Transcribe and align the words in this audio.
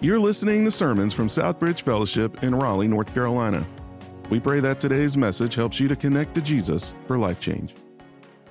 You're 0.00 0.18
listening 0.18 0.64
to 0.64 0.70
sermons 0.70 1.14
from 1.14 1.28
Southbridge 1.28 1.80
Fellowship 1.80 2.42
in 2.42 2.54
Raleigh, 2.54 2.88
North 2.88 3.14
Carolina. 3.14 3.66
We 4.28 4.38
pray 4.38 4.60
that 4.60 4.78
today's 4.78 5.16
message 5.16 5.54
helps 5.54 5.80
you 5.80 5.88
to 5.88 5.96
connect 5.96 6.34
to 6.34 6.42
Jesus 6.42 6.92
for 7.06 7.16
life 7.16 7.40
change. 7.40 7.74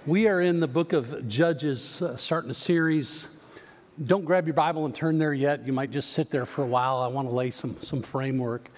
We 0.08 0.28
are 0.28 0.42
in 0.42 0.60
the 0.60 0.68
book 0.68 0.94
of 0.94 1.28
Judges, 1.28 2.02
uh, 2.02 2.18
starting 2.18 2.50
a 2.50 2.56
series. 2.56 3.28
Don't 4.04 4.26
grab 4.26 4.48
your 4.48 4.56
Bible 4.56 4.86
and 4.86 4.96
turn 4.96 5.20
there 5.20 5.34
yet. 5.34 5.68
You 5.68 5.74
might 5.74 5.92
just 5.92 6.14
sit 6.14 6.32
there 6.32 6.48
for 6.48 6.64
a 6.64 6.68
while. 6.68 6.98
I 6.98 7.08
want 7.08 7.28
to 7.28 7.34
lay 7.34 7.52
some, 7.52 7.78
some 7.82 8.02
framework. 8.02 8.70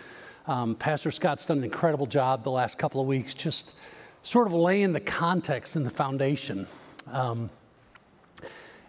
Um, 0.46 0.76
Pastor 0.76 1.12
Scott's 1.12 1.46
done 1.46 1.60
an 1.60 1.64
incredible 1.64 2.08
job 2.08 2.44
the 2.44 2.52
last 2.52 2.78
couple 2.78 3.00
of 3.00 3.08
weeks, 3.08 3.34
just 3.34 3.72
sort 4.22 4.48
of 4.48 4.54
laying 4.54 4.92
the 4.92 5.00
context 5.00 5.78
and 5.78 5.86
the 5.86 5.90
foundation. 5.92 6.68
Um, 7.08 7.50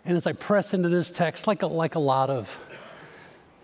and 0.05 0.17
as 0.17 0.27
I 0.27 0.33
press 0.33 0.75
into 0.75 0.89
this 0.89 1.11
text, 1.11 1.47
like 1.47 1.63
a, 1.63 1.67
like 1.67 1.95
a 1.95 2.01
lot 2.01 2.31
of, 2.31 2.61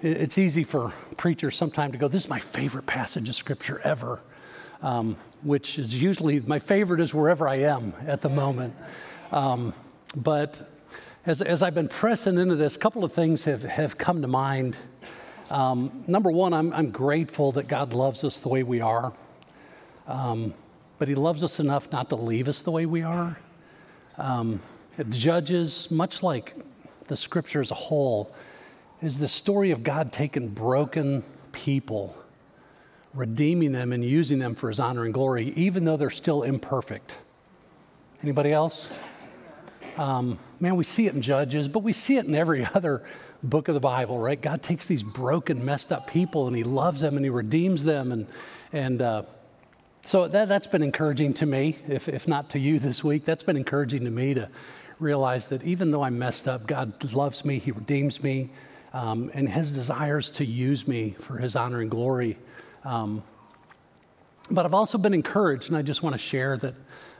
it's 0.03 0.37
easy 0.37 0.65
for 0.65 0.93
preachers 1.17 1.57
sometimes 1.57 1.93
to 1.93 1.99
go, 1.99 2.09
This 2.09 2.25
is 2.25 2.31
my 2.31 2.41
favorite 2.41 2.87
passage 2.87 3.29
of 3.29 3.37
scripture 3.37 3.81
ever, 3.85 4.21
um, 4.83 5.17
which 5.43 5.79
is 5.79 6.01
usually 6.01 6.41
my 6.41 6.59
favorite 6.59 7.01
is 7.01 7.15
wherever 7.15 7.47
I 7.47 7.57
am 7.61 7.95
at 8.07 8.21
the 8.21 8.29
moment. 8.29 8.75
Um, 9.31 9.73
but 10.17 10.69
as, 11.25 11.41
as 11.41 11.63
I've 11.63 11.75
been 11.75 11.89
pressing 11.89 12.37
into 12.37 12.57
this, 12.57 12.75
a 12.75 12.79
couple 12.81 13.05
of 13.05 13.13
things 13.13 13.45
have, 13.45 13.63
have 13.63 13.97
come 13.97 14.23
to 14.23 14.29
mind. 14.29 14.77
Um, 15.51 16.03
number 16.09 16.33
one, 16.33 16.53
I'm, 16.53 16.73
I'm 16.73 16.91
grateful 16.91 17.53
that 17.53 17.69
God 17.69 17.95
loves 17.95 18.25
us 18.25 18.41
the 18.41 18.49
way 18.49 18.65
we 18.65 18.81
are, 18.81 19.13
um, 20.09 20.53
but 20.99 21.07
He 21.07 21.15
loves 21.15 21.45
us 21.45 21.61
enough 21.61 21.93
not 21.93 22.09
to 22.09 22.17
leave 22.17 22.49
us 22.49 22.63
the 22.63 22.73
way 22.73 22.87
we 22.87 23.03
are. 23.03 23.39
Um, 24.19 24.61
Judges, 25.09 25.91
much 25.91 26.23
like 26.23 26.55
the 27.07 27.17
scripture 27.17 27.61
as 27.61 27.71
a 27.71 27.75
whole, 27.75 28.35
is 29.03 29.19
the 29.19 29.29
story 29.29 29.73
of 29.73 29.83
God 29.83 30.13
taking 30.13 30.49
broken 30.49 31.25
people, 31.51 32.17
redeeming 33.13 33.73
them, 33.73 33.93
and 33.93 34.05
using 34.05 34.39
them 34.39 34.55
for 34.55 34.69
his 34.69 34.79
honor 34.79 35.05
and 35.05 35.13
glory, 35.13 35.53
even 35.57 35.85
though 35.85 35.97
they're 35.97 36.09
still 36.11 36.43
imperfect. 36.45 37.17
Anybody 38.23 38.53
else? 38.53 38.93
Um, 39.97 40.39
man, 40.61 40.77
we 40.77 40.85
see 40.85 41.07
it 41.07 41.15
in 41.15 41.21
Judges, 41.21 41.69
but 41.69 41.81
we 41.81 41.93
see 41.93 42.17
it 42.17 42.27
in 42.27 42.35
every 42.35 42.65
other 42.75 43.05
book 43.43 43.67
of 43.67 43.75
the 43.75 43.81
Bible, 43.81 44.19
right? 44.19 44.41
God 44.41 44.63
takes 44.63 44.87
these 44.87 45.03
broken, 45.03 45.65
messed 45.65 45.91
up 45.91 46.07
people 46.07 46.47
and 46.47 46.57
he 46.57 46.63
loves 46.63 47.01
them 47.01 47.17
and 47.17 47.25
he 47.25 47.31
redeems 47.31 47.83
them. 47.83 48.13
And, 48.13 48.27
and 48.73 49.03
uh, 49.03 49.23
so 50.03 50.29
that, 50.29 50.49
that's 50.49 50.69
been 50.69 50.83
encouraging 50.83 51.35
to 51.35 51.47
me, 51.47 51.79
if, 51.89 52.09
if 52.09 52.29
not 52.29 52.51
to 52.51 52.61
you 52.61 52.79
this 52.79 53.03
week. 53.03 53.25
That's 53.25 53.43
been 53.43 53.57
encouraging 53.57 54.05
to 54.05 54.11
me 54.11 54.35
to 54.35 54.49
realize 55.01 55.49
that 55.49 55.65
even 55.65 55.91
though 55.91 56.03
I'm 56.03 56.19
messed 56.19 56.47
up, 56.47 56.69
God 56.69 57.13
loves 57.13 57.45
me, 57.45 57.59
He 57.59 57.73
redeems 57.73 58.23
me, 58.23 58.51
um, 58.93 59.31
and 59.35 59.49
His 59.49 59.71
desires 59.71 60.31
to 60.33 60.45
use 60.45 60.87
me 60.87 61.17
for 61.19 61.39
His 61.39 61.57
honor 61.57 61.81
and 61.81 61.91
glory. 61.91 62.39
Um, 62.85 63.23
but 64.51 64.67
I've 64.67 64.75
also 64.75 64.99
been 64.99 65.15
encouraged, 65.15 65.69
and 65.69 65.77
I 65.77 65.83
just 65.83 66.03
want 66.03 66.15
to 66.15 66.19
share 66.19 66.57
that 66.59 66.75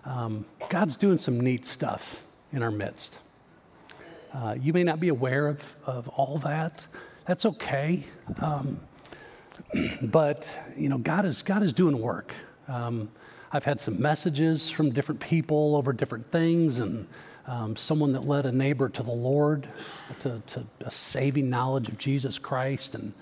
um, 0.05 0.45
God's 0.69 0.97
doing 0.97 1.19
some 1.19 1.41
neat 1.41 1.65
stuff 1.65 2.25
in 2.53 2.63
our 2.63 2.71
midst. 2.71 3.19
Uh, 4.35 4.57
you 4.61 4.73
may 4.73 4.83
not 4.83 4.99
be 4.99 5.09
aware 5.09 5.47
of, 5.47 5.77
of 5.87 6.09
all 6.09 6.39
that. 6.39 6.87
That's 7.27 7.47
okay. 7.47 8.05
Um, 8.41 8.81
but, 10.03 10.59
you 10.77 10.89
know, 10.89 10.99
God 10.99 11.25
is, 11.25 11.43
God 11.43 11.63
is 11.63 11.73
doing 11.73 11.99
work. 12.01 12.35
Um, 12.69 13.11
I've 13.53 13.65
had 13.65 13.81
some 13.81 14.01
messages 14.01 14.71
from 14.71 14.91
different 14.91 15.21
people 15.21 15.77
over 15.77 15.93
different 15.93 16.31
things, 16.33 16.79
and 16.79 17.07
um, 17.47 17.77
someone 17.77 18.13
that 18.13 18.27
led 18.27 18.47
a 18.47 18.53
neighbor 18.53 18.89
to 18.89 19.03
the 19.03 19.13
Lord, 19.13 19.69
to, 20.21 20.43
to, 20.49 20.65
a 20.81 20.91
saving 20.91 21.51
knowledge 21.51 21.89
of 21.89 21.99
Jesus 21.99 22.39
Christ. 22.39 22.95
And 22.95 23.13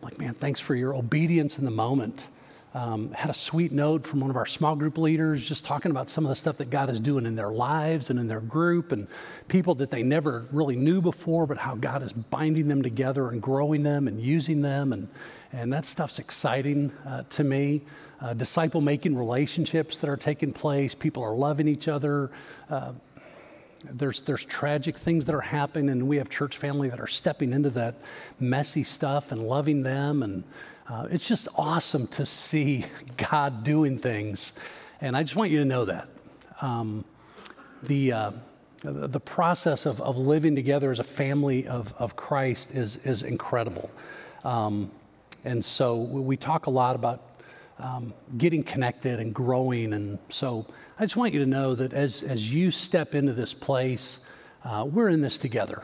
I'm 0.00 0.02
like, 0.02 0.18
man, 0.18 0.34
thanks 0.34 0.60
for 0.60 0.74
your 0.74 0.94
obedience 0.94 1.58
in 1.58 1.64
the 1.64 1.70
moment. 1.70 2.28
Um, 2.72 3.10
had 3.12 3.30
a 3.30 3.34
sweet 3.34 3.72
note 3.72 4.06
from 4.06 4.20
one 4.20 4.30
of 4.30 4.36
our 4.36 4.46
small 4.46 4.76
group 4.76 4.96
leaders 4.96 5.44
just 5.44 5.64
talking 5.64 5.90
about 5.90 6.08
some 6.08 6.24
of 6.24 6.28
the 6.28 6.36
stuff 6.36 6.58
that 6.58 6.70
God 6.70 6.88
is 6.88 7.00
doing 7.00 7.26
in 7.26 7.34
their 7.34 7.50
lives 7.50 8.10
and 8.10 8.18
in 8.20 8.28
their 8.28 8.40
group 8.40 8.92
and 8.92 9.08
people 9.48 9.74
that 9.76 9.90
they 9.90 10.04
never 10.04 10.46
really 10.52 10.76
knew 10.76 11.00
before, 11.00 11.48
but 11.48 11.58
how 11.58 11.74
God 11.74 12.00
is 12.04 12.12
binding 12.12 12.68
them 12.68 12.82
together 12.82 13.28
and 13.28 13.42
growing 13.42 13.82
them 13.82 14.06
and 14.06 14.20
using 14.20 14.62
them. 14.62 14.92
And, 14.92 15.08
and 15.52 15.72
that 15.72 15.84
stuff's 15.84 16.20
exciting 16.20 16.92
uh, 17.04 17.24
to 17.30 17.42
me. 17.42 17.82
Uh, 18.20 18.34
disciple 18.34 18.80
making 18.80 19.16
relationships 19.16 19.96
that 19.96 20.08
are 20.08 20.16
taking 20.16 20.52
place, 20.52 20.94
people 20.94 21.24
are 21.24 21.34
loving 21.34 21.66
each 21.66 21.88
other. 21.88 22.30
Uh, 22.68 22.92
there's, 23.84 24.20
there's 24.22 24.44
tragic 24.44 24.98
things 24.98 25.24
that 25.26 25.34
are 25.34 25.40
happening, 25.40 25.88
and 25.88 26.06
we 26.06 26.18
have 26.18 26.28
church 26.28 26.58
family 26.58 26.88
that 26.88 27.00
are 27.00 27.06
stepping 27.06 27.52
into 27.52 27.70
that 27.70 27.96
messy 28.38 28.84
stuff 28.84 29.32
and 29.32 29.42
loving 29.42 29.82
them. 29.82 30.22
And 30.22 30.44
uh, 30.88 31.06
it's 31.10 31.26
just 31.26 31.48
awesome 31.56 32.06
to 32.08 32.26
see 32.26 32.86
God 33.16 33.64
doing 33.64 33.98
things. 33.98 34.52
And 35.00 35.16
I 35.16 35.22
just 35.22 35.36
want 35.36 35.50
you 35.50 35.58
to 35.58 35.64
know 35.64 35.84
that. 35.86 36.08
Um, 36.60 37.04
the, 37.82 38.12
uh, 38.12 38.30
the 38.82 39.20
process 39.20 39.86
of, 39.86 40.00
of 40.02 40.18
living 40.18 40.54
together 40.54 40.90
as 40.90 40.98
a 40.98 41.04
family 41.04 41.66
of, 41.66 41.94
of 41.98 42.16
Christ 42.16 42.72
is, 42.72 42.96
is 42.98 43.22
incredible. 43.22 43.90
Um, 44.44 44.90
and 45.44 45.64
so 45.64 45.96
we 45.96 46.36
talk 46.36 46.66
a 46.66 46.70
lot 46.70 46.94
about 46.96 47.22
um, 47.78 48.12
getting 48.36 48.62
connected 48.62 49.20
and 49.20 49.34
growing. 49.34 49.94
And 49.94 50.18
so 50.28 50.66
I 51.00 51.04
just 51.04 51.16
want 51.16 51.32
you 51.32 51.40
to 51.40 51.46
know 51.46 51.74
that 51.74 51.94
as, 51.94 52.22
as 52.22 52.52
you 52.52 52.70
step 52.70 53.14
into 53.14 53.32
this 53.32 53.54
place, 53.54 54.20
uh, 54.62 54.86
we're 54.86 55.08
in 55.08 55.22
this 55.22 55.38
together. 55.38 55.82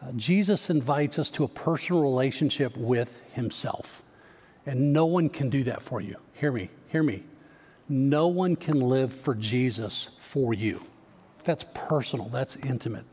Uh, 0.00 0.12
Jesus 0.12 0.70
invites 0.70 1.18
us 1.18 1.28
to 1.30 1.42
a 1.42 1.48
personal 1.48 2.02
relationship 2.02 2.76
with 2.76 3.28
Himself. 3.32 4.04
And 4.64 4.92
no 4.92 5.06
one 5.06 5.28
can 5.28 5.50
do 5.50 5.64
that 5.64 5.82
for 5.82 6.00
you. 6.00 6.18
Hear 6.34 6.52
me, 6.52 6.70
hear 6.86 7.02
me. 7.02 7.24
No 7.88 8.28
one 8.28 8.54
can 8.54 8.78
live 8.78 9.12
for 9.12 9.34
Jesus 9.34 10.10
for 10.20 10.54
you. 10.54 10.86
That's 11.42 11.66
personal, 11.74 12.28
that's 12.28 12.54
intimate. 12.54 13.06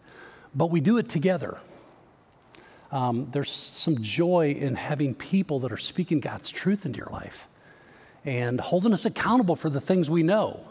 But 0.54 0.68
we 0.68 0.80
do 0.80 1.00
it 1.00 1.10
together. 1.10 1.58
Um, 2.92 3.30
there's 3.32 3.50
some 3.50 4.00
joy 4.04 4.52
in 4.52 4.76
having 4.76 5.16
people 5.16 5.58
that 5.62 5.72
are 5.72 5.78
speaking 5.78 6.20
God's 6.20 6.52
truth 6.52 6.86
into 6.86 7.00
your 7.00 7.10
life 7.10 7.48
and 8.24 8.62
holding 8.62 8.94
us 8.94 9.06
accountable 9.06 9.56
for 9.56 9.72
the 9.72 9.82
things 9.82 10.08
we 10.08 10.22
know. 10.22 10.68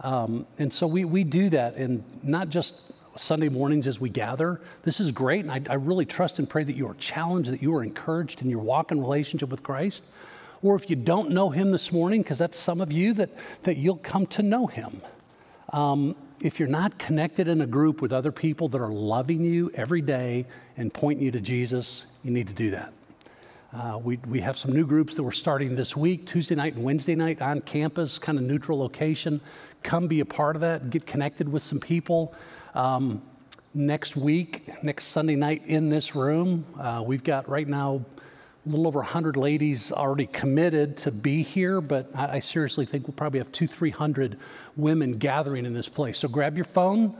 Um, 0.00 0.46
and 0.58 0.72
so 0.72 0.86
we, 0.86 1.04
we 1.04 1.24
do 1.24 1.50
that, 1.50 1.76
and 1.76 2.02
not 2.22 2.48
just 2.48 2.92
Sunday 3.16 3.48
mornings 3.48 3.86
as 3.86 4.00
we 4.00 4.08
gather. 4.08 4.60
This 4.82 5.00
is 5.00 5.12
great, 5.12 5.44
and 5.44 5.50
I, 5.50 5.60
I 5.72 5.74
really 5.74 6.06
trust 6.06 6.38
and 6.38 6.48
pray 6.48 6.64
that 6.64 6.74
you 6.74 6.88
are 6.88 6.94
challenged, 6.94 7.50
that 7.50 7.62
you 7.62 7.74
are 7.74 7.82
encouraged 7.82 8.40
in 8.40 8.48
your 8.48 8.60
walk 8.60 8.92
in 8.92 9.00
relationship 9.00 9.50
with 9.50 9.62
Christ. 9.62 10.04
Or 10.62 10.74
if 10.76 10.88
you 10.88 10.96
don't 10.96 11.30
know 11.30 11.50
Him 11.50 11.70
this 11.70 11.92
morning, 11.92 12.22
because 12.22 12.38
that's 12.38 12.58
some 12.58 12.80
of 12.80 12.92
you, 12.92 13.12
that, 13.14 13.30
that 13.64 13.76
you'll 13.76 13.96
come 13.96 14.26
to 14.28 14.42
know 14.42 14.66
Him. 14.66 15.02
Um, 15.72 16.16
if 16.40 16.58
you're 16.58 16.68
not 16.68 16.98
connected 16.98 17.48
in 17.48 17.60
a 17.60 17.66
group 17.66 18.00
with 18.00 18.12
other 18.12 18.32
people 18.32 18.68
that 18.68 18.80
are 18.80 18.92
loving 18.92 19.42
you 19.44 19.70
every 19.74 20.00
day 20.00 20.46
and 20.76 20.92
pointing 20.92 21.24
you 21.24 21.30
to 21.32 21.40
Jesus, 21.40 22.06
you 22.24 22.30
need 22.30 22.48
to 22.48 22.54
do 22.54 22.70
that. 22.70 22.92
Uh, 23.72 23.96
we, 24.02 24.16
we 24.28 24.40
have 24.40 24.58
some 24.58 24.72
new 24.72 24.84
groups 24.84 25.14
that 25.14 25.22
we're 25.22 25.30
starting 25.30 25.76
this 25.76 25.96
week, 25.96 26.26
Tuesday 26.26 26.56
night 26.56 26.74
and 26.74 26.82
Wednesday 26.82 27.14
night 27.14 27.40
on 27.40 27.60
campus, 27.60 28.18
kind 28.18 28.36
of 28.36 28.42
neutral 28.42 28.76
location. 28.76 29.40
Come 29.84 30.08
be 30.08 30.18
a 30.18 30.24
part 30.24 30.56
of 30.56 30.62
that, 30.62 30.90
get 30.90 31.06
connected 31.06 31.48
with 31.48 31.62
some 31.62 31.78
people. 31.78 32.34
Um, 32.74 33.22
next 33.72 34.16
week, 34.16 34.82
next 34.82 35.04
Sunday 35.06 35.36
night 35.36 35.62
in 35.66 35.88
this 35.88 36.16
room, 36.16 36.64
uh, 36.80 37.04
we've 37.06 37.22
got 37.22 37.48
right 37.48 37.68
now 37.68 38.04
a 38.66 38.68
little 38.68 38.88
over 38.88 38.98
100 38.98 39.36
ladies 39.36 39.92
already 39.92 40.26
committed 40.26 40.96
to 40.96 41.12
be 41.12 41.44
here, 41.44 41.80
but 41.80 42.10
I, 42.16 42.32
I 42.32 42.40
seriously 42.40 42.86
think 42.86 43.06
we'll 43.06 43.14
probably 43.14 43.38
have 43.38 43.52
two, 43.52 43.68
300 43.68 44.36
women 44.74 45.12
gathering 45.12 45.64
in 45.64 45.74
this 45.74 45.88
place. 45.88 46.18
So 46.18 46.26
grab 46.26 46.56
your 46.56 46.64
phone, 46.64 47.16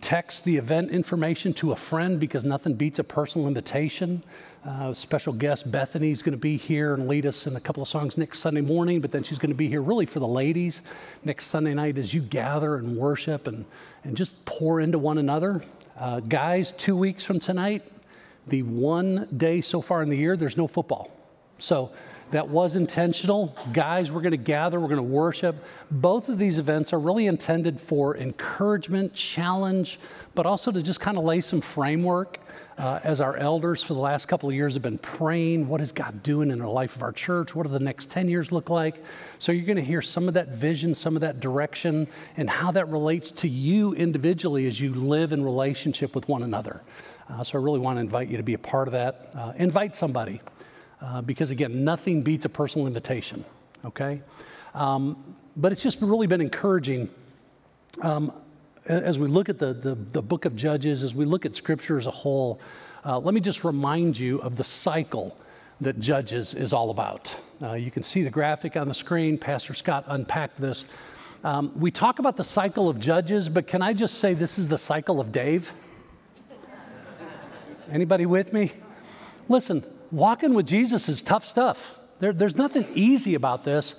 text 0.00 0.42
the 0.42 0.56
event 0.56 0.90
information 0.90 1.52
to 1.54 1.70
a 1.70 1.76
friend 1.76 2.18
because 2.18 2.44
nothing 2.44 2.74
beats 2.74 2.98
a 2.98 3.04
personal 3.04 3.46
invitation. 3.46 4.24
Uh, 4.64 4.94
special 4.94 5.32
guest 5.32 5.68
Bethany 5.72 6.12
is 6.12 6.22
going 6.22 6.34
to 6.34 6.38
be 6.38 6.56
here 6.56 6.94
and 6.94 7.08
lead 7.08 7.26
us 7.26 7.48
in 7.48 7.56
a 7.56 7.60
couple 7.60 7.82
of 7.82 7.88
songs 7.88 8.16
next 8.16 8.38
Sunday 8.38 8.60
morning, 8.60 9.00
but 9.00 9.10
then 9.10 9.24
she's 9.24 9.38
going 9.38 9.50
to 9.50 9.56
be 9.56 9.66
here 9.66 9.82
really 9.82 10.06
for 10.06 10.20
the 10.20 10.28
ladies 10.28 10.82
next 11.24 11.46
Sunday 11.46 11.74
night 11.74 11.98
as 11.98 12.14
you 12.14 12.20
gather 12.20 12.76
and 12.76 12.96
worship 12.96 13.48
and, 13.48 13.64
and 14.04 14.16
just 14.16 14.44
pour 14.44 14.78
into 14.78 15.00
one 15.00 15.18
another. 15.18 15.64
Uh, 15.98 16.20
guys, 16.20 16.70
two 16.78 16.96
weeks 16.96 17.24
from 17.24 17.40
tonight, 17.40 17.82
the 18.46 18.62
one 18.62 19.26
day 19.36 19.60
so 19.62 19.80
far 19.80 20.00
in 20.00 20.08
the 20.08 20.16
year, 20.16 20.36
there's 20.36 20.56
no 20.56 20.68
football. 20.68 21.10
So 21.58 21.90
that 22.32 22.48
was 22.48 22.76
intentional. 22.76 23.54
Guys, 23.72 24.10
we're 24.10 24.22
going 24.22 24.32
to 24.32 24.36
gather, 24.36 24.80
we're 24.80 24.88
going 24.88 24.96
to 24.96 25.02
worship. 25.02 25.54
Both 25.90 26.28
of 26.28 26.38
these 26.38 26.58
events 26.58 26.92
are 26.92 26.98
really 26.98 27.26
intended 27.26 27.80
for 27.80 28.16
encouragement, 28.16 29.14
challenge, 29.14 29.98
but 30.34 30.46
also 30.46 30.72
to 30.72 30.82
just 30.82 30.98
kind 30.98 31.16
of 31.18 31.24
lay 31.24 31.40
some 31.40 31.60
framework. 31.60 32.38
Uh, 32.78 32.98
as 33.04 33.20
our 33.20 33.36
elders 33.36 33.82
for 33.82 33.92
the 33.92 34.00
last 34.00 34.26
couple 34.26 34.48
of 34.48 34.54
years 34.54 34.72
have 34.72 34.82
been 34.82 34.96
praying, 34.96 35.68
what 35.68 35.82
is 35.82 35.92
God 35.92 36.22
doing 36.22 36.50
in 36.50 36.58
the 36.58 36.66
life 36.66 36.96
of 36.96 37.02
our 37.02 37.12
church? 37.12 37.54
What 37.54 37.66
do 37.66 37.68
the 37.68 37.78
next 37.78 38.08
10 38.08 38.30
years 38.30 38.50
look 38.50 38.70
like? 38.70 38.96
So 39.38 39.52
you're 39.52 39.66
going 39.66 39.76
to 39.76 39.84
hear 39.84 40.00
some 40.00 40.26
of 40.26 40.34
that 40.34 40.48
vision, 40.48 40.94
some 40.94 41.14
of 41.14 41.20
that 41.20 41.38
direction, 41.38 42.08
and 42.36 42.48
how 42.48 42.72
that 42.72 42.88
relates 42.88 43.30
to 43.32 43.48
you 43.48 43.92
individually 43.92 44.66
as 44.66 44.80
you 44.80 44.94
live 44.94 45.32
in 45.32 45.44
relationship 45.44 46.14
with 46.14 46.28
one 46.28 46.42
another. 46.42 46.80
Uh, 47.28 47.44
so 47.44 47.58
I 47.58 47.62
really 47.62 47.78
want 47.78 47.98
to 47.98 48.00
invite 48.00 48.28
you 48.28 48.38
to 48.38 48.42
be 48.42 48.54
a 48.54 48.58
part 48.58 48.88
of 48.88 48.92
that. 48.92 49.30
Uh, 49.36 49.52
invite 49.56 49.94
somebody, 49.94 50.40
uh, 51.02 51.20
because 51.20 51.50
again, 51.50 51.84
nothing 51.84 52.22
beats 52.22 52.44
a 52.44 52.48
personal 52.48 52.86
invitation, 52.86 53.44
okay? 53.84 54.22
Um, 54.74 55.36
but 55.56 55.72
it's 55.72 55.82
just 55.82 56.00
really 56.00 56.26
been 56.26 56.40
encouraging 56.40 57.10
um, 58.00 58.32
as 58.86 59.18
we 59.18 59.28
look 59.28 59.48
at 59.48 59.58
the, 59.58 59.72
the, 59.72 59.94
the, 59.94 60.22
book 60.22 60.44
of 60.44 60.56
Judges, 60.56 61.02
as 61.02 61.14
we 61.14 61.24
look 61.24 61.44
at 61.44 61.54
scripture 61.54 61.98
as 61.98 62.06
a 62.06 62.10
whole. 62.10 62.60
Uh, 63.04 63.18
let 63.18 63.34
me 63.34 63.40
just 63.40 63.64
remind 63.64 64.18
you 64.18 64.40
of 64.40 64.56
the 64.56 64.64
cycle 64.64 65.36
that 65.80 66.00
Judges 66.00 66.54
is 66.54 66.72
all 66.72 66.90
about. 66.90 67.36
Uh, 67.60 67.74
you 67.74 67.90
can 67.90 68.02
see 68.02 68.22
the 68.22 68.30
graphic 68.30 68.76
on 68.76 68.88
the 68.88 68.94
screen. 68.94 69.36
Pastor 69.36 69.74
Scott 69.74 70.04
unpacked 70.06 70.56
this. 70.56 70.84
Um, 71.44 71.72
we 71.78 71.90
talk 71.90 72.18
about 72.20 72.36
the 72.36 72.44
cycle 72.44 72.88
of 72.88 73.00
Judges, 73.00 73.48
but 73.48 73.66
can 73.66 73.82
I 73.82 73.92
just 73.92 74.18
say 74.18 74.34
this 74.34 74.58
is 74.58 74.68
the 74.68 74.78
cycle 74.78 75.20
of 75.20 75.32
Dave? 75.32 75.74
Anybody 77.90 78.26
with 78.26 78.52
me? 78.52 78.72
Listen, 79.48 79.84
walking 80.12 80.54
with 80.54 80.66
Jesus 80.66 81.08
is 81.08 81.22
tough 81.22 81.46
stuff. 81.46 81.98
There, 82.20 82.32
there's 82.32 82.56
nothing 82.56 82.86
easy 82.94 83.34
about 83.34 83.64
this 83.64 83.96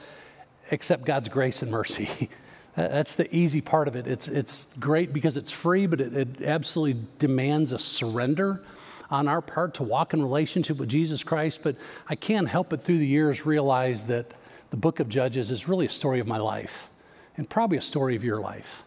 except 0.71 1.05
God's 1.05 1.27
grace 1.27 1.61
and 1.61 1.69
mercy. 1.69 2.29
That's 2.75 3.15
the 3.15 3.33
easy 3.35 3.61
part 3.61 3.87
of 3.87 3.95
it. 3.95 4.07
It's, 4.07 4.27
it's 4.27 4.65
great 4.79 5.11
because 5.11 5.37
it's 5.37 5.51
free, 5.51 5.85
but 5.85 5.99
it, 5.99 6.15
it 6.15 6.41
absolutely 6.41 7.05
demands 7.19 7.71
a 7.71 7.79
surrender 7.79 8.63
on 9.11 9.27
our 9.27 9.41
part 9.41 9.75
to 9.75 9.83
walk 9.83 10.13
in 10.13 10.21
relationship 10.21 10.77
with 10.77 10.89
Jesus 10.89 11.23
Christ. 11.23 11.59
But 11.61 11.75
I 12.07 12.15
can't 12.15 12.47
help 12.47 12.69
but 12.69 12.81
through 12.81 12.97
the 12.97 13.07
years 13.07 13.45
realize 13.45 14.05
that 14.05 14.33
the 14.69 14.77
book 14.77 14.99
of 14.99 15.09
Judges 15.09 15.51
is 15.51 15.67
really 15.67 15.85
a 15.85 15.89
story 15.89 16.19
of 16.19 16.25
my 16.25 16.37
life 16.37 16.89
and 17.37 17.47
probably 17.47 17.77
a 17.77 17.81
story 17.81 18.15
of 18.15 18.23
your 18.23 18.39
life. 18.39 18.85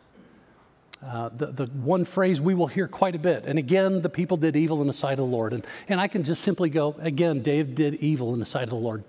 Uh, 1.04 1.28
the, 1.28 1.46
the 1.46 1.66
one 1.66 2.04
phrase 2.04 2.40
we 2.40 2.54
will 2.54 2.66
hear 2.66 2.88
quite 2.88 3.14
a 3.14 3.18
bit. 3.18 3.44
And 3.44 3.58
again, 3.58 4.02
the 4.02 4.08
people 4.08 4.36
did 4.36 4.56
evil 4.56 4.80
in 4.80 4.86
the 4.86 4.92
sight 4.92 5.12
of 5.12 5.18
the 5.18 5.24
Lord. 5.24 5.52
And, 5.52 5.66
and 5.88 6.00
I 6.00 6.08
can 6.08 6.24
just 6.24 6.42
simply 6.42 6.70
go, 6.70 6.96
again, 6.98 7.42
Dave 7.42 7.74
did 7.74 7.94
evil 7.96 8.32
in 8.32 8.40
the 8.40 8.46
sight 8.46 8.64
of 8.64 8.70
the 8.70 8.76
Lord 8.76 9.04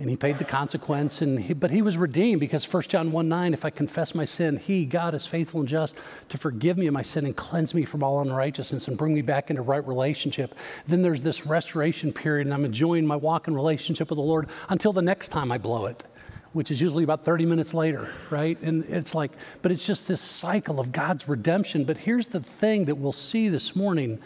and 0.00 0.08
he 0.08 0.16
paid 0.16 0.38
the 0.38 0.44
consequence 0.44 1.20
and 1.22 1.40
he, 1.40 1.52
but 1.52 1.70
he 1.70 1.82
was 1.82 1.98
redeemed 1.98 2.40
because 2.40 2.70
1 2.72 2.84
john 2.84 3.10
1 3.10 3.28
9 3.28 3.52
if 3.52 3.64
i 3.64 3.70
confess 3.70 4.14
my 4.14 4.24
sin 4.24 4.56
he 4.56 4.84
god 4.84 5.14
is 5.14 5.26
faithful 5.26 5.60
and 5.60 5.68
just 5.68 5.96
to 6.28 6.38
forgive 6.38 6.78
me 6.78 6.86
of 6.86 6.94
my 6.94 7.02
sin 7.02 7.26
and 7.26 7.36
cleanse 7.36 7.74
me 7.74 7.84
from 7.84 8.02
all 8.02 8.20
unrighteousness 8.20 8.88
and 8.88 8.96
bring 8.96 9.14
me 9.14 9.22
back 9.22 9.50
into 9.50 9.62
right 9.62 9.86
relationship 9.86 10.54
then 10.86 11.02
there's 11.02 11.22
this 11.22 11.46
restoration 11.46 12.12
period 12.12 12.46
and 12.46 12.54
i'm 12.54 12.64
enjoying 12.64 13.06
my 13.06 13.16
walk 13.16 13.48
in 13.48 13.54
relationship 13.54 14.08
with 14.10 14.16
the 14.16 14.22
lord 14.22 14.48
until 14.68 14.92
the 14.92 15.02
next 15.02 15.28
time 15.28 15.50
i 15.50 15.58
blow 15.58 15.86
it 15.86 16.04
which 16.52 16.70
is 16.70 16.80
usually 16.80 17.04
about 17.04 17.24
30 17.24 17.46
minutes 17.46 17.74
later 17.74 18.08
right? 18.30 18.60
And 18.62 18.84
it's 18.84 19.14
like 19.14 19.32
but 19.62 19.72
it's 19.72 19.86
just 19.86 20.08
this 20.08 20.20
cycle 20.20 20.80
of 20.80 20.92
god's 20.92 21.28
redemption. 21.28 21.84
But 21.84 21.98
here's 21.98 22.28
the 22.28 22.40
thing 22.40 22.86
that 22.86 22.96
we'll 22.96 23.12
see 23.12 23.48
this 23.48 23.74
morning. 23.76 24.18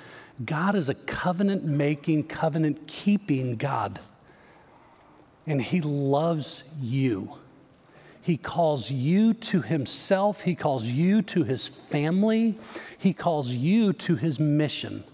God 0.45 0.75
is 0.75 0.89
a 0.89 0.95
covenant 0.95 1.65
making 1.65 2.25
covenant 2.25 2.87
keeping 2.87 3.57
god. 3.57 4.01
And 5.47 5.61
He 5.61 5.81
loves 5.81 6.65
you. 6.81 7.37
He 8.21 8.37
calls 8.37 8.91
you 8.91 9.35
to 9.35 9.63
Himself, 9.63 10.43
He 10.43 10.55
calls 10.55 10.85
you 10.85 11.23
to 11.23 11.43
His 11.43 11.67
family, 11.67 12.59
He 12.97 13.13
calls 13.13 13.51
you 13.51 13.93
to 13.95 14.17
His 14.17 14.39
mission. 14.39 15.05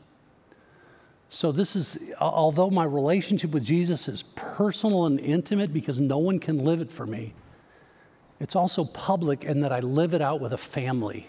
So, 1.31 1.53
this 1.53 1.77
is, 1.77 1.99
although 2.21 2.71
my 2.71 2.85
relationship 2.85 3.51
with 3.51 3.65
Jesus 3.65 4.09
is 4.09 4.23
personal 4.35 5.05
and 5.05 5.21
intimate 5.21 5.75
because 5.75 6.01
no 6.01 6.19
one 6.19 6.39
can 6.39 6.65
live 6.65 6.81
it 6.81 6.91
for 6.91 7.07
me, 7.07 7.35
it's 8.41 8.57
also 8.57 8.85
public 8.85 9.45
in 9.45 9.61
that 9.61 9.73
I 9.73 9.81
live 9.81 10.15
it 10.15 10.23
out 10.23 10.41
with 10.41 10.53
a 10.53 10.59
family. 10.59 11.27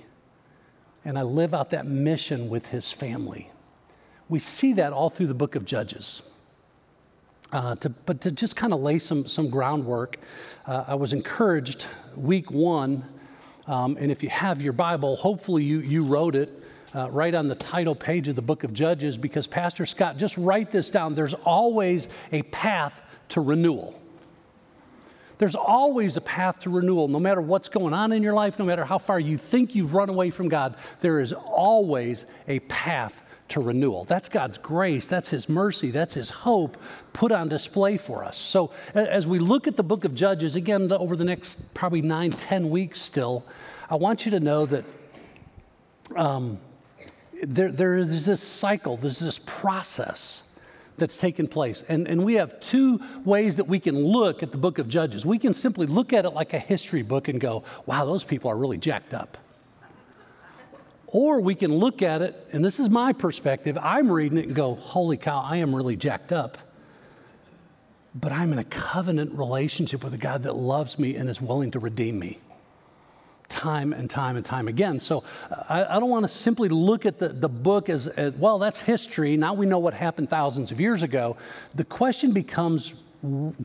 And 1.03 1.17
I 1.17 1.23
live 1.23 1.53
out 1.53 1.71
that 1.71 1.85
mission 1.85 2.49
with 2.49 2.67
his 2.67 2.91
family. 2.91 3.51
We 4.29 4.39
see 4.39 4.73
that 4.73 4.93
all 4.93 5.09
through 5.09 5.27
the 5.27 5.33
book 5.33 5.55
of 5.55 5.65
Judges. 5.65 6.21
Uh, 7.51 7.75
to, 7.77 7.89
but 7.89 8.21
to 8.21 8.31
just 8.31 8.55
kind 8.55 8.73
of 8.73 8.79
lay 8.79 8.99
some, 8.99 9.27
some 9.27 9.49
groundwork, 9.49 10.17
uh, 10.67 10.85
I 10.87 10.95
was 10.95 11.13
encouraged 11.13 11.87
week 12.15 12.51
one, 12.51 13.03
um, 13.65 13.97
and 13.99 14.11
if 14.11 14.21
you 14.21 14.29
have 14.29 14.61
your 14.61 14.73
Bible, 14.73 15.15
hopefully 15.15 15.63
you, 15.63 15.79
you 15.79 16.03
wrote 16.03 16.35
it 16.35 16.58
uh, 16.95 17.09
right 17.11 17.33
on 17.33 17.47
the 17.47 17.55
title 17.55 17.95
page 17.95 18.27
of 18.27 18.35
the 18.35 18.41
book 18.41 18.63
of 18.63 18.73
Judges 18.73 19.17
because 19.17 19.47
Pastor 19.47 19.85
Scott, 19.85 20.17
just 20.17 20.37
write 20.37 20.71
this 20.71 20.89
down. 20.89 21.15
There's 21.15 21.33
always 21.33 22.07
a 22.31 22.41
path 22.43 23.01
to 23.29 23.41
renewal. 23.41 23.99
There's 25.37 25.55
always 25.55 26.17
a 26.17 26.21
path 26.21 26.59
to 26.61 26.69
renewal. 26.69 27.07
No 27.07 27.19
matter 27.19 27.39
what's 27.39 27.69
going 27.69 27.93
on 27.93 28.11
in 28.11 28.23
your 28.23 28.33
life, 28.33 28.59
no 28.59 28.65
matter 28.65 28.83
how 28.83 28.97
far 28.97 29.19
you 29.19 29.37
think 29.37 29.73
you've 29.73 29.93
run 29.93 30.09
away 30.09 30.31
from 30.31 30.49
God, 30.49 30.75
there 30.99 31.19
is 31.19 31.31
always 31.31 32.25
a 32.47 32.59
path 32.61 33.23
to 33.49 33.61
renewal. 33.61 34.03
That's 34.03 34.29
God's 34.29 34.57
grace, 34.57 35.07
that's 35.07 35.29
His 35.29 35.49
mercy, 35.49 35.91
that's 35.91 36.13
His 36.13 36.29
hope 36.29 36.77
put 37.13 37.31
on 37.31 37.49
display 37.49 37.97
for 37.97 38.23
us. 38.23 38.37
So, 38.37 38.71
as 38.93 39.25
we 39.25 39.39
look 39.39 39.65
at 39.65 39.75
the 39.75 39.83
book 39.83 40.03
of 40.03 40.13
Judges, 40.13 40.55
again, 40.55 40.91
over 40.91 41.15
the 41.15 41.23
next 41.23 41.73
probably 41.73 42.01
nine, 42.01 42.31
ten 42.31 42.69
weeks 42.69 43.01
still, 43.01 43.43
I 43.89 43.95
want 43.95 44.25
you 44.25 44.31
to 44.31 44.39
know 44.39 44.65
that 44.67 44.85
um, 46.15 46.59
there, 47.43 47.71
there 47.71 47.95
is 47.95 48.25
this 48.25 48.41
cycle, 48.41 48.97
there's 48.97 49.19
this 49.19 49.39
process 49.39 50.43
that's 50.97 51.17
taken 51.17 51.47
place. 51.47 51.83
And, 51.87 52.07
and 52.07 52.23
we 52.23 52.35
have 52.35 52.59
two 52.59 52.99
ways 53.23 53.55
that 53.55 53.67
we 53.67 53.79
can 53.79 53.97
look 53.97 54.43
at 54.43 54.51
the 54.51 54.57
book 54.57 54.79
of 54.79 54.87
Judges. 54.87 55.25
We 55.25 55.39
can 55.39 55.53
simply 55.53 55.87
look 55.87 56.13
at 56.13 56.25
it 56.25 56.31
like 56.31 56.53
a 56.53 56.59
history 56.59 57.01
book 57.01 57.27
and 57.27 57.39
go, 57.39 57.63
wow, 57.85 58.05
those 58.05 58.23
people 58.23 58.51
are 58.51 58.57
really 58.57 58.77
jacked 58.77 59.13
up. 59.13 59.37
Or 61.07 61.41
we 61.41 61.55
can 61.55 61.73
look 61.73 62.03
at 62.03 62.21
it, 62.21 62.47
and 62.51 62.63
this 62.63 62.79
is 62.79 62.87
my 62.87 63.13
perspective. 63.13 63.79
I'm 63.81 64.11
reading 64.11 64.37
it 64.37 64.45
and 64.45 64.55
go, 64.55 64.75
holy 64.75 65.17
cow, 65.17 65.41
I 65.41 65.57
am 65.57 65.73
really 65.73 65.95
jacked 65.95 66.31
up. 66.31 66.57
But 68.13 68.31
I'm 68.31 68.53
in 68.53 68.59
a 68.59 68.63
covenant 68.63 69.33
relationship 69.33 70.03
with 70.03 70.13
a 70.13 70.17
God 70.17 70.43
that 70.43 70.55
loves 70.55 70.99
me 70.99 71.15
and 71.15 71.29
is 71.29 71.41
willing 71.41 71.71
to 71.71 71.79
redeem 71.79 72.19
me 72.19 72.39
time 73.49 73.91
and 73.93 74.09
time 74.09 74.37
and 74.37 74.45
time 74.45 74.67
again. 74.67 74.99
So 74.99 75.23
uh, 75.49 75.63
I, 75.67 75.97
I 75.97 75.99
don't 75.99 76.09
want 76.09 76.23
to 76.23 76.29
simply 76.29 76.69
look 76.69 77.05
at 77.05 77.19
the, 77.19 77.29
the 77.29 77.49
book 77.49 77.89
as, 77.89 78.07
as, 78.07 78.33
well, 78.33 78.59
that's 78.59 78.81
history. 78.81 79.35
Now 79.35 79.53
we 79.53 79.65
know 79.65 79.79
what 79.79 79.93
happened 79.93 80.29
thousands 80.29 80.71
of 80.71 80.79
years 80.79 81.01
ago. 81.01 81.35
The 81.75 81.83
question 81.83 82.31
becomes 82.31 82.93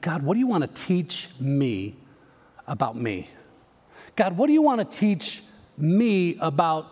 God, 0.00 0.24
what 0.24 0.34
do 0.34 0.40
you 0.40 0.48
want 0.48 0.64
to 0.64 0.84
teach 0.84 1.28
me 1.38 1.94
about 2.66 2.96
me? 2.96 3.30
God, 4.16 4.36
what 4.36 4.48
do 4.48 4.52
you 4.52 4.62
want 4.62 4.80
to 4.80 4.96
teach 4.96 5.44
me 5.76 6.36
about 6.40 6.90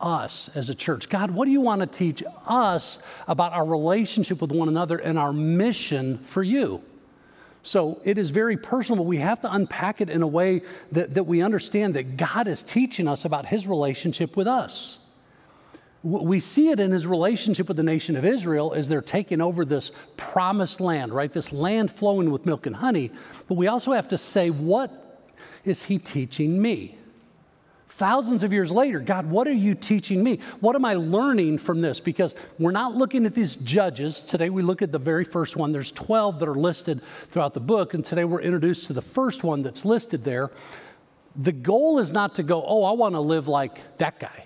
us 0.00 0.50
as 0.54 0.68
a 0.68 0.74
church? 0.74 1.08
God, 1.08 1.30
what 1.30 1.46
do 1.46 1.50
you 1.50 1.62
want 1.62 1.80
to 1.80 1.86
teach 1.86 2.22
us 2.46 2.98
about 3.26 3.52
our 3.52 3.64
relationship 3.64 4.42
with 4.42 4.52
one 4.52 4.68
another 4.68 4.98
and 4.98 5.18
our 5.18 5.32
mission 5.32 6.18
for 6.18 6.42
you? 6.42 6.82
So 7.64 7.98
it 8.04 8.18
is 8.18 8.28
very 8.28 8.58
personal, 8.58 8.98
but 8.98 9.08
we 9.08 9.16
have 9.16 9.40
to 9.40 9.50
unpack 9.50 10.02
it 10.02 10.10
in 10.10 10.20
a 10.20 10.26
way 10.26 10.60
that, 10.92 11.14
that 11.14 11.24
we 11.24 11.40
understand 11.40 11.94
that 11.94 12.18
God 12.18 12.46
is 12.46 12.62
teaching 12.62 13.08
us 13.08 13.24
about 13.24 13.46
his 13.46 13.66
relationship 13.66 14.36
with 14.36 14.46
us. 14.46 14.98
We 16.02 16.40
see 16.40 16.68
it 16.68 16.78
in 16.78 16.92
his 16.92 17.06
relationship 17.06 17.66
with 17.66 17.78
the 17.78 17.82
nation 17.82 18.16
of 18.16 18.24
Israel 18.26 18.74
as 18.74 18.90
they're 18.90 19.00
taking 19.00 19.40
over 19.40 19.64
this 19.64 19.92
promised 20.18 20.78
land, 20.78 21.14
right? 21.14 21.32
This 21.32 21.52
land 21.54 21.90
flowing 21.90 22.30
with 22.30 22.44
milk 22.44 22.66
and 22.66 22.76
honey. 22.76 23.10
But 23.48 23.54
we 23.54 23.66
also 23.66 23.92
have 23.92 24.08
to 24.08 24.18
say, 24.18 24.50
what 24.50 25.32
is 25.64 25.84
he 25.84 25.98
teaching 25.98 26.60
me? 26.60 26.98
Thousands 27.96 28.42
of 28.42 28.52
years 28.52 28.72
later, 28.72 28.98
God, 28.98 29.26
what 29.26 29.46
are 29.46 29.52
you 29.52 29.76
teaching 29.76 30.24
me? 30.24 30.40
What 30.58 30.74
am 30.74 30.84
I 30.84 30.94
learning 30.94 31.58
from 31.58 31.80
this? 31.80 32.00
Because 32.00 32.34
we're 32.58 32.72
not 32.72 32.96
looking 32.96 33.24
at 33.24 33.36
these 33.36 33.54
judges. 33.54 34.20
Today 34.20 34.50
we 34.50 34.62
look 34.62 34.82
at 34.82 34.90
the 34.90 34.98
very 34.98 35.22
first 35.22 35.54
one. 35.54 35.70
There's 35.70 35.92
12 35.92 36.40
that 36.40 36.48
are 36.48 36.56
listed 36.56 37.00
throughout 37.30 37.54
the 37.54 37.60
book, 37.60 37.94
and 37.94 38.04
today 38.04 38.24
we're 38.24 38.40
introduced 38.40 38.88
to 38.88 38.94
the 38.94 39.00
first 39.00 39.44
one 39.44 39.62
that's 39.62 39.84
listed 39.84 40.24
there. 40.24 40.50
The 41.36 41.52
goal 41.52 42.00
is 42.00 42.10
not 42.10 42.34
to 42.34 42.42
go, 42.42 42.64
oh, 42.66 42.82
I 42.82 42.90
want 42.94 43.14
to 43.14 43.20
live 43.20 43.46
like 43.46 43.96
that 43.98 44.18
guy 44.18 44.44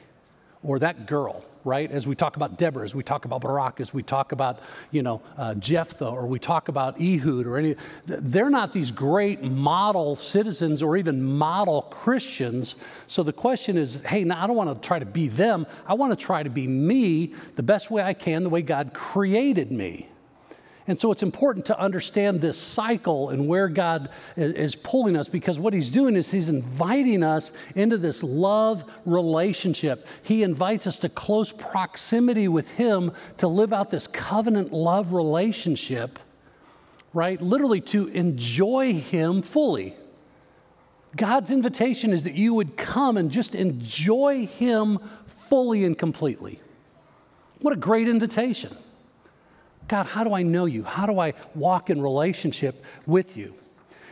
or 0.62 0.78
that 0.80 1.06
girl 1.06 1.42
right? 1.68 1.90
As 1.90 2.06
we 2.06 2.16
talk 2.16 2.36
about 2.36 2.58
Deborah, 2.58 2.84
as 2.84 2.94
we 2.94 3.02
talk 3.02 3.24
about 3.24 3.42
Barak, 3.42 3.80
as 3.80 3.94
we 3.94 4.02
talk 4.02 4.32
about, 4.32 4.58
you 4.90 5.02
know, 5.02 5.20
uh, 5.36 5.54
Jephthah, 5.54 6.08
or 6.08 6.26
we 6.26 6.38
talk 6.38 6.68
about 6.68 7.00
Ehud, 7.00 7.46
or 7.46 7.58
any, 7.58 7.76
they're 8.06 8.50
not 8.50 8.72
these 8.72 8.90
great 8.90 9.42
model 9.42 10.16
citizens 10.16 10.82
or 10.82 10.96
even 10.96 11.22
model 11.22 11.82
Christians. 11.82 12.74
So 13.06 13.22
the 13.22 13.32
question 13.32 13.76
is, 13.76 14.02
hey, 14.02 14.24
now 14.24 14.42
I 14.42 14.46
don't 14.46 14.56
want 14.56 14.82
to 14.82 14.86
try 14.86 14.98
to 14.98 15.06
be 15.06 15.28
them. 15.28 15.66
I 15.86 15.94
want 15.94 16.18
to 16.18 16.24
try 16.24 16.42
to 16.42 16.50
be 16.50 16.66
me 16.66 17.34
the 17.56 17.62
best 17.62 17.90
way 17.90 18.02
I 18.02 18.14
can, 18.14 18.42
the 18.42 18.48
way 18.48 18.62
God 18.62 18.94
created 18.94 19.70
me. 19.70 20.08
And 20.88 20.98
so 20.98 21.12
it's 21.12 21.22
important 21.22 21.66
to 21.66 21.78
understand 21.78 22.40
this 22.40 22.56
cycle 22.56 23.28
and 23.28 23.46
where 23.46 23.68
God 23.68 24.08
is 24.36 24.74
pulling 24.74 25.16
us 25.16 25.28
because 25.28 25.58
what 25.58 25.74
He's 25.74 25.90
doing 25.90 26.16
is 26.16 26.30
He's 26.30 26.48
inviting 26.48 27.22
us 27.22 27.52
into 27.74 27.98
this 27.98 28.22
love 28.24 28.90
relationship. 29.04 30.06
He 30.22 30.42
invites 30.42 30.86
us 30.86 30.96
to 31.00 31.10
close 31.10 31.52
proximity 31.52 32.48
with 32.48 32.70
Him 32.70 33.12
to 33.36 33.48
live 33.48 33.74
out 33.74 33.90
this 33.90 34.06
covenant 34.06 34.72
love 34.72 35.12
relationship, 35.12 36.18
right? 37.12 37.40
Literally 37.40 37.82
to 37.82 38.08
enjoy 38.08 38.94
Him 38.94 39.42
fully. 39.42 39.94
God's 41.14 41.50
invitation 41.50 42.14
is 42.14 42.22
that 42.22 42.34
you 42.34 42.54
would 42.54 42.78
come 42.78 43.18
and 43.18 43.30
just 43.30 43.54
enjoy 43.54 44.46
Him 44.46 45.00
fully 45.26 45.84
and 45.84 45.98
completely. 45.98 46.60
What 47.60 47.74
a 47.74 47.76
great 47.76 48.08
invitation. 48.08 48.74
God, 49.88 50.06
how 50.06 50.22
do 50.22 50.34
I 50.34 50.42
know 50.42 50.66
you? 50.66 50.84
How 50.84 51.06
do 51.06 51.18
I 51.18 51.34
walk 51.54 51.90
in 51.90 52.00
relationship 52.00 52.84
with 53.06 53.36
you? 53.36 53.54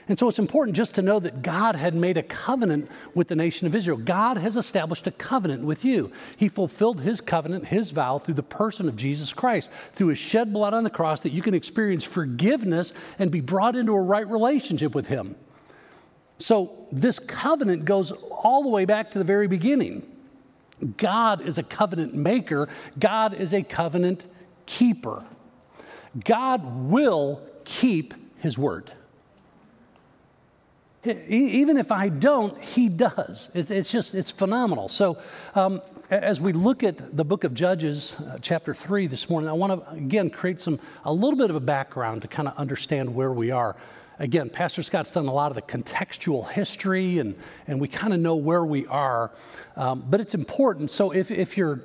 And 0.08 0.18
so 0.18 0.28
it's 0.28 0.38
important 0.38 0.76
just 0.76 0.94
to 0.94 1.02
know 1.02 1.18
that 1.18 1.42
God 1.42 1.74
had 1.74 1.94
made 1.94 2.16
a 2.16 2.22
covenant 2.22 2.88
with 3.14 3.26
the 3.26 3.34
nation 3.34 3.66
of 3.66 3.74
Israel. 3.74 3.96
God 3.96 4.36
has 4.36 4.56
established 4.56 5.06
a 5.08 5.10
covenant 5.10 5.64
with 5.64 5.84
you. 5.84 6.12
He 6.36 6.48
fulfilled 6.48 7.00
his 7.00 7.20
covenant, 7.20 7.66
his 7.66 7.90
vow, 7.90 8.18
through 8.18 8.34
the 8.34 8.42
person 8.44 8.88
of 8.88 8.96
Jesus 8.96 9.32
Christ, 9.32 9.68
through 9.94 10.08
his 10.08 10.18
shed 10.18 10.52
blood 10.52 10.74
on 10.74 10.84
the 10.84 10.90
cross, 10.90 11.20
that 11.20 11.32
you 11.32 11.42
can 11.42 11.54
experience 11.54 12.04
forgiveness 12.04 12.92
and 13.18 13.32
be 13.32 13.40
brought 13.40 13.74
into 13.74 13.92
a 13.92 14.00
right 14.00 14.28
relationship 14.28 14.94
with 14.94 15.08
him. 15.08 15.34
So 16.38 16.86
this 16.92 17.18
covenant 17.18 17.84
goes 17.84 18.12
all 18.12 18.62
the 18.62 18.68
way 18.68 18.84
back 18.84 19.10
to 19.12 19.18
the 19.18 19.24
very 19.24 19.48
beginning. 19.48 20.06
God 20.96 21.40
is 21.40 21.58
a 21.58 21.62
covenant 21.62 22.14
maker, 22.14 22.68
God 22.98 23.34
is 23.34 23.52
a 23.52 23.62
covenant 23.62 24.26
keeper. 24.66 25.24
God 26.24 26.88
will 26.90 27.42
keep 27.64 28.14
his 28.38 28.56
word. 28.56 28.90
Even 31.04 31.76
if 31.76 31.92
I 31.92 32.08
don't, 32.08 32.60
he 32.60 32.88
does. 32.88 33.48
It's 33.54 33.90
just, 33.90 34.14
it's 34.14 34.30
phenomenal. 34.30 34.88
So, 34.88 35.18
um, 35.54 35.80
as 36.10 36.40
we 36.40 36.52
look 36.52 36.82
at 36.82 37.16
the 37.16 37.24
book 37.24 37.44
of 37.44 37.54
Judges, 37.54 38.14
uh, 38.14 38.38
chapter 38.40 38.74
3 38.74 39.06
this 39.06 39.28
morning, 39.28 39.48
I 39.48 39.52
want 39.52 39.84
to 39.84 39.90
again 39.90 40.30
create 40.30 40.60
some, 40.60 40.80
a 41.04 41.12
little 41.12 41.36
bit 41.36 41.50
of 41.50 41.56
a 41.56 41.60
background 41.60 42.22
to 42.22 42.28
kind 42.28 42.48
of 42.48 42.56
understand 42.56 43.14
where 43.14 43.32
we 43.32 43.50
are. 43.50 43.76
Again, 44.18 44.48
Pastor 44.48 44.82
Scott's 44.82 45.10
done 45.10 45.26
a 45.26 45.32
lot 45.32 45.50
of 45.50 45.56
the 45.56 45.62
contextual 45.62 46.48
history, 46.48 47.18
and, 47.18 47.36
and 47.66 47.80
we 47.80 47.86
kind 47.86 48.14
of 48.14 48.20
know 48.20 48.36
where 48.36 48.64
we 48.64 48.86
are. 48.86 49.30
Um, 49.76 50.04
but 50.08 50.20
it's 50.20 50.34
important. 50.34 50.90
So, 50.90 51.12
if, 51.12 51.30
if 51.30 51.56
you're 51.56 51.82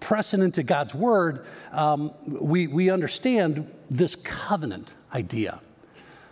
pressing 0.00 0.42
into 0.42 0.62
God's 0.62 0.94
word, 0.94 1.46
um, 1.72 2.12
we, 2.26 2.66
we 2.66 2.90
understand 2.90 3.70
this 3.90 4.16
covenant 4.16 4.94
idea. 5.12 5.60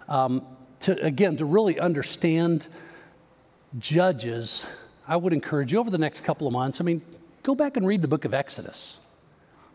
Um, 0.08 0.44
to, 0.80 1.00
again, 1.04 1.36
to 1.36 1.44
really 1.44 1.78
understand 1.78 2.66
Judges, 3.78 4.66
I 5.08 5.16
would 5.16 5.32
encourage 5.32 5.72
you 5.72 5.78
over 5.78 5.90
the 5.90 5.98
next 5.98 6.24
couple 6.24 6.46
of 6.46 6.52
months, 6.52 6.80
I 6.80 6.84
mean, 6.84 7.02
go 7.42 7.54
back 7.54 7.76
and 7.76 7.86
read 7.86 8.02
the 8.02 8.08
book 8.08 8.24
of 8.24 8.34
Exodus 8.34 8.98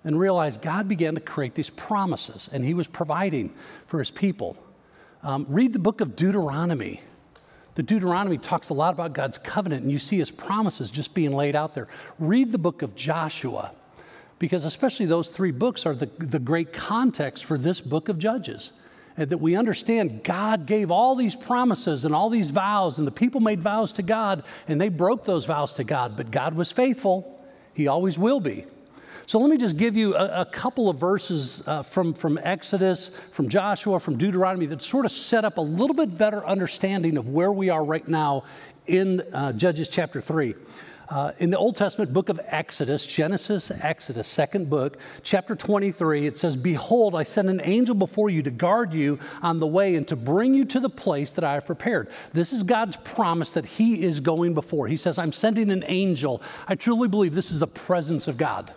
and 0.03 0.19
realize 0.19 0.57
God 0.57 0.87
began 0.87 1.15
to 1.15 1.21
create 1.21 1.55
these 1.55 1.71
promises 1.71 2.47
and 2.51 2.63
He 2.63 2.73
was 2.73 2.87
providing 2.87 3.53
for 3.87 3.99
His 3.99 4.11
people. 4.11 4.55
Um, 5.23 5.45
read 5.49 5.73
the 5.73 5.79
book 5.79 5.99
of 5.99 6.15
Deuteronomy. 6.15 7.01
The 7.77 7.83
Deuteronomy 7.83 8.39
talks 8.39 8.69
a 8.69 8.73
lot 8.73 8.95
about 8.95 9.13
God's 9.13 9.37
covenant, 9.37 9.83
and 9.83 9.91
you 9.91 9.99
see 9.99 10.17
His 10.17 10.31
promises 10.31 10.89
just 10.89 11.13
being 11.13 11.31
laid 11.31 11.55
out 11.55 11.75
there. 11.75 11.87
Read 12.17 12.51
the 12.51 12.57
book 12.57 12.81
of 12.81 12.95
Joshua, 12.95 13.71
because 14.39 14.65
especially 14.65 15.05
those 15.05 15.27
three 15.27 15.51
books 15.51 15.85
are 15.85 15.93
the, 15.93 16.07
the 16.17 16.39
great 16.39 16.73
context 16.73 17.45
for 17.45 17.55
this 17.55 17.79
book 17.79 18.09
of 18.09 18.17
Judges 18.17 18.71
And 19.15 19.29
that 19.29 19.37
we 19.37 19.55
understand 19.55 20.23
God 20.23 20.65
gave 20.65 20.89
all 20.89 21.13
these 21.13 21.35
promises 21.35 22.03
and 22.03 22.15
all 22.15 22.31
these 22.31 22.49
vows, 22.49 22.97
and 22.97 23.05
the 23.05 23.11
people 23.11 23.41
made 23.41 23.61
vows 23.61 23.91
to 23.91 24.01
God, 24.01 24.41
and 24.67 24.81
they 24.81 24.89
broke 24.89 25.25
those 25.25 25.45
vows 25.45 25.73
to 25.73 25.83
God, 25.83 26.17
but 26.17 26.31
God 26.31 26.55
was 26.55 26.71
faithful. 26.71 27.39
He 27.75 27.85
always 27.85 28.17
will 28.17 28.39
be. 28.39 28.65
So 29.27 29.39
let 29.39 29.49
me 29.49 29.57
just 29.57 29.75
give 29.75 29.97
you 29.97 30.15
a, 30.15 30.43
a 30.43 30.45
couple 30.45 30.89
of 30.89 30.99
verses 30.99 31.61
uh, 31.67 31.83
from, 31.83 32.13
from 32.13 32.39
Exodus, 32.41 33.11
from 33.33 33.49
Joshua, 33.49 33.99
from 33.99 34.17
Deuteronomy 34.17 34.67
that 34.67 34.81
sort 34.81 35.03
of 35.03 35.11
set 35.11 35.43
up 35.43 35.57
a 35.57 35.61
little 35.61 35.93
bit 35.93 36.17
better 36.17 36.47
understanding 36.47 37.17
of 37.17 37.27
where 37.27 37.51
we 37.51 37.69
are 37.69 37.83
right 37.83 38.07
now 38.07 38.45
in 38.85 39.19
uh, 39.33 39.51
Judges 39.51 39.89
chapter 39.89 40.21
3. 40.21 40.55
Uh, 41.09 41.33
in 41.39 41.49
the 41.49 41.57
Old 41.57 41.75
Testament 41.75 42.13
book 42.13 42.29
of 42.29 42.39
Exodus, 42.45 43.05
Genesis, 43.05 43.69
Exodus, 43.69 44.29
second 44.29 44.69
book, 44.69 44.97
chapter 45.23 45.57
23, 45.57 46.25
it 46.25 46.37
says, 46.37 46.55
Behold, 46.55 47.13
I 47.13 47.23
send 47.23 47.49
an 47.49 47.59
angel 47.61 47.95
before 47.95 48.29
you 48.29 48.41
to 48.43 48.51
guard 48.51 48.93
you 48.93 49.19
on 49.41 49.59
the 49.59 49.67
way 49.67 49.95
and 49.95 50.07
to 50.07 50.15
bring 50.15 50.53
you 50.53 50.63
to 50.63 50.79
the 50.79 50.89
place 50.89 51.33
that 51.33 51.43
I 51.43 51.55
have 51.55 51.65
prepared. 51.65 52.09
This 52.31 52.53
is 52.53 52.63
God's 52.63 52.95
promise 52.95 53.51
that 53.51 53.65
He 53.65 54.03
is 54.03 54.21
going 54.21 54.53
before. 54.53 54.87
He 54.87 54.95
says, 54.95 55.19
I'm 55.19 55.33
sending 55.33 55.69
an 55.69 55.83
angel. 55.87 56.41
I 56.65 56.75
truly 56.75 57.09
believe 57.09 57.35
this 57.35 57.51
is 57.51 57.59
the 57.59 57.67
presence 57.67 58.29
of 58.29 58.37
God 58.37 58.73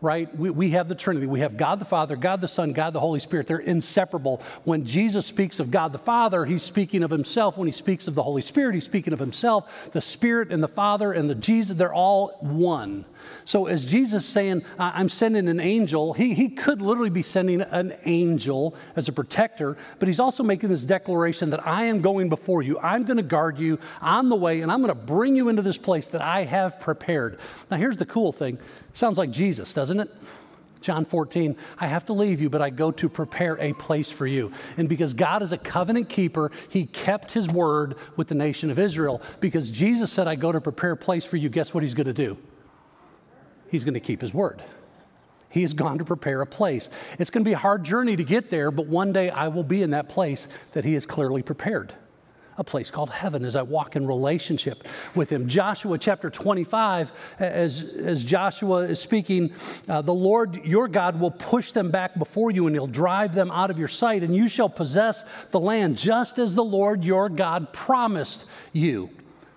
right? 0.00 0.34
We, 0.36 0.50
we 0.50 0.70
have 0.70 0.88
the 0.88 0.94
Trinity. 0.94 1.26
We 1.26 1.40
have 1.40 1.56
God 1.56 1.78
the 1.78 1.84
Father, 1.84 2.16
God 2.16 2.40
the 2.40 2.48
Son, 2.48 2.72
God 2.72 2.92
the 2.92 3.00
Holy 3.00 3.20
Spirit. 3.20 3.46
They're 3.46 3.58
inseparable. 3.58 4.42
When 4.64 4.84
Jesus 4.84 5.26
speaks 5.26 5.60
of 5.60 5.70
God 5.70 5.92
the 5.92 5.98
Father, 5.98 6.44
he's 6.44 6.62
speaking 6.62 7.02
of 7.02 7.10
himself. 7.10 7.56
When 7.56 7.66
he 7.66 7.72
speaks 7.72 8.08
of 8.08 8.14
the 8.14 8.22
Holy 8.22 8.42
Spirit, 8.42 8.74
he's 8.74 8.84
speaking 8.84 9.12
of 9.12 9.18
himself. 9.18 9.90
The 9.92 10.00
Spirit 10.00 10.52
and 10.52 10.62
the 10.62 10.68
Father 10.68 11.12
and 11.12 11.30
the 11.30 11.34
Jesus, 11.34 11.76
they're 11.76 11.94
all 11.94 12.36
one. 12.40 13.04
So 13.44 13.66
as 13.66 13.84
Jesus 13.84 14.24
saying, 14.24 14.64
I'm 14.78 15.08
sending 15.08 15.48
an 15.48 15.60
angel, 15.60 16.12
he, 16.12 16.34
he 16.34 16.48
could 16.48 16.80
literally 16.80 17.10
be 17.10 17.22
sending 17.22 17.60
an 17.60 17.94
angel 18.04 18.74
as 18.94 19.08
a 19.08 19.12
protector, 19.12 19.76
but 19.98 20.08
he's 20.08 20.20
also 20.20 20.42
making 20.42 20.68
this 20.68 20.84
declaration 20.84 21.50
that 21.50 21.66
I 21.66 21.84
am 21.84 22.00
going 22.00 22.28
before 22.28 22.62
you. 22.62 22.78
I'm 22.78 23.04
going 23.04 23.16
to 23.16 23.22
guard 23.22 23.58
you 23.58 23.78
on 24.00 24.28
the 24.28 24.36
way, 24.36 24.60
and 24.60 24.70
I'm 24.70 24.82
going 24.82 24.94
to 24.94 25.06
bring 25.06 25.36
you 25.36 25.48
into 25.48 25.62
this 25.62 25.78
place 25.78 26.08
that 26.08 26.20
I 26.20 26.42
have 26.42 26.80
prepared. 26.80 27.38
Now, 27.70 27.76
here's 27.76 27.96
the 27.96 28.06
cool 28.06 28.32
thing. 28.32 28.58
Sounds 28.92 29.18
like 29.18 29.30
Jesus, 29.30 29.72
doesn't 29.72 29.85
it? 29.90 30.10
John 30.80 31.04
14, 31.04 31.56
I 31.78 31.86
have 31.86 32.06
to 32.06 32.12
leave 32.12 32.40
you, 32.40 32.48
but 32.48 32.62
I 32.62 32.70
go 32.70 32.92
to 32.92 33.08
prepare 33.08 33.58
a 33.60 33.72
place 33.72 34.10
for 34.10 34.26
you. 34.26 34.52
And 34.76 34.88
because 34.88 35.14
God 35.14 35.42
is 35.42 35.50
a 35.50 35.58
covenant 35.58 36.08
keeper, 36.08 36.52
he 36.68 36.86
kept 36.86 37.32
his 37.32 37.48
word 37.48 37.96
with 38.16 38.28
the 38.28 38.34
nation 38.34 38.70
of 38.70 38.78
Israel. 38.78 39.20
Because 39.40 39.70
Jesus 39.70 40.12
said, 40.12 40.28
I 40.28 40.36
go 40.36 40.52
to 40.52 40.60
prepare 40.60 40.92
a 40.92 40.96
place 40.96 41.24
for 41.24 41.38
you, 41.38 41.48
guess 41.48 41.74
what 41.74 41.82
he's 41.82 41.94
going 41.94 42.06
to 42.06 42.12
do? 42.12 42.36
he's 43.70 43.84
going 43.84 43.94
to 43.94 44.00
keep 44.00 44.20
his 44.20 44.32
word. 44.32 44.62
He 45.48 45.62
has 45.62 45.74
gone 45.74 45.98
to 45.98 46.04
prepare 46.04 46.42
a 46.42 46.46
place. 46.46 46.88
It's 47.18 47.30
going 47.30 47.44
to 47.44 47.48
be 47.48 47.54
a 47.54 47.58
hard 47.58 47.84
journey 47.84 48.16
to 48.16 48.24
get 48.24 48.50
there, 48.50 48.70
but 48.70 48.86
one 48.86 49.12
day 49.12 49.30
I 49.30 49.48
will 49.48 49.64
be 49.64 49.82
in 49.82 49.90
that 49.92 50.08
place 50.08 50.48
that 50.72 50.84
he 50.84 50.94
has 50.94 51.06
clearly 51.06 51.42
prepared 51.42 51.94
a 52.58 52.64
place 52.64 52.90
called 52.90 53.10
heaven 53.10 53.44
as 53.44 53.56
I 53.56 53.62
walk 53.62 53.96
in 53.96 54.06
relationship 54.06 54.86
with 55.14 55.30
him. 55.30 55.48
Joshua 55.48 55.98
chapter 55.98 56.30
25, 56.30 57.12
as, 57.38 57.82
as 57.82 58.24
Joshua 58.24 58.82
is 58.82 59.00
speaking, 59.00 59.52
uh, 59.88 60.02
the 60.02 60.14
Lord 60.14 60.64
your 60.64 60.88
God 60.88 61.20
will 61.20 61.30
push 61.30 61.72
them 61.72 61.90
back 61.90 62.18
before 62.18 62.50
you 62.50 62.66
and 62.66 62.74
he'll 62.74 62.86
drive 62.86 63.34
them 63.34 63.50
out 63.50 63.70
of 63.70 63.78
your 63.78 63.88
sight, 63.88 64.22
and 64.22 64.34
you 64.34 64.48
shall 64.48 64.68
possess 64.68 65.24
the 65.50 65.60
land 65.60 65.98
just 65.98 66.38
as 66.38 66.54
the 66.54 66.64
Lord 66.64 67.04
your 67.04 67.28
God 67.28 67.72
promised 67.72 68.46
you. 68.72 69.10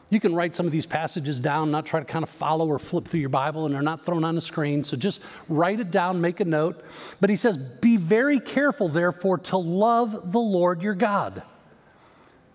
You 0.10 0.20
can 0.20 0.34
write 0.34 0.56
some 0.56 0.66
of 0.66 0.72
these 0.72 0.88
passages 0.88 1.40
down, 1.40 1.70
not 1.70 1.86
try 1.86 2.00
to 2.00 2.06
kind 2.06 2.24
of 2.24 2.30
follow 2.30 2.68
or 2.68 2.80
flip 2.80 3.08
through 3.08 3.20
your 3.20 3.30
Bible, 3.30 3.66
and 3.66 3.76
they're 3.76 3.82
not 3.82 4.06
thrown 4.06 4.24
on 4.24 4.34
the 4.34 4.42
screen. 4.42 4.84
So 4.84 4.98
just 4.98 5.22
write 5.48 5.80
it 5.80 5.92
down, 5.92 6.20
make 6.20 6.40
a 6.40 6.46
note. 6.46 6.84
But 7.22 7.30
he 7.30 7.36
says, 7.36 7.58
Be 7.58 7.96
very 7.96 8.40
careful, 8.40 8.90
therefore, 8.90 9.38
to 9.38 9.58
love 9.58 10.32
the 10.32 10.40
Lord 10.40 10.82
your 10.82 10.96
God. 10.96 11.44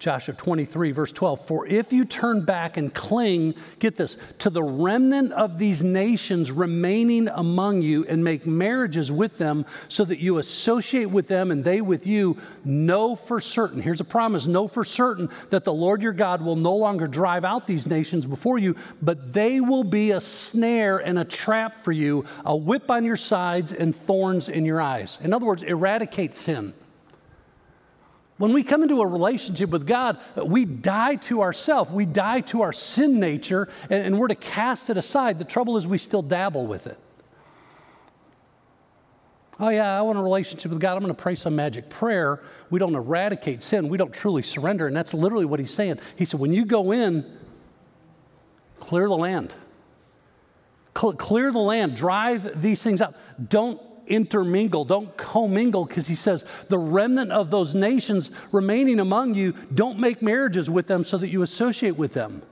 Joshua 0.04 0.34
23, 0.34 0.90
verse 0.90 1.12
12. 1.12 1.46
For 1.46 1.66
if 1.66 1.90
you 1.90 2.04
turn 2.04 2.44
back 2.44 2.76
and 2.76 2.92
cling, 2.92 3.54
get 3.78 3.96
this, 3.96 4.18
to 4.40 4.50
the 4.50 4.62
remnant 4.62 5.32
of 5.32 5.56
these 5.56 5.82
nations 5.82 6.52
remaining 6.52 7.26
among 7.28 7.80
you 7.80 8.04
and 8.04 8.23
make 8.23 8.44
marriages 8.44 9.11
with 9.11 9.38
them 9.38 9.64
so 9.88 10.04
that 10.04 10.18
you 10.18 10.37
associate 10.37 11.06
with 11.06 11.28
them 11.28 11.50
and 11.50 11.64
they 11.64 11.80
with 11.80 12.06
you, 12.06 12.37
know 12.66 13.16
for 13.16 13.40
certain, 13.40 13.80
here's 13.80 14.02
a 14.02 14.04
promise, 14.04 14.46
know 14.46 14.68
for 14.68 14.84
certain 14.84 15.30
that 15.49 15.64
the 15.64 15.73
Lord 15.73 16.02
your 16.02 16.12
God 16.12 16.42
will 16.42 16.56
no 16.56 16.76
longer 16.76 17.08
drive 17.08 17.46
out 17.46 17.66
these 17.66 17.87
nations 17.87 18.26
before 18.26 18.58
you, 18.58 18.76
but 19.00 19.32
they 19.32 19.58
will 19.58 19.84
be 19.84 20.11
a 20.11 20.20
snare 20.20 20.99
and 20.99 21.18
a 21.18 21.25
trap 21.25 21.76
for 21.76 21.92
you, 21.92 22.26
a 22.44 22.54
whip 22.54 22.90
on 22.90 23.06
your 23.06 23.16
sides 23.16 23.73
and 23.73 23.96
thorns 23.96 24.50
in 24.50 24.66
your 24.66 24.82
eyes. 24.82 25.18
In 25.23 25.32
other 25.32 25.46
words, 25.46 25.62
eradicate 25.62 26.34
sin. 26.34 26.75
When 28.37 28.53
we 28.53 28.64
come 28.64 28.83
into 28.83 29.00
a 29.00 29.07
relationship 29.07 29.71
with 29.71 29.87
God, 29.87 30.19
we 30.45 30.64
die 30.64 31.17
to 31.17 31.43
ourselves. 31.43 31.91
We 31.91 32.05
die 32.05 32.41
to 32.43 32.62
our 32.62 32.73
sin 32.73 33.21
nature, 33.21 33.69
and, 33.88 34.03
and, 34.03 34.19
we're 34.19 34.29
to 34.29 34.35
cast 34.35 34.91
it 34.91 34.97
aside. 34.97 35.38
The 35.38 35.45
trouble 35.45 35.76
is, 35.76 35.87
we 35.87 35.99
still 35.99 36.23
dabble 36.23 36.67
with 36.67 36.88
it. 36.88 36.99
Oh, 39.61 39.69
yeah, 39.69 39.97
I 39.97 40.03
want 40.03 40.19
a 40.19 40.23
relationship 40.23 40.73
with 40.73 40.81
God. 40.81 40.97
I'm 40.97 41.03
going 41.03 41.14
to 41.14 41.23
pray 41.23 41.37
some 41.37 41.55
magic 41.55 41.88
prayer. 41.88 42.43
We 42.71 42.81
don't 42.81 42.97
eradicate 42.97 43.62
sin. 43.62 43.88
We 43.88 43.97
don't 43.97 44.12
truly 44.12 44.43
surrender. 44.43 44.88
And 44.88 44.97
that's 44.97 45.14
literally 45.14 45.45
what 45.45 45.61
he's 45.61 45.73
saying. 45.73 46.00
He 46.17 46.25
said, 46.25 46.41
when 46.41 46.53
you 46.53 46.64
go 46.64 46.91
in, 46.91 47.25
clear 48.81 49.07
the 49.07 49.17
land. 49.17 49.55
Clear 50.93 51.53
the 51.53 51.61
land. 51.61 51.97
Drive 51.97 52.61
these 52.61 52.83
things 52.83 53.00
out. 53.00 53.14
Don't 53.49 53.81
intermingle, 54.06 54.84
don't 54.84 55.16
commingle, 55.16 55.84
because 55.84 56.06
he 56.06 56.14
says, 56.14 56.44
the 56.68 56.78
remnant 56.78 57.32
of 57.32 57.50
those 57.50 57.75
nations 57.75 58.30
remaining 58.52 59.00
among 59.00 59.34
you, 59.34 59.54
don't 59.73 59.99
make 59.99 60.23
marriages 60.23 60.68
with 60.70 60.87
them 60.87 61.04
so 61.04 61.18
that 61.18 61.28
you 61.28 61.42
associate 61.42 61.96
with 61.96 62.14
them. 62.14 62.42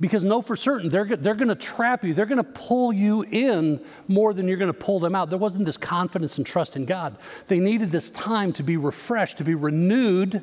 Because 0.00 0.24
know 0.24 0.42
for 0.42 0.56
certain, 0.56 0.88
they're, 0.88 1.04
they're 1.04 1.34
going 1.34 1.48
to 1.48 1.54
trap 1.54 2.04
you. 2.04 2.14
They're 2.14 2.26
going 2.26 2.42
to 2.42 2.50
pull 2.50 2.92
you 2.92 3.22
in 3.22 3.82
more 4.08 4.34
than 4.34 4.48
you're 4.48 4.56
going 4.56 4.72
to 4.72 4.78
pull 4.78 4.98
them 4.98 5.14
out. 5.14 5.30
There 5.30 5.38
wasn't 5.38 5.66
this 5.66 5.76
confidence 5.76 6.36
and 6.36 6.46
trust 6.46 6.74
in 6.74 6.84
God. 6.84 7.16
They 7.46 7.60
needed 7.60 7.90
this 7.90 8.10
time 8.10 8.52
to 8.54 8.64
be 8.64 8.76
refreshed, 8.76 9.38
to 9.38 9.44
be 9.44 9.54
renewed, 9.54 10.42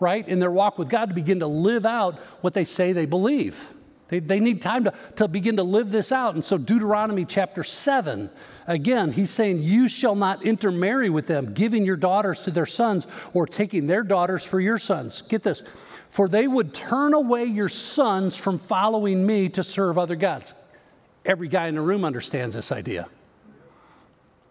right, 0.00 0.26
in 0.26 0.40
their 0.40 0.50
walk 0.50 0.78
with 0.78 0.88
God, 0.88 1.10
to 1.10 1.14
begin 1.14 1.40
to 1.40 1.46
live 1.46 1.86
out 1.86 2.16
what 2.40 2.54
they 2.54 2.64
say 2.64 2.92
they 2.92 3.06
believe. 3.06 3.72
They, 4.08 4.20
they 4.20 4.40
need 4.40 4.62
time 4.62 4.84
to, 4.84 4.94
to 5.16 5.28
begin 5.28 5.56
to 5.56 5.62
live 5.62 5.90
this 5.90 6.12
out. 6.12 6.34
And 6.34 6.44
so, 6.44 6.56
Deuteronomy 6.56 7.26
chapter 7.26 7.62
7, 7.62 8.30
again, 8.66 9.12
he's 9.12 9.30
saying, 9.30 9.62
You 9.62 9.86
shall 9.86 10.14
not 10.14 10.42
intermarry 10.44 11.10
with 11.10 11.26
them, 11.26 11.52
giving 11.52 11.84
your 11.84 11.96
daughters 11.96 12.40
to 12.40 12.50
their 12.50 12.66
sons 12.66 13.06
or 13.34 13.46
taking 13.46 13.86
their 13.86 14.02
daughters 14.02 14.44
for 14.44 14.60
your 14.60 14.78
sons. 14.78 15.22
Get 15.22 15.42
this. 15.42 15.62
For 16.10 16.26
they 16.26 16.48
would 16.48 16.72
turn 16.72 17.12
away 17.12 17.44
your 17.44 17.68
sons 17.68 18.34
from 18.34 18.58
following 18.58 19.26
me 19.26 19.50
to 19.50 19.62
serve 19.62 19.98
other 19.98 20.16
gods. 20.16 20.54
Every 21.26 21.48
guy 21.48 21.66
in 21.66 21.74
the 21.74 21.82
room 21.82 22.04
understands 22.04 22.54
this 22.54 22.72
idea. 22.72 23.08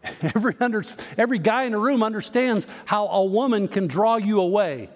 Every, 0.22 0.56
under, 0.60 0.84
every 1.18 1.40
guy 1.40 1.64
in 1.64 1.74
the 1.74 1.80
room 1.80 2.02
understands 2.02 2.66
how 2.86 3.08
a 3.08 3.26
woman 3.26 3.68
can 3.68 3.88
draw 3.88 4.16
you 4.16 4.40
away 4.40 4.90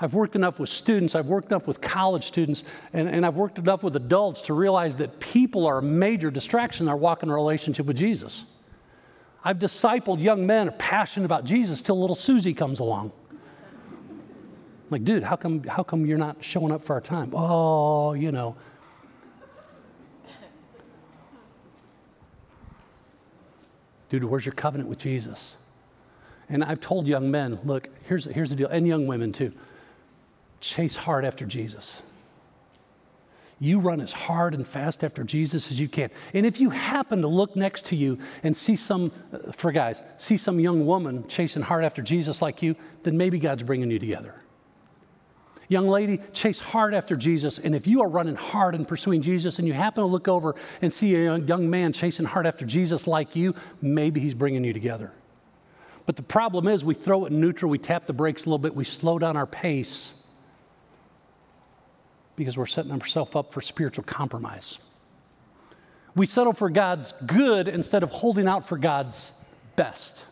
I've 0.00 0.14
worked 0.14 0.34
enough 0.34 0.58
with 0.58 0.68
students, 0.68 1.14
I've 1.14 1.26
worked 1.26 1.52
enough 1.52 1.68
with 1.68 1.80
college 1.80 2.26
students, 2.26 2.64
and, 2.92 3.08
and 3.08 3.24
I've 3.24 3.36
worked 3.36 3.58
enough 3.58 3.82
with 3.84 3.94
adults 3.94 4.42
to 4.42 4.54
realize 4.54 4.96
that 4.96 5.20
people 5.20 5.66
are 5.66 5.78
a 5.78 5.82
major 5.82 6.30
distraction 6.30 6.86
in 6.86 6.88
our 6.88 6.96
walk 6.96 7.22
in 7.22 7.30
a 7.30 7.34
relationship 7.34 7.86
with 7.86 7.96
Jesus. 7.96 8.44
I've 9.44 9.58
discipled 9.58 10.20
young 10.20 10.46
men 10.46 10.68
are 10.68 10.72
passionate 10.72 11.26
about 11.26 11.44
Jesus 11.44 11.80
till 11.80 12.00
little 12.00 12.16
Susie 12.16 12.54
comes 12.54 12.80
along. 12.80 13.12
I'm 13.30 14.88
like, 14.90 15.04
dude, 15.04 15.22
how 15.22 15.36
come, 15.36 15.62
how 15.64 15.82
come 15.82 16.06
you're 16.06 16.18
not 16.18 16.42
showing 16.42 16.72
up 16.72 16.82
for 16.82 16.94
our 16.94 17.00
time? 17.00 17.32
Oh, 17.32 18.14
you 18.14 18.32
know. 18.32 18.56
Dude, 24.08 24.24
where's 24.24 24.44
your 24.44 24.54
covenant 24.54 24.88
with 24.88 24.98
Jesus? 24.98 25.56
And 26.48 26.64
I've 26.64 26.80
told 26.80 27.06
young 27.06 27.30
men, 27.30 27.58
look, 27.64 27.88
here's, 28.06 28.24
here's 28.24 28.50
the 28.50 28.56
deal, 28.56 28.68
and 28.68 28.86
young 28.86 29.06
women 29.06 29.32
too 29.32 29.52
chase 30.64 30.96
hard 30.96 31.24
after 31.24 31.44
Jesus. 31.44 32.02
You 33.60 33.78
run 33.78 34.00
as 34.00 34.12
hard 34.12 34.54
and 34.54 34.66
fast 34.66 35.04
after 35.04 35.22
Jesus 35.22 35.70
as 35.70 35.78
you 35.78 35.88
can. 35.88 36.10
And 36.32 36.44
if 36.44 36.60
you 36.60 36.70
happen 36.70 37.22
to 37.22 37.28
look 37.28 37.54
next 37.54 37.84
to 37.86 37.96
you 37.96 38.18
and 38.42 38.56
see 38.56 38.74
some, 38.74 39.12
uh, 39.32 39.52
for 39.52 39.70
guys, 39.70 40.02
see 40.16 40.36
some 40.36 40.58
young 40.58 40.86
woman 40.86 41.28
chasing 41.28 41.62
hard 41.62 41.84
after 41.84 42.02
Jesus 42.02 42.42
like 42.42 42.62
you, 42.62 42.76
then 43.04 43.16
maybe 43.16 43.38
God's 43.38 43.62
bringing 43.62 43.90
you 43.90 43.98
together. 43.98 44.34
Young 45.68 45.86
lady, 45.88 46.20
chase 46.32 46.60
hard 46.60 46.94
after 46.94 47.16
Jesus. 47.16 47.58
And 47.58 47.74
if 47.74 47.86
you 47.86 48.02
are 48.02 48.08
running 48.08 48.36
hard 48.36 48.74
and 48.74 48.86
pursuing 48.86 49.22
Jesus 49.22 49.58
and 49.58 49.68
you 49.68 49.74
happen 49.74 50.02
to 50.02 50.06
look 50.06 50.28
over 50.28 50.54
and 50.82 50.92
see 50.92 51.14
a 51.14 51.38
young 51.38 51.70
man 51.70 51.92
chasing 51.92 52.26
hard 52.26 52.46
after 52.46 52.66
Jesus 52.66 53.06
like 53.06 53.36
you, 53.36 53.54
maybe 53.80 54.20
he's 54.20 54.34
bringing 54.34 54.64
you 54.64 54.72
together. 54.72 55.12
But 56.06 56.16
the 56.16 56.22
problem 56.22 56.68
is, 56.68 56.84
we 56.84 56.94
throw 56.94 57.24
it 57.24 57.32
in 57.32 57.40
neutral, 57.40 57.70
we 57.70 57.78
tap 57.78 58.06
the 58.06 58.12
brakes 58.12 58.44
a 58.44 58.46
little 58.46 58.58
bit, 58.58 58.74
we 58.74 58.84
slow 58.84 59.18
down 59.18 59.36
our 59.36 59.46
pace 59.46 60.14
because 62.36 62.56
we're 62.56 62.66
setting 62.66 62.92
ourselves 62.92 63.34
up 63.34 63.52
for 63.52 63.60
spiritual 63.60 64.04
compromise. 64.04 64.78
We 66.14 66.26
settle 66.26 66.52
for 66.52 66.70
God's 66.70 67.12
good 67.26 67.68
instead 67.68 68.02
of 68.02 68.10
holding 68.10 68.46
out 68.46 68.68
for 68.68 68.78
God's 68.78 69.32
best. 69.76 70.24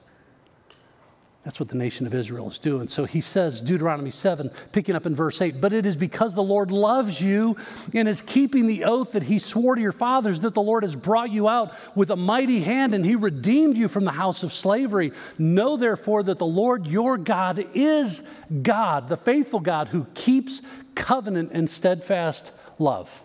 That's 1.44 1.58
what 1.58 1.68
the 1.68 1.76
nation 1.76 2.06
of 2.06 2.14
Israel 2.14 2.48
is 2.48 2.58
doing. 2.60 2.86
So 2.86 3.04
he 3.04 3.20
says, 3.20 3.60
Deuteronomy 3.60 4.12
7, 4.12 4.48
picking 4.70 4.94
up 4.94 5.06
in 5.06 5.14
verse 5.16 5.42
8, 5.42 5.60
but 5.60 5.72
it 5.72 5.84
is 5.84 5.96
because 5.96 6.34
the 6.34 6.42
Lord 6.42 6.70
loves 6.70 7.20
you 7.20 7.56
and 7.92 8.06
is 8.06 8.22
keeping 8.22 8.68
the 8.68 8.84
oath 8.84 9.12
that 9.12 9.24
he 9.24 9.40
swore 9.40 9.74
to 9.74 9.80
your 9.80 9.90
fathers 9.90 10.38
that 10.40 10.54
the 10.54 10.62
Lord 10.62 10.84
has 10.84 10.94
brought 10.94 11.32
you 11.32 11.48
out 11.48 11.74
with 11.96 12.10
a 12.10 12.16
mighty 12.16 12.60
hand 12.60 12.94
and 12.94 13.04
he 13.04 13.16
redeemed 13.16 13.76
you 13.76 13.88
from 13.88 14.04
the 14.04 14.12
house 14.12 14.44
of 14.44 14.52
slavery. 14.52 15.10
Know 15.36 15.76
therefore 15.76 16.22
that 16.22 16.38
the 16.38 16.46
Lord 16.46 16.86
your 16.86 17.18
God 17.18 17.66
is 17.74 18.22
God, 18.62 19.08
the 19.08 19.16
faithful 19.16 19.58
God 19.58 19.88
who 19.88 20.06
keeps 20.14 20.62
covenant 20.94 21.50
and 21.52 21.68
steadfast 21.68 22.52
love. 22.78 23.24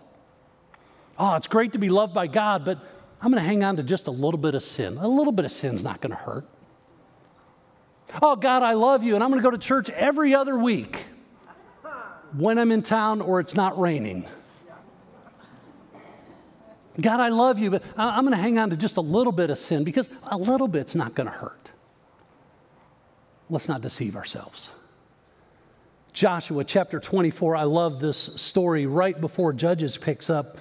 Oh, 1.18 1.34
it's 1.34 1.46
great 1.46 1.72
to 1.72 1.78
be 1.78 1.88
loved 1.88 2.14
by 2.14 2.26
God, 2.26 2.64
but 2.64 2.78
I'm 3.20 3.32
going 3.32 3.42
to 3.42 3.48
hang 3.48 3.64
on 3.64 3.76
to 3.76 3.82
just 3.82 4.06
a 4.06 4.10
little 4.10 4.38
bit 4.38 4.54
of 4.54 4.62
sin. 4.62 4.98
A 4.98 5.08
little 5.08 5.32
bit 5.32 5.44
of 5.44 5.50
sin's 5.50 5.82
not 5.82 6.00
going 6.00 6.12
to 6.12 6.16
hurt. 6.16 6.46
Oh, 8.22 8.36
God, 8.36 8.62
I 8.62 8.72
love 8.72 9.02
you, 9.02 9.14
and 9.14 9.24
I'm 9.24 9.30
going 9.30 9.42
to 9.42 9.44
go 9.46 9.50
to 9.50 9.58
church 9.58 9.90
every 9.90 10.34
other 10.34 10.56
week 10.56 11.06
when 12.36 12.58
I'm 12.58 12.72
in 12.72 12.82
town 12.82 13.20
or 13.20 13.40
it's 13.40 13.54
not 13.54 13.78
raining. 13.78 14.26
God, 17.00 17.20
I 17.20 17.28
love 17.28 17.58
you, 17.58 17.70
but 17.70 17.82
I'm 17.96 18.24
going 18.24 18.36
to 18.36 18.42
hang 18.42 18.58
on 18.58 18.70
to 18.70 18.76
just 18.76 18.96
a 18.96 19.00
little 19.00 19.32
bit 19.32 19.50
of 19.50 19.58
sin 19.58 19.84
because 19.84 20.10
a 20.24 20.36
little 20.36 20.68
bit's 20.68 20.94
not 20.94 21.14
going 21.14 21.28
to 21.28 21.32
hurt. 21.32 21.70
Let's 23.50 23.68
not 23.68 23.80
deceive 23.80 24.16
ourselves. 24.16 24.72
Joshua 26.12 26.64
chapter 26.64 26.98
24, 26.98 27.56
I 27.56 27.62
love 27.64 28.00
this 28.00 28.16
story 28.16 28.86
right 28.86 29.18
before 29.20 29.52
Judges 29.52 29.96
picks 29.96 30.30
up. 30.30 30.58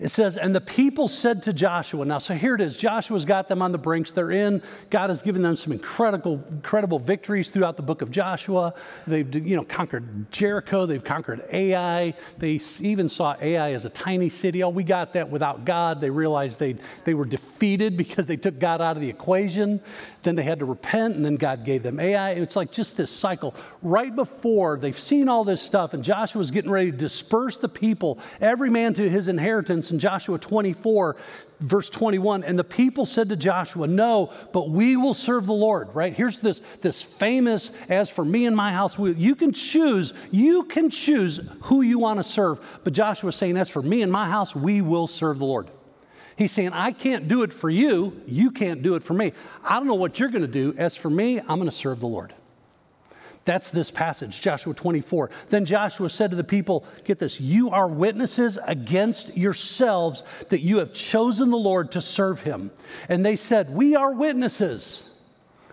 It 0.00 0.08
says, 0.08 0.38
and 0.38 0.54
the 0.54 0.62
people 0.62 1.08
said 1.08 1.42
to 1.42 1.52
Joshua, 1.52 2.06
now, 2.06 2.18
so 2.18 2.32
here 2.32 2.54
it 2.54 2.62
is. 2.62 2.74
Joshua's 2.74 3.26
got 3.26 3.48
them 3.48 3.60
on 3.60 3.70
the 3.70 3.78
brinks. 3.78 4.12
They're 4.12 4.30
in. 4.30 4.62
God 4.88 5.10
has 5.10 5.20
given 5.20 5.42
them 5.42 5.56
some 5.56 5.74
incredible, 5.74 6.42
incredible 6.50 6.98
victories 6.98 7.50
throughout 7.50 7.76
the 7.76 7.82
book 7.82 8.00
of 8.00 8.10
Joshua. 8.10 8.72
They've, 9.06 9.32
you 9.34 9.56
know, 9.56 9.62
conquered 9.62 10.32
Jericho. 10.32 10.86
They've 10.86 11.04
conquered 11.04 11.44
Ai. 11.52 12.14
They 12.38 12.58
even 12.80 13.10
saw 13.10 13.36
Ai 13.42 13.72
as 13.72 13.84
a 13.84 13.90
tiny 13.90 14.30
city. 14.30 14.62
Oh, 14.62 14.70
we 14.70 14.84
got 14.84 15.12
that 15.12 15.28
without 15.28 15.66
God. 15.66 16.00
They 16.00 16.08
realized 16.08 16.58
they, 16.58 16.76
they 17.04 17.12
were 17.12 17.26
defeated 17.26 17.98
because 17.98 18.26
they 18.26 18.38
took 18.38 18.58
God 18.58 18.80
out 18.80 18.96
of 18.96 19.02
the 19.02 19.10
equation. 19.10 19.82
Then 20.22 20.34
they 20.34 20.44
had 20.44 20.60
to 20.60 20.64
repent, 20.64 21.16
and 21.16 21.24
then 21.26 21.36
God 21.36 21.66
gave 21.66 21.82
them 21.82 22.00
Ai. 22.00 22.30
It's 22.30 22.56
like 22.56 22.72
just 22.72 22.96
this 22.96 23.10
cycle. 23.10 23.54
Right 23.82 24.16
before 24.16 24.78
they've 24.78 24.98
seen 24.98 25.28
all 25.28 25.44
this 25.44 25.60
stuff, 25.60 25.92
and 25.92 26.02
Joshua's 26.02 26.50
getting 26.50 26.70
ready 26.70 26.90
to 26.90 26.96
disperse 26.96 27.58
the 27.58 27.68
people, 27.68 28.18
every 28.40 28.70
man 28.70 28.94
to 28.94 29.08
his 29.08 29.28
inheritance 29.28 29.89
in 29.92 29.98
Joshua 29.98 30.38
24, 30.38 31.16
verse 31.60 31.90
21. 31.90 32.44
And 32.44 32.58
the 32.58 32.64
people 32.64 33.06
said 33.06 33.28
to 33.28 33.36
Joshua, 33.36 33.86
No, 33.86 34.32
but 34.52 34.70
we 34.70 34.96
will 34.96 35.14
serve 35.14 35.46
the 35.46 35.52
Lord, 35.52 35.94
right? 35.94 36.12
Here's 36.12 36.40
this, 36.40 36.60
this 36.80 37.02
famous, 37.02 37.70
as 37.88 38.10
for 38.10 38.24
me 38.24 38.46
and 38.46 38.56
my 38.56 38.72
house, 38.72 38.98
we, 38.98 39.14
you 39.14 39.34
can 39.34 39.52
choose, 39.52 40.12
you 40.30 40.64
can 40.64 40.90
choose 40.90 41.40
who 41.62 41.82
you 41.82 41.98
want 41.98 42.18
to 42.18 42.24
serve. 42.24 42.80
But 42.84 42.92
Joshua's 42.92 43.36
saying, 43.36 43.56
As 43.56 43.68
for 43.68 43.82
me 43.82 44.02
and 44.02 44.10
my 44.10 44.28
house, 44.28 44.54
we 44.54 44.80
will 44.80 45.06
serve 45.06 45.38
the 45.38 45.46
Lord. 45.46 45.70
He's 46.36 46.52
saying, 46.52 46.72
I 46.72 46.92
can't 46.92 47.28
do 47.28 47.42
it 47.42 47.52
for 47.52 47.68
you. 47.68 48.22
You 48.26 48.50
can't 48.50 48.82
do 48.82 48.94
it 48.94 49.02
for 49.02 49.12
me. 49.12 49.34
I 49.62 49.76
don't 49.76 49.86
know 49.86 49.94
what 49.94 50.18
you're 50.18 50.30
going 50.30 50.40
to 50.40 50.48
do. 50.48 50.74
As 50.78 50.96
for 50.96 51.10
me, 51.10 51.38
I'm 51.38 51.58
going 51.58 51.66
to 51.66 51.70
serve 51.70 52.00
the 52.00 52.08
Lord. 52.08 52.32
That's 53.44 53.70
this 53.70 53.90
passage, 53.90 54.40
Joshua 54.40 54.74
24. 54.74 55.30
Then 55.48 55.64
Joshua 55.64 56.10
said 56.10 56.30
to 56.30 56.36
the 56.36 56.44
people, 56.44 56.84
Get 57.04 57.18
this, 57.18 57.40
you 57.40 57.70
are 57.70 57.88
witnesses 57.88 58.58
against 58.66 59.36
yourselves 59.36 60.22
that 60.50 60.60
you 60.60 60.78
have 60.78 60.92
chosen 60.92 61.50
the 61.50 61.56
Lord 61.56 61.92
to 61.92 62.00
serve 62.00 62.42
him. 62.42 62.70
And 63.08 63.24
they 63.24 63.36
said, 63.36 63.70
We 63.70 63.96
are 63.96 64.12
witnesses. 64.12 65.09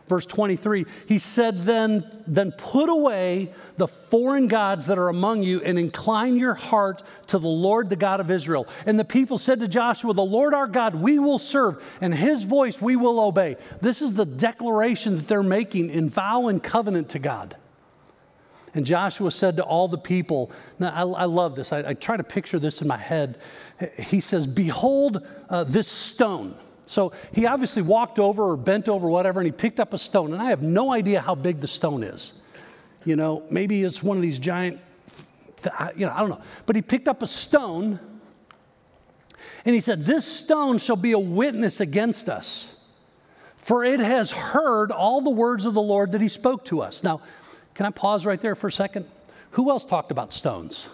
Verse 0.07 0.25
23, 0.25 0.85
he 1.05 1.19
said, 1.19 1.63
then, 1.63 2.05
then 2.25 2.53
put 2.53 2.89
away 2.89 3.51
the 3.75 3.87
foreign 3.87 4.47
gods 4.47 4.85
that 4.87 4.97
are 4.97 5.09
among 5.09 5.43
you 5.43 5.61
and 5.61 5.77
incline 5.77 6.37
your 6.37 6.53
heart 6.53 7.03
to 7.27 7.37
the 7.37 7.47
Lord, 7.47 7.89
the 7.89 7.97
God 7.97 8.21
of 8.21 8.31
Israel. 8.31 8.67
And 8.85 8.97
the 8.97 9.05
people 9.05 9.37
said 9.37 9.59
to 9.59 9.67
Joshua, 9.67 10.13
The 10.13 10.23
Lord 10.23 10.53
our 10.53 10.67
God 10.67 10.95
we 10.95 11.19
will 11.19 11.39
serve, 11.39 11.83
and 11.99 12.15
his 12.15 12.43
voice 12.43 12.81
we 12.81 12.95
will 12.95 13.19
obey. 13.19 13.57
This 13.81 14.01
is 14.01 14.13
the 14.13 14.25
declaration 14.25 15.17
that 15.17 15.27
they're 15.27 15.43
making 15.43 15.89
in 15.89 16.09
vow 16.09 16.47
and 16.47 16.63
covenant 16.63 17.09
to 17.09 17.19
God. 17.19 17.57
And 18.73 18.85
Joshua 18.85 19.31
said 19.31 19.57
to 19.57 19.63
all 19.63 19.87
the 19.87 19.97
people, 19.97 20.51
now 20.79 20.89
I, 20.89 21.23
I 21.23 21.25
love 21.25 21.55
this, 21.55 21.73
I, 21.73 21.89
I, 21.89 21.93
try 21.95 22.15
to 22.15 22.23
picture 22.23 22.59
this 22.59 22.81
in 22.81 22.87
my 22.87 22.97
head. 22.97 23.39
He 23.97 24.19
says, 24.19 24.45
Behold 24.45 25.25
uh, 25.49 25.63
this 25.63 25.87
stone. 25.87 26.55
So 26.87 27.11
he 27.33 27.45
obviously 27.45 27.81
walked 27.81 28.17
over 28.17 28.43
or 28.43 28.57
bent 28.57 28.89
over, 28.89 29.07
whatever, 29.07 29.41
and 29.41 29.45
he 29.45 29.51
picked 29.51 29.79
up 29.79 29.93
a 29.93 29.97
stone. 29.99 30.33
And 30.33 30.41
I 30.41 30.45
have 30.45 30.61
no 30.63 30.91
idea 30.91 31.21
how 31.21 31.35
big 31.35 31.59
the 31.59 31.67
stone 31.67 32.01
is. 32.01 32.33
You 33.05 33.15
know, 33.15 33.43
maybe 33.51 33.83
it's 33.83 34.01
one 34.01 34.17
of 34.17 34.23
these 34.23 34.39
giant, 34.39 34.79
you 35.95 36.05
know, 36.05 36.13
I 36.13 36.21
don't 36.21 36.29
know. 36.29 36.41
But 36.65 36.75
he 36.75 36.81
picked 36.81 37.07
up 37.07 37.21
a 37.21 37.27
stone 37.27 37.99
and 39.65 39.75
he 39.75 39.81
said, 39.81 40.05
This 40.05 40.25
stone 40.25 40.77
shall 40.77 40.95
be 40.95 41.11
a 41.11 41.19
witness 41.19 41.81
against 41.81 42.29
us, 42.29 42.75
for 43.57 43.83
it 43.83 43.99
has 43.99 44.31
heard 44.31 44.91
all 44.91 45.19
the 45.19 45.29
words 45.29 45.65
of 45.65 45.73
the 45.73 45.81
Lord 45.81 46.13
that 46.13 46.21
he 46.21 46.29
spoke 46.29 46.63
to 46.65 46.81
us. 46.81 47.03
Now, 47.03 47.21
can 47.73 47.85
I 47.85 47.89
pause 47.89 48.25
right 48.25 48.39
there 48.39 48.55
for 48.55 48.67
a 48.67 48.71
second? 48.71 49.05
Who 49.51 49.69
else 49.69 49.83
talked 49.83 50.09
about 50.09 50.31
stones? 50.31 50.87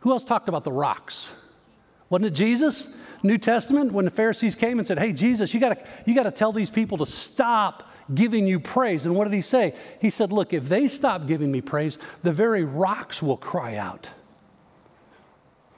Who 0.00 0.12
else 0.12 0.22
talked 0.22 0.48
about 0.48 0.64
the 0.64 0.72
rocks? 0.72 1.32
Wasn't 2.08 2.26
it 2.26 2.34
Jesus? 2.34 2.94
New 3.22 3.38
Testament, 3.38 3.92
when 3.92 4.04
the 4.04 4.10
Pharisees 4.10 4.54
came 4.54 4.78
and 4.78 4.86
said, 4.86 4.98
Hey, 4.98 5.12
Jesus, 5.12 5.52
you 5.52 5.60
gotta, 5.60 5.82
you 6.04 6.14
gotta 6.14 6.30
tell 6.30 6.52
these 6.52 6.70
people 6.70 6.98
to 6.98 7.06
stop 7.06 7.90
giving 8.14 8.46
you 8.46 8.60
praise. 8.60 9.04
And 9.04 9.14
what 9.14 9.24
did 9.24 9.34
he 9.34 9.40
say? 9.40 9.74
He 10.00 10.10
said, 10.10 10.32
Look, 10.32 10.52
if 10.52 10.68
they 10.68 10.88
stop 10.88 11.26
giving 11.26 11.50
me 11.50 11.60
praise, 11.60 11.98
the 12.22 12.32
very 12.32 12.64
rocks 12.64 13.22
will 13.22 13.36
cry 13.36 13.76
out. 13.76 14.10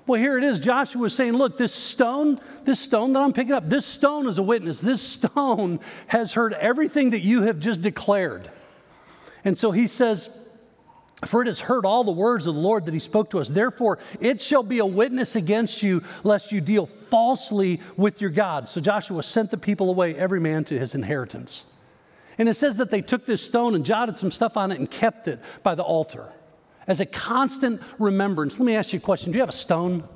Well, 0.06 0.18
here 0.18 0.38
it 0.38 0.44
is. 0.44 0.58
Joshua 0.58 1.02
was 1.02 1.14
saying, 1.14 1.34
Look, 1.34 1.56
this 1.56 1.74
stone, 1.74 2.38
this 2.64 2.80
stone 2.80 3.12
that 3.14 3.22
I'm 3.22 3.32
picking 3.32 3.52
up, 3.52 3.68
this 3.68 3.86
stone 3.86 4.26
is 4.26 4.38
a 4.38 4.42
witness. 4.42 4.80
This 4.80 5.02
stone 5.02 5.80
has 6.08 6.32
heard 6.32 6.52
everything 6.54 7.10
that 7.10 7.20
you 7.20 7.42
have 7.42 7.58
just 7.58 7.82
declared. 7.82 8.50
And 9.44 9.58
so 9.58 9.70
he 9.70 9.86
says, 9.86 10.30
For 11.26 11.42
it 11.42 11.46
has 11.48 11.60
heard 11.60 11.84
all 11.84 12.04
the 12.04 12.12
words 12.12 12.46
of 12.46 12.54
the 12.54 12.60
Lord 12.60 12.84
that 12.84 12.94
he 12.94 13.00
spoke 13.00 13.30
to 13.30 13.40
us. 13.40 13.48
Therefore, 13.48 13.98
it 14.20 14.40
shall 14.40 14.62
be 14.62 14.78
a 14.78 14.86
witness 14.86 15.34
against 15.34 15.82
you, 15.82 16.02
lest 16.22 16.52
you 16.52 16.60
deal 16.60 16.86
falsely 16.86 17.80
with 17.96 18.20
your 18.20 18.30
God. 18.30 18.68
So 18.68 18.80
Joshua 18.80 19.22
sent 19.24 19.50
the 19.50 19.58
people 19.58 19.90
away, 19.90 20.14
every 20.14 20.38
man 20.38 20.64
to 20.66 20.78
his 20.78 20.94
inheritance. 20.94 21.64
And 22.38 22.48
it 22.48 22.54
says 22.54 22.76
that 22.76 22.90
they 22.90 23.00
took 23.00 23.26
this 23.26 23.42
stone 23.42 23.74
and 23.74 23.84
jotted 23.84 24.16
some 24.16 24.30
stuff 24.30 24.56
on 24.56 24.70
it 24.70 24.78
and 24.78 24.88
kept 24.88 25.26
it 25.26 25.40
by 25.64 25.74
the 25.74 25.82
altar 25.82 26.32
as 26.86 27.00
a 27.00 27.06
constant 27.06 27.82
remembrance. 27.98 28.58
Let 28.58 28.66
me 28.66 28.76
ask 28.76 28.92
you 28.92 28.98
a 28.98 29.02
question 29.02 29.32
Do 29.32 29.36
you 29.36 29.42
have 29.42 29.48
a 29.48 29.52
stone? 29.52 30.08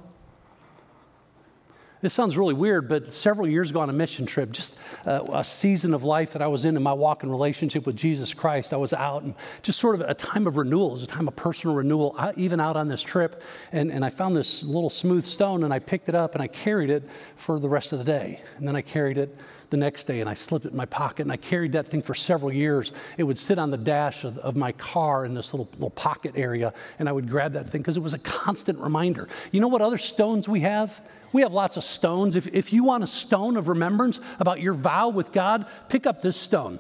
This 2.02 2.12
sounds 2.12 2.36
really 2.36 2.52
weird, 2.52 2.88
but 2.88 3.14
several 3.14 3.46
years 3.46 3.70
ago 3.70 3.78
on 3.78 3.88
a 3.88 3.92
mission 3.92 4.26
trip, 4.26 4.50
just 4.50 4.74
uh, 5.06 5.24
a 5.32 5.44
season 5.44 5.94
of 5.94 6.02
life 6.02 6.32
that 6.32 6.42
I 6.42 6.48
was 6.48 6.64
in 6.64 6.76
in 6.76 6.82
my 6.82 6.92
walk 6.92 7.22
and 7.22 7.30
relationship 7.30 7.86
with 7.86 7.94
Jesus 7.94 8.34
Christ, 8.34 8.74
I 8.74 8.76
was 8.76 8.92
out 8.92 9.22
and 9.22 9.34
just 9.62 9.78
sort 9.78 9.94
of 9.94 10.00
a 10.00 10.12
time 10.12 10.48
of 10.48 10.56
renewal, 10.56 10.88
it 10.88 10.92
was 10.94 11.02
a 11.04 11.06
time 11.06 11.28
of 11.28 11.36
personal 11.36 11.76
renewal, 11.76 12.16
I, 12.18 12.32
even 12.36 12.58
out 12.58 12.76
on 12.76 12.88
this 12.88 13.02
trip. 13.02 13.40
And, 13.70 13.92
and 13.92 14.04
I 14.04 14.10
found 14.10 14.36
this 14.36 14.64
little 14.64 14.90
smooth 14.90 15.24
stone 15.24 15.62
and 15.62 15.72
I 15.72 15.78
picked 15.78 16.08
it 16.08 16.16
up 16.16 16.34
and 16.34 16.42
I 16.42 16.48
carried 16.48 16.90
it 16.90 17.08
for 17.36 17.60
the 17.60 17.68
rest 17.68 17.92
of 17.92 18.00
the 18.00 18.04
day. 18.04 18.40
And 18.56 18.66
then 18.66 18.74
I 18.74 18.82
carried 18.82 19.16
it 19.16 19.38
the 19.70 19.76
next 19.76 20.04
day 20.04 20.20
and 20.20 20.28
I 20.28 20.34
slipped 20.34 20.64
it 20.64 20.72
in 20.72 20.76
my 20.76 20.86
pocket 20.86 21.22
and 21.22 21.30
I 21.30 21.36
carried 21.36 21.70
that 21.72 21.86
thing 21.86 22.02
for 22.02 22.16
several 22.16 22.52
years. 22.52 22.90
It 23.16 23.22
would 23.22 23.38
sit 23.38 23.60
on 23.60 23.70
the 23.70 23.76
dash 23.76 24.24
of, 24.24 24.38
of 24.38 24.56
my 24.56 24.72
car 24.72 25.24
in 25.24 25.34
this 25.34 25.54
little, 25.54 25.68
little 25.74 25.90
pocket 25.90 26.32
area 26.34 26.74
and 26.98 27.08
I 27.08 27.12
would 27.12 27.30
grab 27.30 27.52
that 27.52 27.68
thing 27.68 27.80
because 27.80 27.96
it 27.96 28.02
was 28.02 28.12
a 28.12 28.18
constant 28.18 28.80
reminder. 28.80 29.28
You 29.52 29.60
know 29.60 29.68
what 29.68 29.82
other 29.82 29.98
stones 29.98 30.48
we 30.48 30.62
have? 30.62 31.00
We 31.32 31.42
have 31.42 31.52
lots 31.52 31.76
of 31.76 31.84
stones. 31.84 32.36
If, 32.36 32.46
if 32.48 32.72
you 32.72 32.84
want 32.84 33.04
a 33.04 33.06
stone 33.06 33.56
of 33.56 33.68
remembrance 33.68 34.20
about 34.38 34.60
your 34.60 34.74
vow 34.74 35.08
with 35.08 35.32
God, 35.32 35.66
pick 35.88 36.06
up 36.06 36.22
this 36.22 36.36
stone. 36.36 36.78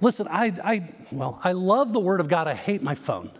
Listen, 0.00 0.28
I, 0.28 0.52
I, 0.62 0.94
well, 1.10 1.40
I 1.42 1.52
love 1.52 1.92
the 1.92 2.00
Word 2.00 2.20
of 2.20 2.28
God. 2.28 2.46
I 2.48 2.54
hate 2.54 2.82
my 2.82 2.94
phone. 2.94 3.30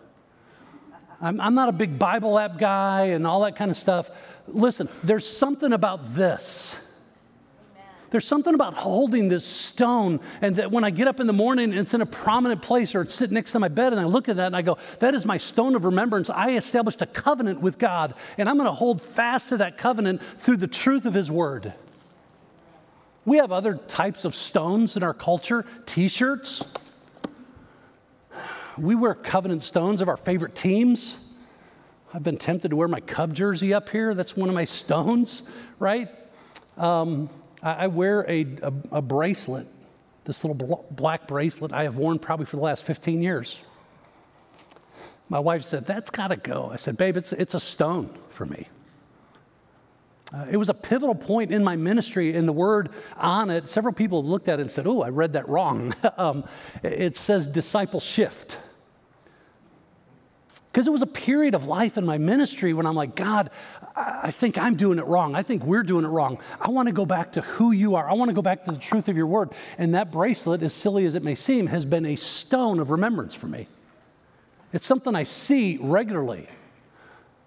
I'm, 1.20 1.40
I'm 1.40 1.54
not 1.54 1.68
a 1.68 1.72
big 1.72 1.98
Bible 1.98 2.38
app 2.38 2.58
guy 2.58 3.06
and 3.06 3.26
all 3.26 3.42
that 3.42 3.56
kind 3.56 3.70
of 3.70 3.76
stuff. 3.76 4.10
Listen, 4.48 4.88
there's 5.02 5.28
something 5.28 5.72
about 5.72 6.14
this 6.14 6.76
there's 8.10 8.26
something 8.26 8.54
about 8.54 8.74
holding 8.74 9.28
this 9.28 9.44
stone, 9.44 10.20
and 10.40 10.56
that 10.56 10.70
when 10.70 10.84
I 10.84 10.90
get 10.90 11.08
up 11.08 11.20
in 11.20 11.26
the 11.26 11.32
morning, 11.32 11.72
it's 11.72 11.94
in 11.94 12.00
a 12.00 12.06
prominent 12.06 12.62
place 12.62 12.94
or 12.94 13.02
it's 13.02 13.14
sitting 13.14 13.34
next 13.34 13.52
to 13.52 13.58
my 13.58 13.68
bed, 13.68 13.92
and 13.92 14.00
I 14.00 14.04
look 14.04 14.28
at 14.28 14.36
that 14.36 14.46
and 14.46 14.56
I 14.56 14.62
go, 14.62 14.78
That 15.00 15.14
is 15.14 15.24
my 15.24 15.36
stone 15.36 15.74
of 15.74 15.84
remembrance. 15.84 16.30
I 16.30 16.50
established 16.52 17.02
a 17.02 17.06
covenant 17.06 17.60
with 17.60 17.78
God, 17.78 18.14
and 18.38 18.48
I'm 18.48 18.56
going 18.56 18.68
to 18.68 18.74
hold 18.74 19.02
fast 19.02 19.48
to 19.50 19.56
that 19.58 19.78
covenant 19.78 20.22
through 20.38 20.58
the 20.58 20.68
truth 20.68 21.04
of 21.06 21.14
His 21.14 21.30
word. 21.30 21.74
We 23.24 23.38
have 23.38 23.50
other 23.50 23.74
types 23.74 24.24
of 24.24 24.36
stones 24.36 24.96
in 24.96 25.02
our 25.02 25.14
culture, 25.14 25.66
t 25.84 26.08
shirts. 26.08 26.64
We 28.78 28.94
wear 28.94 29.14
covenant 29.14 29.64
stones 29.64 30.00
of 30.00 30.08
our 30.08 30.16
favorite 30.16 30.54
teams. 30.54 31.16
I've 32.14 32.22
been 32.22 32.36
tempted 32.36 32.68
to 32.68 32.76
wear 32.76 32.88
my 32.88 33.00
Cub 33.00 33.34
jersey 33.34 33.74
up 33.74 33.88
here. 33.88 34.14
That's 34.14 34.36
one 34.36 34.48
of 34.48 34.54
my 34.54 34.64
stones, 34.64 35.42
right? 35.78 36.08
Um, 36.76 37.28
I 37.72 37.86
wear 37.88 38.24
a, 38.28 38.42
a, 38.62 38.72
a 38.92 39.02
bracelet, 39.02 39.66
this 40.24 40.44
little 40.44 40.86
black 40.90 41.26
bracelet 41.26 41.72
I 41.72 41.84
have 41.84 41.96
worn 41.96 42.18
probably 42.18 42.46
for 42.46 42.56
the 42.56 42.62
last 42.62 42.84
15 42.84 43.22
years. 43.22 43.60
My 45.28 45.40
wife 45.40 45.64
said, 45.64 45.86
That's 45.86 46.10
got 46.10 46.28
to 46.28 46.36
go. 46.36 46.70
I 46.72 46.76
said, 46.76 46.96
Babe, 46.96 47.16
it's, 47.16 47.32
it's 47.32 47.54
a 47.54 47.60
stone 47.60 48.16
for 48.30 48.46
me. 48.46 48.68
Uh, 50.32 50.46
it 50.50 50.56
was 50.56 50.68
a 50.68 50.74
pivotal 50.74 51.14
point 51.14 51.52
in 51.52 51.62
my 51.62 51.76
ministry, 51.76 52.34
and 52.34 52.48
the 52.48 52.52
word 52.52 52.90
on 53.16 53.48
it, 53.50 53.68
several 53.68 53.94
people 53.94 54.24
looked 54.24 54.48
at 54.48 54.58
it 54.58 54.62
and 54.62 54.70
said, 54.70 54.86
Oh, 54.86 55.02
I 55.02 55.08
read 55.08 55.32
that 55.34 55.48
wrong. 55.48 55.94
um, 56.16 56.44
it 56.82 57.16
says 57.16 57.46
disciple 57.46 58.00
shift. 58.00 58.58
Because 60.70 60.86
it 60.86 60.90
was 60.90 61.02
a 61.02 61.06
period 61.06 61.54
of 61.54 61.66
life 61.66 61.96
in 61.96 62.04
my 62.04 62.18
ministry 62.18 62.74
when 62.74 62.84
I'm 62.84 62.94
like, 62.94 63.16
God, 63.16 63.50
I 63.96 64.30
think 64.30 64.58
I'm 64.58 64.76
doing 64.76 64.98
it 64.98 65.06
wrong. 65.06 65.34
I 65.34 65.42
think 65.42 65.64
we're 65.64 65.82
doing 65.82 66.04
it 66.04 66.08
wrong. 66.08 66.38
I 66.60 66.68
want 66.68 66.86
to 66.88 66.92
go 66.92 67.06
back 67.06 67.32
to 67.32 67.40
who 67.40 67.72
you 67.72 67.94
are. 67.94 68.08
I 68.08 68.12
want 68.12 68.28
to 68.28 68.34
go 68.34 68.42
back 68.42 68.64
to 68.66 68.72
the 68.72 68.78
truth 68.78 69.08
of 69.08 69.16
your 69.16 69.26
word. 69.26 69.52
And 69.78 69.94
that 69.94 70.12
bracelet, 70.12 70.62
as 70.62 70.74
silly 70.74 71.06
as 71.06 71.14
it 71.14 71.22
may 71.22 71.34
seem, 71.34 71.68
has 71.68 71.86
been 71.86 72.04
a 72.04 72.16
stone 72.16 72.78
of 72.78 72.90
remembrance 72.90 73.34
for 73.34 73.46
me. 73.46 73.68
It's 74.74 74.86
something 74.86 75.14
I 75.14 75.22
see 75.22 75.78
regularly. 75.80 76.46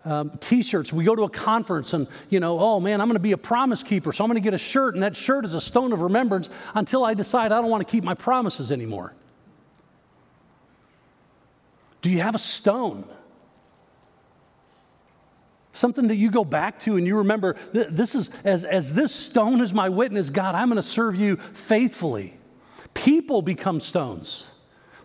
Um, 0.06 0.32
t-shirts 0.40 0.94
we 0.94 1.04
go 1.04 1.14
to 1.14 1.24
a 1.24 1.30
conference 1.30 1.94
and 1.94 2.08
you 2.30 2.40
know 2.40 2.58
oh 2.58 2.80
man 2.80 3.02
i'm 3.02 3.10
going 3.10 3.18
to 3.18 3.20
be 3.20 3.34
a 3.34 3.38
promise 3.38 3.84
keeper 3.84 4.14
so 4.14 4.24
i'm 4.24 4.30
going 4.30 4.42
to 4.42 4.44
get 4.44 4.54
a 4.54 4.58
shirt 4.58 4.94
and 4.94 5.04
that 5.04 5.14
shirt 5.14 5.44
is 5.44 5.54
a 5.54 5.60
stone 5.60 5.92
of 5.92 6.00
remembrance 6.00 6.48
until 6.74 7.04
i 7.04 7.14
decide 7.14 7.52
i 7.52 7.60
don't 7.60 7.70
want 7.70 7.86
to 7.86 7.92
keep 7.92 8.06
my 8.06 8.14
promises 8.14 8.72
anymore 8.72 9.14
do 12.02 12.10
you 12.10 12.22
have 12.22 12.34
a 12.34 12.40
stone 12.40 13.04
Something 15.80 16.10
that 16.10 16.18
you 16.18 16.30
go 16.30 16.44
back 16.44 16.78
to 16.82 16.98
and 16.98 17.08
you 17.08 17.20
remember, 17.20 17.56
this 17.72 18.14
is, 18.14 18.30
as, 18.44 18.66
as 18.66 18.94
this 18.96 19.16
stone 19.16 19.62
is 19.62 19.74
my 19.74 19.88
witness, 19.88 20.30
God, 20.30 20.54
I'm 20.54 20.68
going 20.68 20.76
to 20.76 20.84
serve 20.84 21.16
you 21.16 21.38
faithfully. 21.38 22.38
People 22.94 23.42
become 23.42 23.80
stones. 23.80 24.48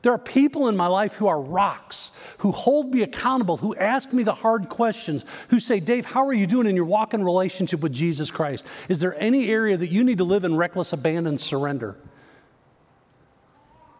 There 0.02 0.10
are 0.10 0.18
people 0.18 0.66
in 0.66 0.76
my 0.76 0.88
life 0.88 1.14
who 1.14 1.28
are 1.28 1.40
rocks, 1.40 2.10
who 2.38 2.50
hold 2.50 2.92
me 2.92 3.02
accountable, 3.02 3.58
who 3.58 3.76
ask 3.76 4.12
me 4.12 4.24
the 4.24 4.34
hard 4.34 4.68
questions, 4.68 5.24
who 5.50 5.60
say, 5.60 5.78
Dave, 5.78 6.06
how 6.06 6.26
are 6.26 6.34
you 6.34 6.48
doing 6.48 6.66
in 6.66 6.74
your 6.74 6.86
walk 6.86 7.14
in 7.14 7.22
relationship 7.22 7.78
with 7.78 7.92
Jesus 7.92 8.32
Christ? 8.32 8.66
Is 8.88 8.98
there 8.98 9.14
any 9.22 9.50
area 9.50 9.76
that 9.76 9.92
you 9.92 10.02
need 10.02 10.18
to 10.18 10.24
live 10.24 10.42
in 10.42 10.56
reckless 10.56 10.92
abandon 10.92 11.38
surrender? 11.38 11.94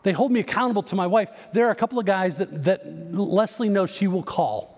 They 0.02 0.10
hold 0.10 0.32
me 0.32 0.40
accountable 0.40 0.82
to 0.82 0.96
my 0.96 1.06
wife. 1.06 1.30
There 1.52 1.68
are 1.68 1.70
a 1.70 1.76
couple 1.76 2.00
of 2.00 2.04
guys 2.04 2.38
that, 2.38 2.64
that 2.64 3.14
Leslie 3.14 3.68
knows 3.68 3.90
she 3.90 4.08
will 4.08 4.24
call 4.24 4.73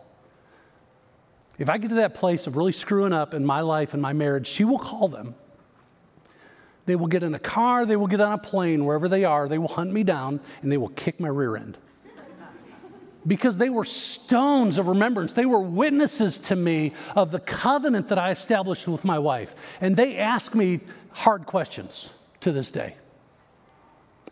if 1.58 1.70
I 1.70 1.78
get 1.78 1.88
to 1.88 1.96
that 1.96 2.14
place 2.14 2.46
of 2.46 2.56
really 2.56 2.72
screwing 2.72 3.12
up 3.12 3.34
in 3.34 3.44
my 3.44 3.60
life 3.60 3.94
and 3.94 4.02
my 4.02 4.12
marriage, 4.12 4.46
she 4.46 4.64
will 4.64 4.78
call 4.78 5.08
them. 5.08 5.34
They 6.84 6.96
will 6.96 7.08
get 7.08 7.22
in 7.22 7.34
a 7.34 7.38
car, 7.38 7.84
they 7.84 7.96
will 7.96 8.06
get 8.06 8.20
on 8.20 8.32
a 8.32 8.38
plane, 8.38 8.84
wherever 8.84 9.08
they 9.08 9.24
are, 9.24 9.48
they 9.48 9.58
will 9.58 9.68
hunt 9.68 9.92
me 9.92 10.04
down, 10.04 10.40
and 10.62 10.70
they 10.70 10.76
will 10.76 10.90
kick 10.90 11.18
my 11.18 11.28
rear 11.28 11.56
end. 11.56 11.76
Because 13.26 13.58
they 13.58 13.70
were 13.70 13.84
stones 13.84 14.78
of 14.78 14.86
remembrance. 14.86 15.32
They 15.32 15.46
were 15.46 15.58
witnesses 15.58 16.38
to 16.38 16.54
me 16.54 16.92
of 17.16 17.32
the 17.32 17.40
covenant 17.40 18.08
that 18.08 18.18
I 18.18 18.30
established 18.30 18.86
with 18.86 19.04
my 19.04 19.18
wife. 19.18 19.56
And 19.80 19.96
they 19.96 20.16
ask 20.16 20.54
me 20.54 20.78
hard 21.10 21.44
questions 21.44 22.10
to 22.42 22.52
this 22.52 22.70
day. 22.70 22.94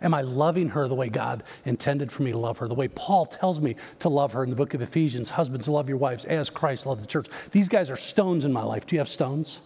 Am 0.05 0.13
I 0.13 0.21
loving 0.21 0.69
her 0.69 0.87
the 0.87 0.95
way 0.95 1.09
God 1.09 1.43
intended 1.65 2.13
for 2.13 2.23
me 2.23 2.31
to 2.31 2.39
love 2.39 2.59
her? 2.59 2.69
The 2.69 2.75
way 2.75 2.89
Paul 2.89 3.25
tells 3.25 3.59
me 3.59 3.75
to 4.01 4.11
love 4.11 4.35
her 4.35 4.45
in 4.45 4.51
the 4.51 4.57
book 4.57 4.75
of 4.75 4.83
Ephesians 4.83 5.31
Husbands, 5.31 5.67
love 5.67 5.89
your 5.89 5.97
wives 5.97 6.27
as 6.27 6.51
Christ 6.51 6.85
loved 6.85 7.03
the 7.03 7.07
church. 7.07 7.27
These 7.53 7.71
guys 7.71 7.89
are 7.89 7.97
stones 7.97 8.45
in 8.45 8.53
my 8.53 8.63
life. 8.63 8.87
Do 8.87 8.97
you 8.97 9.01
have 9.01 9.09
stones? 9.09 9.61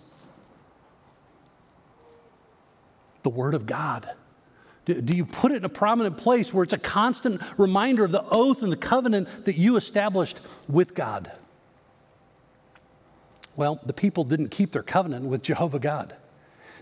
The 3.25 3.31
Word 3.31 3.55
of 3.55 3.67
God. 3.67 4.09
Do, 4.85 5.15
you 5.15 5.27
put 5.27 5.53
it 5.53 5.57
in 5.57 5.65
a 5.65 5.69
prominent 5.69 6.17
place 6.17 6.55
where 6.55 6.63
it's 6.63 6.73
a 6.73 6.79
constant 6.79 7.43
reminder 7.59 8.05
of 8.05 8.13
the 8.13 8.25
oath 8.31 8.63
and 8.63 8.73
the 8.73 8.77
covenant 8.77 9.45
that 9.45 9.57
you 9.57 9.77
established 9.77 10.41
with 10.69 10.95
God? 10.95 11.33
Well, 13.57 13.81
the 13.85 13.93
people 13.93 14.23
didn't 14.23 14.49
keep 14.49 14.71
their 14.71 14.85
covenant 14.85 15.27
with 15.27 15.43
Jehovah 15.43 15.81
God. 15.81 16.17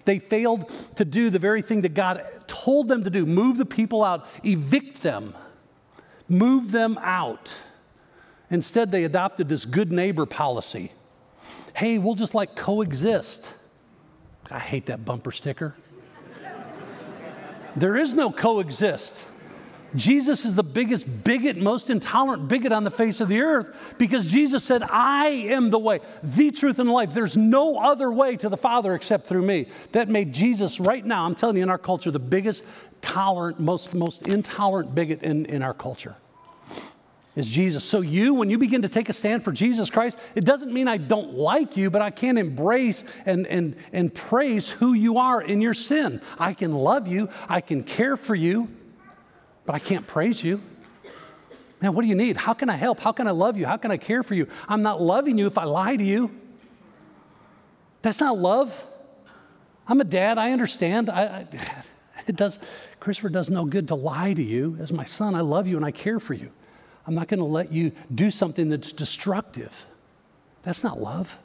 They 0.07 0.21
failed 0.21 0.71
to 0.95 1.05
do 1.05 1.31
the 1.31 1.39
very 1.39 1.61
thing 1.61 1.83
that 1.83 1.93
God 1.93 2.25
told 2.47 2.89
them 2.89 3.05
to 3.05 3.11
do 3.11 3.27
move 3.27 3.59
the 3.59 3.67
people 3.67 4.03
out, 4.03 4.27
evict 4.43 5.03
them, 5.03 5.35
move 6.29 6.71
them 6.73 6.97
out. 7.03 7.55
Instead, 8.49 8.93
they 8.93 9.05
adopted 9.05 9.49
this 9.49 9.65
good 9.65 9.91
neighbor 9.91 10.25
policy. 10.25 10.93
Hey, 11.75 11.99
we'll 11.99 12.15
just 12.15 12.35
like 12.35 12.55
coexist. 12.55 13.53
I 14.49 14.61
hate 14.61 14.87
that 14.87 15.05
bumper 15.05 15.33
sticker. 15.33 15.75
there 17.75 17.97
is 17.97 18.15
no 18.15 18.31
coexist. 18.31 19.27
Jesus 19.95 20.45
is 20.45 20.55
the 20.55 20.65
biggest 20.65 21.25
bigot, 21.25 21.57
most 21.57 21.91
intolerant 21.91 22.49
bigot 22.49 22.73
on 22.73 22.85
the 22.85 22.91
face 22.91 23.21
of 23.21 23.29
the 23.29 23.41
earth 23.41 23.95
because 23.99 24.27
Jesus 24.27 24.65
said, 24.65 24.83
I 24.83 25.29
am 25.29 25.71
the 25.71 25.79
way, 25.79 26.01
the 26.23 26.51
truth, 26.51 26.79
and 26.79 26.91
life. 26.91 27.15
There's 27.15 27.37
no 27.37 27.79
other 27.79 28.11
way 28.11 28.37
to 28.37 28.49
the 28.49 28.57
Father 28.57 28.95
except 28.95 29.27
through 29.27 29.43
me. 29.43 29.69
That 29.93 30.09
made 30.09 30.33
Jesus, 30.33 30.81
right 30.81 31.05
now, 31.05 31.25
I'm 31.25 31.35
telling 31.35 31.57
you, 31.57 31.63
in 31.63 31.71
our 31.71 31.79
culture, 31.79 32.11
the 32.11 32.19
biggest 32.19 32.65
tolerant, 33.01 33.61
most, 33.61 33.95
most 33.95 34.27
intolerant 34.27 34.95
bigot 34.95 35.23
in, 35.23 35.47
in 35.47 35.63
our 35.63 35.75
culture 35.75 36.17
is 37.37 37.47
Jesus. 37.47 37.85
So, 37.85 38.01
you, 38.01 38.35
when 38.35 38.49
you 38.49 38.59
begin 38.59 38.83
to 38.83 38.89
take 38.89 39.09
a 39.09 39.13
stand 39.13 39.45
for 39.45 39.53
Jesus 39.53 39.91
Christ, 39.91 40.19
it 40.35 40.45
doesn't 40.45 40.73
mean 40.73 40.89
I 40.89 40.97
don't 40.97 41.35
like 41.35 41.77
you, 41.77 41.91
but 41.91 42.01
I 42.01 42.11
can't 42.11 42.39
embrace 42.39 43.05
and, 43.27 43.47
and, 43.47 43.77
and 43.93 44.13
praise 44.13 44.71
who 44.71 44.95
you 44.95 45.19
are 45.19 45.41
in 45.43 45.61
your 45.61 45.75
sin. 45.75 46.23
I 46.39 46.55
can 46.55 46.73
love 46.73 47.07
you, 47.07 47.29
I 47.49 47.61
can 47.61 47.85
care 47.85 48.17
for 48.17 48.35
you 48.35 48.69
but 49.67 49.75
I 49.75 49.79
can't 49.79 50.07
praise 50.07 50.43
you. 50.43 50.63
Man, 51.83 51.93
what 51.93 52.03
do 52.03 52.09
you 52.09 52.15
need? 52.15 52.37
How 52.39 52.55
can 52.55 52.71
I 52.71 52.77
help? 52.77 53.01
How 53.01 53.13
can 53.13 53.27
I 53.27 53.33
love 53.33 53.59
you? 53.59 53.67
How 53.67 53.77
can 53.77 53.91
I 53.91 53.99
care 53.99 54.23
for 54.23 54.35
you? 54.35 54.47
I'm 54.69 54.83
not 54.83 55.03
loving 55.03 55.37
you 55.37 55.47
if 55.47 55.59
I 55.59 55.65
lie 55.65 55.97
to 55.97 56.05
you. 56.05 56.31
That's 58.01 58.21
not 58.21 58.39
love. 58.39 58.87
I'm 59.87 60.01
a 60.01 60.05
dad. 60.05 60.39
I 60.39 60.53
understand. 60.53 61.11
I, 61.11 61.23
I, 61.23 61.49
it 62.27 62.37
does 62.37 62.59
Christopher 62.99 63.29
does 63.29 63.51
no 63.51 63.65
good 63.65 63.89
to 63.89 63.95
lie 63.95 64.33
to 64.33 64.43
you. 64.43 64.77
As 64.81 64.93
my 64.93 65.05
son, 65.05 65.35
I 65.35 65.43
love 65.43 65.67
you 65.67 65.77
and 65.77 65.85
I 65.85 65.91
care 65.91 66.19
for 66.19 66.35
you. 66.35 66.51
I'm 67.07 67.15
not 67.15 67.29
going 67.29 67.39
to 67.39 67.45
let 67.45 67.73
you 67.73 67.93
do 68.13 68.31
something 68.31 68.69
that's 68.69 68.91
destructive. 68.91 69.87
That's 70.63 70.83
not 70.83 71.01
love. 71.01 71.39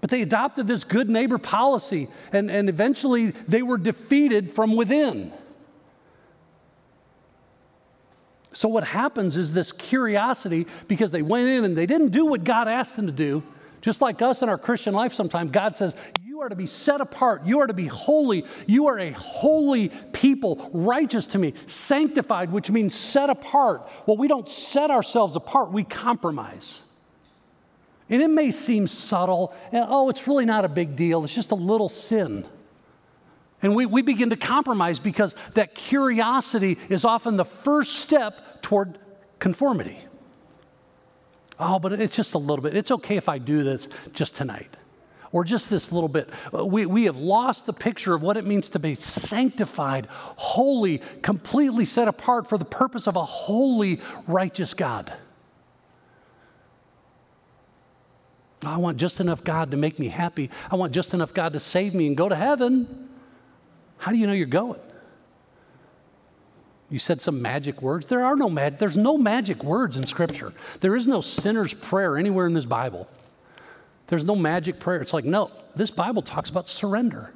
But 0.00 0.10
they 0.10 0.22
adopted 0.22 0.66
this 0.66 0.84
good 0.84 1.10
neighbor 1.10 1.38
policy, 1.38 2.08
and, 2.32 2.50
and 2.50 2.68
eventually 2.68 3.30
they 3.30 3.62
were 3.62 3.78
defeated 3.78 4.50
from 4.50 4.74
within. 4.76 5.32
So, 8.52 8.68
what 8.68 8.84
happens 8.84 9.36
is 9.36 9.52
this 9.52 9.72
curiosity, 9.72 10.66
because 10.88 11.10
they 11.10 11.22
went 11.22 11.48
in 11.48 11.64
and 11.64 11.76
they 11.76 11.86
didn't 11.86 12.08
do 12.08 12.26
what 12.26 12.44
God 12.44 12.66
asked 12.66 12.96
them 12.96 13.06
to 13.06 13.12
do, 13.12 13.42
just 13.80 14.00
like 14.00 14.20
us 14.22 14.42
in 14.42 14.48
our 14.48 14.58
Christian 14.58 14.92
life 14.94 15.12
sometimes, 15.12 15.50
God 15.50 15.76
says, 15.76 15.94
You 16.24 16.40
are 16.40 16.48
to 16.48 16.56
be 16.56 16.66
set 16.66 17.00
apart. 17.00 17.44
You 17.44 17.60
are 17.60 17.66
to 17.66 17.74
be 17.74 17.86
holy. 17.86 18.44
You 18.66 18.88
are 18.88 18.98
a 18.98 19.12
holy 19.12 19.90
people, 20.12 20.70
righteous 20.72 21.26
to 21.26 21.38
me, 21.38 21.54
sanctified, 21.66 22.50
which 22.50 22.70
means 22.70 22.94
set 22.94 23.30
apart. 23.30 23.88
Well, 24.06 24.16
we 24.16 24.28
don't 24.28 24.48
set 24.48 24.90
ourselves 24.90 25.36
apart, 25.36 25.72
we 25.72 25.84
compromise. 25.84 26.82
And 28.10 28.20
it 28.20 28.28
may 28.28 28.50
seem 28.50 28.88
subtle, 28.88 29.54
and 29.72 29.86
oh, 29.88 30.10
it's 30.10 30.26
really 30.26 30.44
not 30.44 30.64
a 30.64 30.68
big 30.68 30.96
deal, 30.96 31.24
it's 31.24 31.34
just 31.34 31.52
a 31.52 31.56
little 31.56 31.88
sin. 31.88 32.44
And 33.62 33.76
we, 33.76 33.86
we 33.86 34.02
begin 34.02 34.30
to 34.30 34.36
compromise 34.36 34.98
because 34.98 35.34
that 35.54 35.74
curiosity 35.74 36.78
is 36.88 37.04
often 37.04 37.36
the 37.36 37.44
first 37.44 37.96
step 37.96 38.62
toward 38.62 38.98
conformity. 39.38 39.98
Oh, 41.58 41.78
but 41.78 41.92
it's 41.92 42.16
just 42.16 42.34
a 42.34 42.38
little 42.38 42.62
bit. 42.62 42.74
It's 42.74 42.90
okay 42.90 43.16
if 43.16 43.28
I 43.28 43.38
do 43.38 43.62
this 43.62 43.86
just 44.12 44.34
tonight 44.34 44.76
or 45.30 45.44
just 45.44 45.70
this 45.70 45.92
little 45.92 46.08
bit. 46.08 46.28
Uh, 46.52 46.64
we, 46.64 46.86
we 46.86 47.04
have 47.04 47.18
lost 47.18 47.66
the 47.66 47.72
picture 47.72 48.14
of 48.14 48.22
what 48.22 48.36
it 48.36 48.46
means 48.46 48.70
to 48.70 48.78
be 48.78 48.94
sanctified, 48.94 50.06
holy, 50.10 51.02
completely 51.22 51.84
set 51.84 52.08
apart 52.08 52.48
for 52.48 52.58
the 52.58 52.64
purpose 52.64 53.06
of 53.06 53.14
a 53.14 53.22
holy, 53.22 54.00
righteous 54.26 54.74
God. 54.74 55.12
I 58.64 58.76
want 58.76 58.98
just 58.98 59.20
enough 59.20 59.42
God 59.42 59.70
to 59.70 59.76
make 59.76 59.98
me 59.98 60.08
happy. 60.08 60.50
I 60.70 60.76
want 60.76 60.92
just 60.92 61.14
enough 61.14 61.32
God 61.32 61.52
to 61.54 61.60
save 61.60 61.94
me 61.94 62.06
and 62.06 62.16
go 62.16 62.28
to 62.28 62.36
heaven. 62.36 63.08
How 63.98 64.12
do 64.12 64.18
you 64.18 64.26
know 64.26 64.32
you're 64.32 64.46
going? 64.46 64.80
You 66.90 66.98
said 66.98 67.20
some 67.20 67.40
magic 67.40 67.80
words. 67.80 68.06
There 68.06 68.24
are 68.24 68.36
no 68.36 68.50
mag- 68.50 68.78
there's 68.78 68.96
no 68.96 69.16
magic 69.16 69.62
words 69.62 69.96
in 69.96 70.06
Scripture. 70.06 70.52
There 70.80 70.96
is 70.96 71.06
no 71.06 71.20
sinner's 71.20 71.72
prayer 71.72 72.18
anywhere 72.18 72.46
in 72.46 72.54
this 72.54 72.64
Bible. 72.64 73.08
There's 74.08 74.24
no 74.24 74.34
magic 74.34 74.80
prayer. 74.80 75.00
It's 75.00 75.12
like, 75.12 75.24
no, 75.24 75.52
this 75.76 75.90
Bible 75.90 76.22
talks 76.22 76.50
about 76.50 76.68
surrender. 76.68 77.32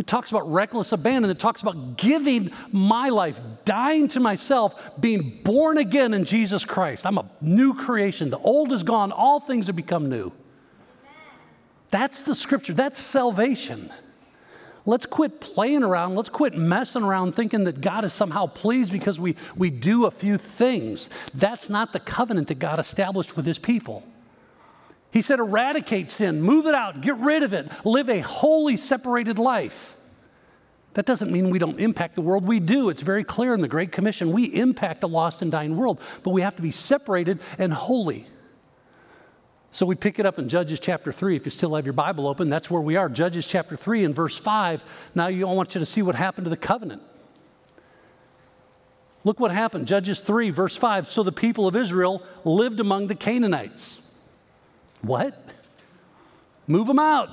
It 0.00 0.06
talks 0.06 0.30
about 0.30 0.50
reckless 0.50 0.92
abandon. 0.92 1.30
It 1.30 1.38
talks 1.38 1.60
about 1.60 1.98
giving 1.98 2.52
my 2.72 3.10
life, 3.10 3.38
dying 3.66 4.08
to 4.08 4.18
myself, 4.18 4.98
being 4.98 5.42
born 5.44 5.76
again 5.76 6.14
in 6.14 6.24
Jesus 6.24 6.64
Christ. 6.64 7.04
I'm 7.04 7.18
a 7.18 7.28
new 7.42 7.74
creation. 7.74 8.30
The 8.30 8.38
old 8.38 8.72
is 8.72 8.82
gone, 8.82 9.12
all 9.12 9.40
things 9.40 9.66
have 9.66 9.76
become 9.76 10.08
new. 10.08 10.32
That's 11.90 12.22
the 12.22 12.34
scripture, 12.34 12.72
that's 12.72 12.98
salvation. 12.98 13.92
Let's 14.86 15.04
quit 15.04 15.38
playing 15.38 15.82
around. 15.82 16.16
Let's 16.16 16.30
quit 16.30 16.56
messing 16.56 17.02
around 17.02 17.32
thinking 17.34 17.64
that 17.64 17.82
God 17.82 18.02
is 18.02 18.14
somehow 18.14 18.46
pleased 18.46 18.92
because 18.92 19.20
we, 19.20 19.36
we 19.54 19.68
do 19.68 20.06
a 20.06 20.10
few 20.10 20.38
things. 20.38 21.10
That's 21.34 21.68
not 21.68 21.92
the 21.92 22.00
covenant 22.00 22.48
that 22.48 22.58
God 22.58 22.78
established 22.78 23.36
with 23.36 23.44
his 23.44 23.58
people. 23.58 24.02
He 25.12 25.22
said, 25.22 25.40
eradicate 25.40 26.08
sin, 26.08 26.40
move 26.40 26.66
it 26.66 26.74
out, 26.74 27.00
get 27.00 27.16
rid 27.18 27.42
of 27.42 27.52
it, 27.52 27.68
live 27.84 28.08
a 28.08 28.20
holy, 28.20 28.76
separated 28.76 29.38
life. 29.38 29.96
That 30.94 31.06
doesn't 31.06 31.30
mean 31.30 31.50
we 31.50 31.58
don't 31.58 31.78
impact 31.78 32.16
the 32.16 32.20
world. 32.20 32.46
We 32.46 32.60
do. 32.60 32.88
It's 32.88 33.00
very 33.00 33.22
clear 33.22 33.54
in 33.54 33.60
the 33.60 33.68
Great 33.68 33.92
Commission. 33.92 34.32
We 34.32 34.44
impact 34.44 35.04
a 35.04 35.06
lost 35.06 35.40
and 35.42 35.50
dying 35.50 35.76
world, 35.76 36.00
but 36.22 36.30
we 36.30 36.42
have 36.42 36.56
to 36.56 36.62
be 36.62 36.72
separated 36.72 37.38
and 37.58 37.72
holy. 37.72 38.26
So 39.72 39.86
we 39.86 39.94
pick 39.94 40.18
it 40.18 40.26
up 40.26 40.38
in 40.38 40.48
Judges 40.48 40.80
chapter 40.80 41.12
3. 41.12 41.36
If 41.36 41.44
you 41.44 41.52
still 41.52 41.76
have 41.76 41.86
your 41.86 41.92
Bible 41.92 42.26
open, 42.26 42.50
that's 42.50 42.68
where 42.68 42.80
we 42.80 42.96
are. 42.96 43.08
Judges 43.08 43.46
chapter 43.46 43.76
3 43.76 44.04
and 44.04 44.14
verse 44.14 44.36
5. 44.36 44.84
Now 45.14 45.28
I 45.28 45.44
want 45.44 45.76
you 45.76 45.78
to 45.78 45.86
see 45.86 46.02
what 46.02 46.16
happened 46.16 46.46
to 46.46 46.50
the 46.50 46.56
covenant. 46.56 47.02
Look 49.22 49.38
what 49.38 49.52
happened. 49.52 49.86
Judges 49.86 50.18
3, 50.20 50.50
verse 50.50 50.76
5. 50.76 51.06
So 51.06 51.22
the 51.22 51.30
people 51.30 51.68
of 51.68 51.76
Israel 51.76 52.22
lived 52.44 52.80
among 52.80 53.06
the 53.06 53.14
Canaanites. 53.14 53.99
What? 55.02 55.52
Move 56.66 56.86
them 56.86 56.98
out. 56.98 57.28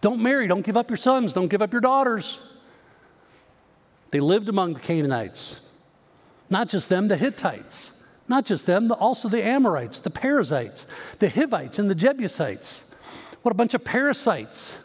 Don't 0.00 0.22
marry. 0.22 0.46
Don't 0.46 0.62
give 0.62 0.76
up 0.76 0.90
your 0.90 0.96
sons. 0.96 1.32
Don't 1.32 1.48
give 1.48 1.62
up 1.62 1.72
your 1.72 1.80
daughters. 1.80 2.38
They 4.10 4.20
lived 4.20 4.48
among 4.48 4.74
the 4.74 4.80
Canaanites. 4.80 5.60
Not 6.50 6.68
just 6.68 6.88
them, 6.88 7.08
the 7.08 7.16
Hittites. 7.16 7.92
Not 8.26 8.44
just 8.44 8.66
them, 8.66 8.92
also 8.92 9.28
the 9.28 9.42
Amorites, 9.42 10.00
the 10.00 10.10
Perizzites, 10.10 10.86
the 11.18 11.30
Hivites, 11.30 11.78
and 11.78 11.88
the 11.88 11.94
Jebusites. 11.94 12.84
What 13.42 13.52
a 13.52 13.54
bunch 13.54 13.74
of 13.74 13.84
parasites 13.84 14.78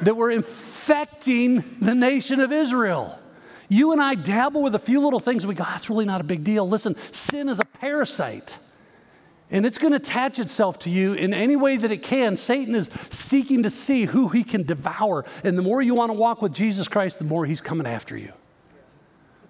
that 0.00 0.16
were 0.16 0.30
infecting 0.30 1.76
the 1.80 1.94
nation 1.94 2.40
of 2.40 2.50
Israel. 2.50 3.18
You 3.68 3.92
and 3.92 4.02
I 4.02 4.14
dabble 4.14 4.62
with 4.62 4.74
a 4.74 4.78
few 4.78 5.00
little 5.00 5.20
things. 5.20 5.46
We 5.46 5.54
go, 5.54 5.64
that's 5.64 5.88
really 5.88 6.04
not 6.04 6.20
a 6.20 6.24
big 6.24 6.44
deal. 6.44 6.68
Listen, 6.68 6.96
sin 7.10 7.48
is 7.48 7.60
a 7.60 7.64
parasite. 7.64 8.58
And 9.52 9.66
it's 9.66 9.78
going 9.78 9.92
to 9.92 9.98
attach 9.98 10.38
itself 10.38 10.78
to 10.80 10.90
you 10.90 11.12
in 11.12 11.34
any 11.34 11.56
way 11.56 11.76
that 11.76 11.90
it 11.90 12.02
can. 12.02 12.36
Satan 12.38 12.74
is 12.74 12.88
seeking 13.10 13.62
to 13.62 13.70
see 13.70 14.06
who 14.06 14.28
he 14.28 14.42
can 14.42 14.62
devour. 14.62 15.26
And 15.44 15.56
the 15.58 15.62
more 15.62 15.82
you 15.82 15.94
want 15.94 16.10
to 16.10 16.18
walk 16.18 16.40
with 16.40 16.54
Jesus 16.54 16.88
Christ, 16.88 17.18
the 17.18 17.24
more 17.26 17.44
he's 17.44 17.60
coming 17.60 17.86
after 17.86 18.16
you. 18.16 18.32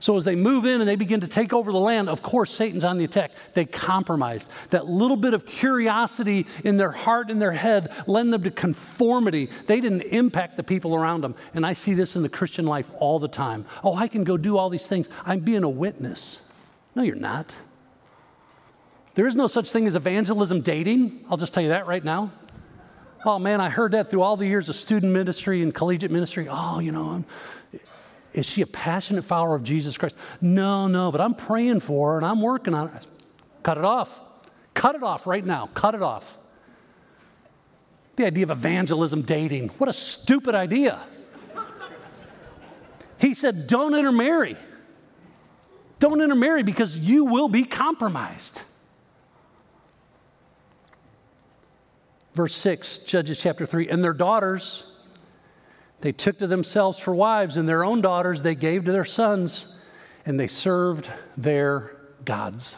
So 0.00 0.16
as 0.16 0.24
they 0.24 0.34
move 0.34 0.66
in 0.66 0.80
and 0.80 0.88
they 0.88 0.96
begin 0.96 1.20
to 1.20 1.28
take 1.28 1.52
over 1.52 1.70
the 1.70 1.78
land, 1.78 2.08
of 2.08 2.20
course, 2.20 2.50
Satan's 2.50 2.82
on 2.82 2.98
the 2.98 3.04
attack. 3.04 3.30
They 3.54 3.64
compromised. 3.64 4.48
That 4.70 4.86
little 4.86 5.16
bit 5.16 5.32
of 5.32 5.46
curiosity 5.46 6.48
in 6.64 6.76
their 6.76 6.90
heart 6.90 7.30
and 7.30 7.40
their 7.40 7.52
head 7.52 7.92
led 8.08 8.28
them 8.32 8.42
to 8.42 8.50
conformity. 8.50 9.48
They 9.68 9.80
didn't 9.80 10.02
impact 10.02 10.56
the 10.56 10.64
people 10.64 10.96
around 10.96 11.20
them. 11.20 11.36
And 11.54 11.64
I 11.64 11.74
see 11.74 11.94
this 11.94 12.16
in 12.16 12.22
the 12.22 12.28
Christian 12.28 12.66
life 12.66 12.90
all 12.98 13.20
the 13.20 13.28
time. 13.28 13.64
Oh, 13.84 13.94
I 13.94 14.08
can 14.08 14.24
go 14.24 14.36
do 14.36 14.58
all 14.58 14.68
these 14.68 14.88
things. 14.88 15.08
I'm 15.24 15.38
being 15.38 15.62
a 15.62 15.70
witness. 15.70 16.42
No, 16.96 17.04
you're 17.04 17.14
not. 17.14 17.54
There 19.14 19.26
is 19.26 19.34
no 19.34 19.46
such 19.46 19.70
thing 19.70 19.86
as 19.86 19.94
evangelism 19.94 20.62
dating. 20.62 21.24
I'll 21.28 21.36
just 21.36 21.52
tell 21.52 21.62
you 21.62 21.70
that 21.70 21.86
right 21.86 22.02
now. 22.02 22.32
Oh 23.24 23.38
man, 23.38 23.60
I 23.60 23.68
heard 23.68 23.92
that 23.92 24.10
through 24.10 24.22
all 24.22 24.36
the 24.36 24.46
years 24.46 24.68
of 24.68 24.76
student 24.76 25.12
ministry 25.12 25.62
and 25.62 25.74
collegiate 25.74 26.10
ministry. 26.10 26.48
Oh, 26.50 26.80
you 26.80 26.92
know, 26.92 27.24
is 28.32 28.46
she 28.46 28.62
a 28.62 28.66
passionate 28.66 29.24
follower 29.24 29.54
of 29.54 29.62
Jesus 29.62 29.98
Christ? 29.98 30.16
No, 30.40 30.88
no, 30.88 31.12
but 31.12 31.20
I'm 31.20 31.34
praying 31.34 31.80
for 31.80 32.12
her 32.12 32.16
and 32.16 32.26
I'm 32.26 32.40
working 32.40 32.74
on 32.74 32.88
it. 32.88 33.06
Cut 33.62 33.78
it 33.78 33.84
off. 33.84 34.20
Cut 34.74 34.94
it 34.94 35.02
off 35.02 35.26
right 35.26 35.44
now. 35.44 35.68
Cut 35.74 35.94
it 35.94 36.02
off. 36.02 36.38
The 38.16 38.26
idea 38.26 38.44
of 38.44 38.50
evangelism 38.50 39.22
dating. 39.22 39.68
What 39.78 39.88
a 39.88 39.92
stupid 39.92 40.54
idea. 40.54 40.98
He 43.18 43.34
said, 43.34 43.66
Don't 43.66 43.94
intermarry. 43.94 44.56
Don't 46.00 46.20
intermarry 46.20 46.64
because 46.64 46.98
you 46.98 47.24
will 47.24 47.48
be 47.48 47.62
compromised. 47.62 48.62
Verse 52.34 52.54
6, 52.56 52.98
Judges 52.98 53.38
chapter 53.38 53.66
3, 53.66 53.88
and 53.88 54.02
their 54.02 54.14
daughters 54.14 54.92
they 56.02 56.12
took 56.12 56.38
to 56.38 56.48
themselves 56.48 56.98
for 56.98 57.14
wives, 57.14 57.56
and 57.56 57.68
their 57.68 57.84
own 57.84 58.00
daughters 58.00 58.42
they 58.42 58.56
gave 58.56 58.84
to 58.86 58.92
their 58.92 59.04
sons, 59.04 59.76
and 60.26 60.38
they 60.38 60.48
served 60.48 61.08
their 61.36 61.96
gods. 62.24 62.76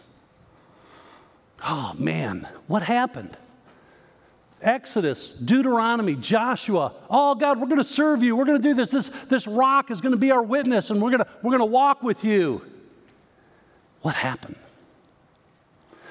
Oh 1.67 1.95
man, 1.99 2.47
what 2.67 2.83
happened? 2.83 3.37
Exodus, 4.61 5.33
Deuteronomy, 5.33 6.17
Joshua. 6.17 6.93
Oh 7.09 7.35
God, 7.35 7.59
we're 7.61 7.67
going 7.67 7.79
to 7.79 7.85
serve 7.85 8.23
you. 8.23 8.37
We're 8.37 8.45
going 8.45 8.61
to 8.61 8.69
do 8.69 8.75
this. 8.75 8.91
This, 8.91 9.09
this 9.29 9.47
rock 9.47 9.91
is 9.91 10.03
going 10.03 10.13
to 10.13 10.19
be 10.19 10.31
our 10.31 10.43
witness, 10.43 10.91
and 10.91 11.01
we're 11.01 11.11
going 11.11 11.25
to, 11.25 11.29
we're 11.43 11.51
going 11.51 11.61
to 11.61 11.65
walk 11.67 12.03
with 12.03 12.25
you. 12.25 12.63
What 14.03 14.15
happened? 14.15 14.57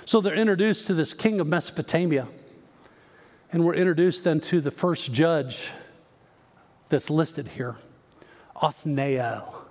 So 0.05 0.19
they're 0.19 0.35
introduced 0.35 0.87
to 0.87 0.95
this 0.95 1.13
king 1.13 1.39
of 1.39 1.47
Mesopotamia, 1.47 2.27
and 3.53 3.63
we're 3.63 3.75
introduced 3.75 4.23
then 4.23 4.39
to 4.39 4.59
the 4.59 4.71
first 4.71 5.13
judge 5.13 5.69
that's 6.89 7.09
listed 7.09 7.47
here 7.49 7.77
Othniel. 8.61 9.61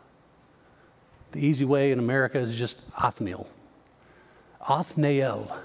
The 1.32 1.44
easy 1.44 1.64
way 1.64 1.90
in 1.90 1.98
America 1.98 2.38
is 2.38 2.54
just 2.54 2.80
Othniel. 3.02 3.48
Othniel. 4.68 5.56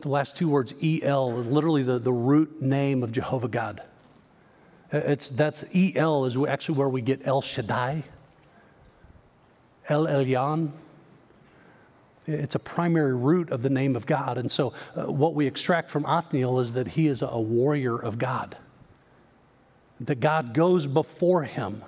The 0.00 0.08
last 0.08 0.36
two 0.36 0.48
words, 0.48 0.74
El, 0.82 1.38
is 1.38 1.46
literally 1.46 1.84
the, 1.84 1.98
the 1.98 2.12
root 2.12 2.60
name 2.60 3.04
of 3.04 3.12
Jehovah 3.12 3.48
God. 3.48 3.82
Uh, 4.92 4.98
it's, 4.98 5.28
that's 5.28 5.64
El 5.72 6.24
is 6.24 6.36
actually 6.36 6.78
where 6.78 6.88
we 6.88 7.02
get 7.02 7.24
El 7.24 7.40
Shaddai, 7.40 8.02
El 9.88 10.06
Elyon. 10.06 10.72
It's 12.26 12.54
a 12.54 12.60
primary 12.60 13.14
root 13.14 13.50
of 13.50 13.62
the 13.62 13.70
name 13.70 13.96
of 13.96 14.06
God. 14.06 14.38
And 14.38 14.50
so, 14.50 14.72
uh, 14.94 15.10
what 15.10 15.34
we 15.34 15.46
extract 15.46 15.90
from 15.90 16.06
Othniel 16.06 16.60
is 16.60 16.72
that 16.74 16.88
he 16.88 17.08
is 17.08 17.22
a 17.22 17.40
warrior 17.40 17.96
of 17.96 18.18
God 18.18 18.56
that 20.06 20.20
God 20.20 20.54
goes 20.54 20.86
before 20.86 21.44
him. 21.44 21.82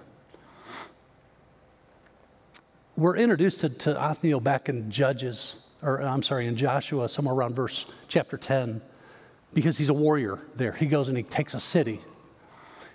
We're 2.97 3.16
introduced 3.16 3.61
to, 3.61 3.68
to 3.68 4.01
Othniel 4.01 4.40
back 4.40 4.68
in 4.68 4.90
Judges, 4.90 5.57
or 5.83 6.01
I'm 6.01 6.23
sorry, 6.23 6.47
in 6.47 6.57
Joshua, 6.57 7.09
somewhere 7.09 7.35
around 7.35 7.57
verse 7.57 7.87
chapter 8.07 8.37
10, 8.37 8.81
because 9.53 9.79
he's 9.79 9.88
a 9.88 9.94
warrior 9.94 10.38
there. 10.55 10.73
He 10.73 10.87
goes 10.87 11.09
and 11.09 11.16
he 11.16 11.25
takes 11.25 11.55
a 11.55 11.61
city. 11.61 12.01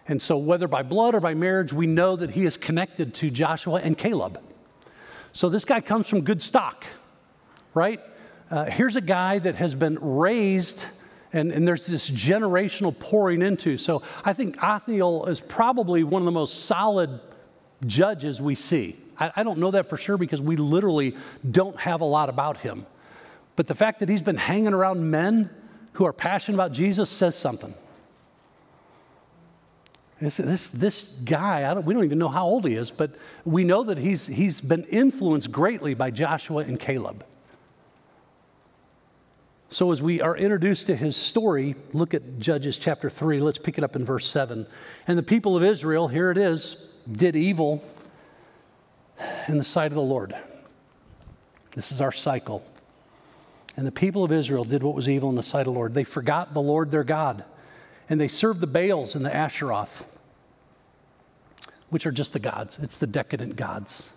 And 0.08 0.21
so, 0.21 0.38
whether 0.38 0.67
by 0.67 0.84
blood 0.84 1.15
or 1.15 1.19
by 1.19 1.34
marriage, 1.34 1.73
we 1.73 1.86
know 1.86 2.15
that 2.15 2.32
he 2.32 2.45
is 2.45 2.58
connected 2.58 3.13
to 3.15 3.30
Joshua 3.30 3.82
and 3.82 3.97
Caleb. 3.97 4.41
So, 5.34 5.49
this 5.49 5.65
guy 5.65 5.82
comes 5.82 6.08
from 6.08 6.21
good 6.21 6.41
stock, 6.41 6.86
right? 7.73 7.99
Uh, 8.51 8.65
here's 8.65 8.95
a 8.95 9.01
guy 9.01 9.39
that 9.39 9.55
has 9.55 9.75
been 9.75 9.97
raised, 9.99 10.86
and, 11.32 11.51
and 11.51 11.67
there's 11.67 11.86
this 11.86 12.10
generational 12.10 12.97
pouring 12.97 13.41
into. 13.41 13.77
So, 13.77 14.01
I 14.25 14.34
think 14.34 14.58
Othniel 14.63 15.27
is 15.27 15.39
probably 15.39 16.03
one 16.03 16.21
of 16.21 16.25
the 16.25 16.32
most 16.32 16.65
solid 16.65 17.19
judges 17.86 18.41
we 18.41 18.55
see. 18.55 18.97
I, 19.19 19.32
I 19.38 19.43
don't 19.43 19.60
know 19.60 19.71
that 19.71 19.88
for 19.88 19.97
sure 19.97 20.17
because 20.17 20.41
we 20.41 20.55
literally 20.55 21.15
don't 21.49 21.79
have 21.79 22.01
a 22.01 22.05
lot 22.05 22.29
about 22.29 22.58
him. 22.58 22.86
But 23.55 23.67
the 23.67 23.75
fact 23.75 23.99
that 23.99 24.10
he's 24.10 24.21
been 24.21 24.38
hanging 24.38 24.73
around 24.73 25.10
men 25.12 25.49
who 25.93 26.05
are 26.05 26.13
passionate 26.13 26.55
about 26.55 26.71
Jesus 26.71 27.10
says 27.10 27.38
something. 27.38 27.73
This, 30.21 30.38
this, 30.38 30.69
this 30.69 31.03
guy, 31.23 31.73
don't, 31.73 31.86
we 31.86 31.93
don't 31.93 32.03
even 32.03 32.19
know 32.19 32.27
how 32.27 32.45
old 32.45 32.65
he 32.65 32.75
is, 32.75 32.91
but 32.91 33.15
we 33.45 33.63
know 33.63 33.84
that 33.84 33.97
he's, 33.97 34.27
he's 34.27 34.60
been 34.60 34.84
influenced 34.86 35.51
greatly 35.51 35.93
by 35.93 36.12
Joshua 36.12 36.63
and 36.63 36.79
Caleb. 36.79 37.25
So, 39.71 39.91
as 39.91 40.01
we 40.01 40.19
are 40.19 40.36
introduced 40.36 40.88
to 40.88 40.95
his 40.95 41.15
story, 41.15 41.75
look 41.93 42.15
at 42.15 42.39
Judges 42.39 42.77
chapter 42.77 43.10
3. 43.10 43.39
Let's 43.39 43.60
pick 43.60 43.77
it 43.77 43.84
up 43.84 43.95
in 43.95 44.03
verse 44.03 44.27
7. 44.27 44.65
And 45.08 45.17
the 45.17 45.23
people 45.23 45.55
of 45.55 45.63
Israel, 45.63 46.08
here 46.08 46.32
it 46.32 46.38
is, 46.38 46.88
did 47.10 47.36
evil 47.36 47.84
in 49.47 49.60
the 49.60 49.63
sight 49.63 49.91
of 49.91 49.95
the 49.95 50.01
Lord. 50.01 50.36
This 51.75 51.91
is 51.91 52.01
our 52.01 52.12
cycle. 52.12 52.65
And 53.77 53.86
the 53.86 53.91
people 53.91 54.23
of 54.23 54.32
Israel 54.32 54.63
did 54.63 54.82
what 54.82 54.95
was 54.95 55.08
evil 55.08 55.29
in 55.29 55.36
the 55.36 55.43
sight 55.43 55.62
of 55.62 55.65
the 55.67 55.71
Lord. 55.71 55.93
They 55.93 56.03
forgot 56.03 56.53
the 56.53 56.62
Lord 56.62 56.89
their 56.89 57.03
God 57.03 57.45
and 58.10 58.19
they 58.19 58.27
served 58.27 58.60
the 58.60 58.67
Baals 58.67 59.15
and 59.15 59.23
the 59.23 59.29
Asheroth, 59.29 60.05
which 61.89 62.08
are 62.08 62.12
just 62.12 62.34
the 62.34 62.39
gods. 62.39 62.79
It's 62.82 62.97
the 62.97 63.08
decadent 63.08 63.55
gods. 63.55 64.12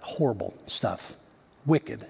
Horrible 0.00 0.54
stuff, 0.66 1.16
wicked. 1.64 2.06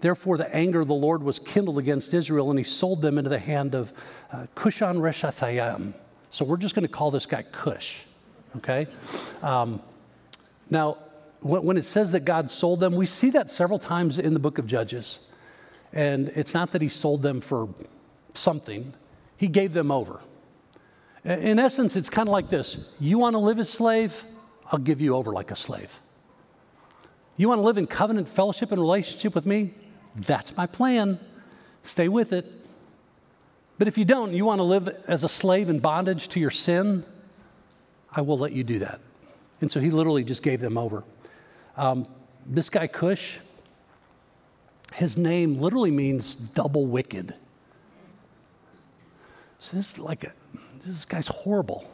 Therefore, 0.00 0.36
the 0.36 0.54
anger 0.54 0.80
of 0.80 0.88
the 0.88 0.94
Lord 0.94 1.22
was 1.22 1.38
kindled 1.38 1.78
against 1.78 2.12
Israel, 2.12 2.50
and 2.50 2.58
he 2.58 2.64
sold 2.64 3.02
them 3.02 3.18
into 3.18 3.30
the 3.30 3.38
hand 3.38 3.74
of 3.74 3.92
uh, 4.30 4.46
Cushan 4.54 4.98
Rishathaim. 4.98 5.94
So 6.30 6.44
we're 6.44 6.58
just 6.58 6.74
going 6.74 6.86
to 6.86 6.92
call 6.92 7.10
this 7.10 7.24
guy 7.24 7.42
Cush, 7.42 8.00
okay? 8.56 8.86
Um, 9.42 9.80
now, 10.68 10.98
when, 11.40 11.62
when 11.62 11.76
it 11.76 11.84
says 11.84 12.12
that 12.12 12.24
God 12.24 12.50
sold 12.50 12.80
them, 12.80 12.94
we 12.94 13.06
see 13.06 13.30
that 13.30 13.50
several 13.50 13.78
times 13.78 14.18
in 14.18 14.34
the 14.34 14.40
book 14.40 14.58
of 14.58 14.66
Judges. 14.66 15.20
And 15.92 16.28
it's 16.34 16.52
not 16.52 16.72
that 16.72 16.82
he 16.82 16.88
sold 16.88 17.22
them 17.22 17.40
for 17.40 17.68
something, 18.34 18.92
he 19.38 19.48
gave 19.48 19.72
them 19.72 19.90
over. 19.90 20.20
In 21.24 21.58
essence, 21.58 21.96
it's 21.96 22.10
kind 22.10 22.28
of 22.28 22.32
like 22.32 22.50
this 22.50 22.86
You 23.00 23.18
want 23.18 23.34
to 23.34 23.38
live 23.38 23.58
as 23.58 23.68
slave? 23.68 24.24
I'll 24.70 24.78
give 24.78 25.00
you 25.00 25.14
over 25.14 25.32
like 25.32 25.50
a 25.50 25.56
slave. 25.56 26.00
You 27.36 27.48
want 27.48 27.60
to 27.60 27.62
live 27.62 27.78
in 27.78 27.86
covenant 27.86 28.28
fellowship 28.28 28.72
and 28.72 28.80
relationship 28.80 29.34
with 29.34 29.46
me? 29.46 29.74
That's 30.16 30.56
my 30.56 30.66
plan. 30.66 31.18
Stay 31.82 32.08
with 32.08 32.32
it. 32.32 32.46
But 33.78 33.88
if 33.88 33.98
you 33.98 34.04
don't, 34.04 34.32
you 34.32 34.44
want 34.44 34.58
to 34.58 34.64
live 34.64 34.88
as 35.06 35.22
a 35.22 35.28
slave 35.28 35.68
in 35.68 35.80
bondage 35.80 36.28
to 36.28 36.40
your 36.40 36.50
sin, 36.50 37.04
I 38.10 38.22
will 38.22 38.38
let 38.38 38.52
you 38.52 38.64
do 38.64 38.78
that. 38.78 39.00
And 39.60 39.70
so 39.70 39.80
he 39.80 39.90
literally 39.90 40.24
just 40.24 40.42
gave 40.42 40.60
them 40.60 40.78
over. 40.78 41.04
Um, 41.76 42.06
this 42.46 42.70
guy, 42.70 42.86
Cush, 42.86 43.38
his 44.94 45.18
name 45.18 45.60
literally 45.60 45.90
means 45.90 46.36
double 46.36 46.86
wicked. 46.86 47.34
So 49.58 49.76
this 49.76 49.92
is 49.92 49.98
like 49.98 50.24
a, 50.24 50.32
this 50.84 51.04
guy's 51.04 51.26
horrible. 51.26 51.90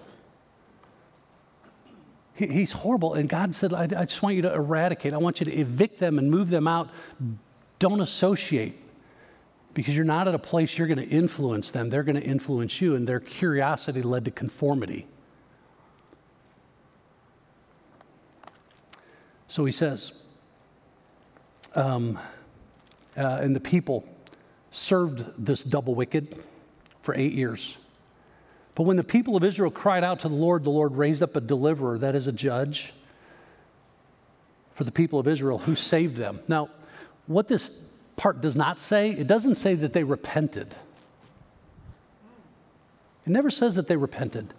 He, 2.35 2.46
he's 2.46 2.72
horrible. 2.72 3.14
And 3.14 3.28
God 3.28 3.54
said, 3.54 3.72
I, 3.72 3.85
I 3.85 4.04
just 4.04 4.22
want 4.22 4.37
you 4.37 4.42
to 4.42 4.52
eradicate. 4.54 5.14
I 5.14 5.18
want 5.18 5.40
you 5.40 5.46
to 5.46 5.52
evict 5.52 5.98
them 5.98 6.18
and 6.18 6.30
move 6.30 6.50
them 6.50 6.68
out. 6.68 6.90
Don't 7.83 8.01
associate 8.01 8.79
because 9.75 9.97
you're 9.97 10.05
not 10.05 10.29
at 10.29 10.37
a 10.37 10.38
place 10.38 10.79
you're 10.79 10.87
going 10.87 11.01
to 11.01 11.09
influence 11.09 11.73
them. 11.73 11.90
They're 11.90 12.05
going 12.05 12.14
to 12.14 12.23
influence 12.23 12.81
you, 12.81 12.95
and 12.95 13.09
their 13.09 13.18
curiosity 13.18 14.03
led 14.03 14.25
to 14.27 14.31
conformity. 14.31 15.09
So 19.49 19.64
he 19.64 19.73
says, 19.73 20.12
um, 21.75 22.21
uh, 23.16 23.40
and 23.40 23.57
the 23.57 23.61
people 23.61 24.05
served 24.71 25.45
this 25.45 25.64
double 25.64 25.97
wicked 25.97 26.37
for 27.03 27.16
eight 27.16 27.33
years. 27.33 27.79
But 28.77 28.85
when 28.85 28.97
the 28.97 29.03
people 29.03 29.37
of 29.37 29.42
Israel 29.42 29.73
cried 29.73 30.05
out 30.05 30.21
to 30.21 30.29
the 30.29 30.37
Lord, 30.37 30.62
the 30.62 30.71
Lord 30.71 30.95
raised 30.95 31.21
up 31.21 31.35
a 31.35 31.40
deliverer, 31.40 31.99
that 31.99 32.14
is 32.14 32.29
a 32.29 32.33
judge, 32.33 32.92
for 34.73 34.85
the 34.85 34.92
people 34.92 35.18
of 35.18 35.27
Israel 35.27 35.59
who 35.59 35.75
saved 35.75 36.16
them. 36.16 36.38
Now, 36.47 36.68
what 37.33 37.49
this 37.49 37.85
part 38.16 38.40
does 38.40 38.57
not 38.57 38.79
say, 38.79 39.11
it 39.11 39.27
doesn't 39.27 39.57
say 39.57 39.75
that 39.75 39.92
they 39.92 40.05
repented. 40.05 40.75
It 43.25 43.31
never 43.31 43.51
says 43.51 43.75
that 43.77 43.88
they 43.88 43.97
repented. 43.97 44.55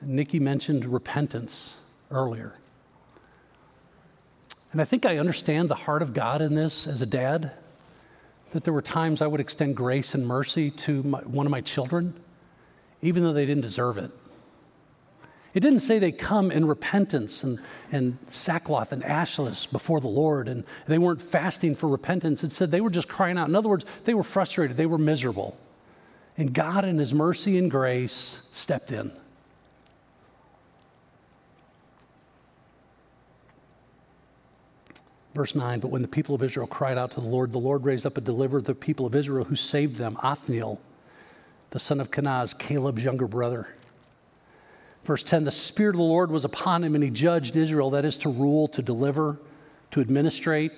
Nikki 0.00 0.38
mentioned 0.40 0.84
repentance 0.84 1.76
earlier. 2.10 2.54
And 4.72 4.80
I 4.80 4.84
think 4.84 5.04
I 5.04 5.18
understand 5.18 5.68
the 5.68 5.74
heart 5.74 6.02
of 6.02 6.14
God 6.14 6.40
in 6.40 6.54
this 6.54 6.86
as 6.86 7.02
a 7.02 7.06
dad 7.06 7.52
that 8.52 8.64
there 8.64 8.72
were 8.72 8.82
times 8.82 9.22
I 9.22 9.26
would 9.26 9.40
extend 9.40 9.76
grace 9.76 10.14
and 10.14 10.26
mercy 10.26 10.70
to 10.70 11.02
my, 11.02 11.20
one 11.20 11.46
of 11.46 11.50
my 11.50 11.60
children, 11.60 12.14
even 13.00 13.22
though 13.22 13.32
they 13.32 13.46
didn't 13.46 13.62
deserve 13.62 13.98
it. 13.98 14.10
It 15.54 15.60
didn't 15.60 15.80
say 15.80 15.98
they 15.98 16.12
come 16.12 16.50
in 16.50 16.66
repentance 16.66 17.44
and, 17.44 17.60
and 17.90 18.16
sackcloth 18.28 18.90
and 18.90 19.04
ashes 19.04 19.66
before 19.66 20.00
the 20.00 20.08
Lord, 20.08 20.48
and 20.48 20.64
they 20.86 20.96
weren't 20.96 21.20
fasting 21.20 21.74
for 21.74 21.88
repentance. 21.88 22.42
It 22.42 22.52
said 22.52 22.70
they 22.70 22.80
were 22.80 22.90
just 22.90 23.08
crying 23.08 23.36
out. 23.36 23.48
In 23.48 23.54
other 23.54 23.68
words, 23.68 23.84
they 24.04 24.14
were 24.14 24.22
frustrated, 24.22 24.76
they 24.76 24.86
were 24.86 24.98
miserable. 24.98 25.58
And 26.38 26.54
God, 26.54 26.86
in 26.86 26.96
His 26.96 27.12
mercy 27.12 27.58
and 27.58 27.70
grace, 27.70 28.48
stepped 28.52 28.92
in. 28.92 29.12
Verse 35.34 35.54
9, 35.54 35.80
but 35.80 35.88
when 35.88 36.02
the 36.02 36.08
people 36.08 36.34
of 36.34 36.42
Israel 36.42 36.66
cried 36.66 36.98
out 36.98 37.12
to 37.12 37.20
the 37.20 37.26
Lord, 37.26 37.52
the 37.52 37.58
Lord 37.58 37.84
raised 37.84 38.04
up 38.04 38.18
a 38.18 38.20
deliverer, 38.20 38.60
the 38.60 38.74
people 38.74 39.06
of 39.06 39.14
Israel, 39.14 39.44
who 39.44 39.56
saved 39.56 39.96
them, 39.96 40.18
Othniel, 40.22 40.80
the 41.70 41.78
son 41.78 42.00
of 42.00 42.10
Kenaz, 42.10 42.58
Caleb's 42.58 43.02
younger 43.02 43.26
brother. 43.26 43.68
Verse 45.04 45.22
10, 45.22 45.44
the 45.44 45.50
Spirit 45.50 45.94
of 45.94 45.98
the 45.98 46.04
Lord 46.04 46.30
was 46.30 46.44
upon 46.44 46.84
him, 46.84 46.94
and 46.94 47.02
he 47.02 47.10
judged 47.10 47.56
Israel, 47.56 47.90
that 47.90 48.04
is, 48.04 48.16
to 48.18 48.28
rule, 48.28 48.68
to 48.68 48.82
deliver, 48.82 49.38
to 49.90 50.00
administrate. 50.00 50.72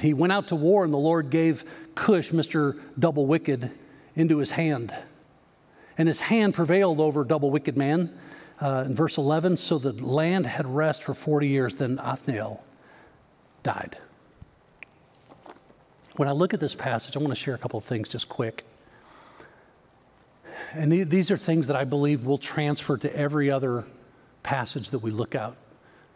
He 0.00 0.14
went 0.14 0.32
out 0.32 0.48
to 0.48 0.56
war, 0.56 0.84
and 0.84 0.92
the 0.92 0.98
Lord 0.98 1.28
gave 1.28 1.64
Cush, 1.94 2.30
Mr. 2.30 2.80
Double 2.98 3.26
Wicked, 3.26 3.70
into 4.14 4.38
his 4.38 4.52
hand. 4.52 4.94
And 5.98 6.08
his 6.08 6.20
hand 6.20 6.54
prevailed 6.54 6.98
over 6.98 7.24
Double 7.24 7.50
Wicked 7.50 7.76
man. 7.76 8.18
Uh, 8.58 8.84
in 8.86 8.94
verse 8.94 9.18
11, 9.18 9.58
so 9.58 9.76
the 9.76 9.92
land 9.92 10.46
had 10.46 10.64
rest 10.64 11.02
for 11.02 11.12
40 11.12 11.46
years. 11.46 11.74
Then 11.74 11.98
Othniel 11.98 12.64
died. 13.62 13.98
When 16.16 16.26
I 16.26 16.32
look 16.32 16.54
at 16.54 16.60
this 16.60 16.74
passage, 16.74 17.14
I 17.16 17.18
want 17.18 17.32
to 17.32 17.34
share 17.34 17.54
a 17.54 17.58
couple 17.58 17.78
of 17.78 17.84
things 17.84 18.08
just 18.08 18.30
quick. 18.30 18.64
And 20.76 20.92
these 20.92 21.30
are 21.30 21.38
things 21.38 21.68
that 21.68 21.76
I 21.76 21.84
believe 21.84 22.26
will 22.26 22.36
transfer 22.36 22.98
to 22.98 23.16
every 23.16 23.50
other 23.50 23.84
passage 24.42 24.90
that 24.90 24.98
we 24.98 25.10
look 25.10 25.34
out, 25.34 25.56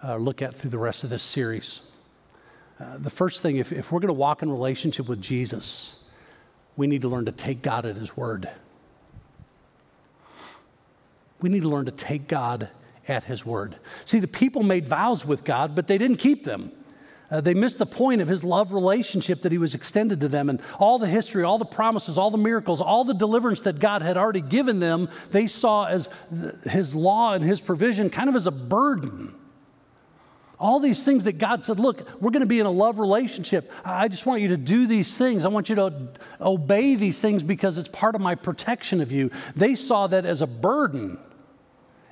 uh, 0.05 0.16
look 0.16 0.42
at 0.42 0.55
through 0.55 0.68
the 0.68 0.79
rest 0.79 1.03
of 1.03 1.09
this 1.09 1.23
series. 1.23 1.81
Uh, 2.79 2.99
the 2.99 3.09
first 3.09 3.40
thing, 3.40 3.57
if, 3.57 3.73
if 3.73 3.90
we're 3.90 4.01
going 4.01 4.09
to 4.09 4.12
walk 4.12 4.42
in 4.42 4.51
relationship 4.51 5.09
with 5.09 5.23
Jesus, 5.23 5.96
we 6.77 6.87
need 6.87 7.00
to 7.02 7.08
learn 7.08 7.25
to 7.25 7.33
take 7.33 7.63
God 7.63 7.87
at 7.87 7.96
His 7.96 8.19
word. 8.19 8.50
We 11.40 11.48
need 11.48 11.63
to 11.63 11.69
learn 11.71 11.87
to 11.87 11.92
take 11.92 12.29
God 12.29 12.69
at 13.08 13.25
His 13.25 13.46
word. 13.46 13.77
See, 14.04 14.19
the 14.19 14.29
people 14.29 14.63
made 14.63 14.87
vows 14.87 15.25
with 15.25 15.42
God, 15.42 15.75
but 15.75 15.87
they 15.87 15.96
didn't 15.96 16.19
keep 16.19 16.44
them. 16.44 16.71
Uh, 17.31 17.40
they 17.40 17.54
missed 17.54 17.78
the 17.78 17.87
point 17.87 18.20
of 18.20 18.28
his 18.28 18.42
love 18.42 18.72
relationship 18.72 19.42
that 19.42 19.52
he 19.52 19.58
was 19.58 19.74
extended 19.74 20.20
to 20.20 20.28
them. 20.28 20.50
And 20.50 20.60
all 20.78 20.98
the 20.98 21.06
history, 21.06 21.44
all 21.44 21.58
the 21.58 21.64
promises, 21.64 22.18
all 22.18 22.31
the 22.31 22.38
miracles, 22.38 22.81
all 22.81 23.04
the 23.04 23.14
deliverance 23.14 23.60
that 23.62 23.78
God 23.78 24.02
had 24.02 24.16
already 24.16 24.40
given 24.40 24.81
them, 24.81 25.08
they 25.31 25.46
saw 25.46 25.87
as 25.87 26.08
his 26.64 26.94
law 26.94 27.35
and 27.35 27.44
his 27.44 27.60
provision 27.60 28.10
kind 28.10 28.28
of 28.28 28.35
as 28.35 28.46
a 28.46 28.50
burden. 28.50 29.35
All 30.58 30.78
these 30.78 31.04
things 31.04 31.24
that 31.24 31.38
God 31.38 31.64
said, 31.64 31.78
look, 31.78 32.06
we're 32.20 32.33
going 32.33 32.40
to 32.40 32.46
be 32.46 32.60
in 32.60 32.66
a 32.66 32.70
love 32.70 32.98
relationship. 32.98 33.72
I 33.83 34.08
just 34.08 34.26
want 34.26 34.42
you 34.42 34.48
to 34.48 34.58
do 34.58 34.87
these 34.87 35.16
things. 35.16 35.44
I 35.44 35.48
want 35.48 35.70
you 35.70 35.76
to 35.76 36.08
obey 36.40 36.96
these 36.96 37.18
things 37.18 37.42
because 37.42 37.78
it's 37.78 37.88
part 37.88 38.14
of 38.14 38.20
my 38.20 38.35
protection 38.35 39.00
of 39.00 39.10
you. 39.10 39.31
They 39.56 39.74
saw 39.74 40.06
that 40.08 40.26
as 40.26 40.42
a 40.42 40.46
burden 40.46 41.18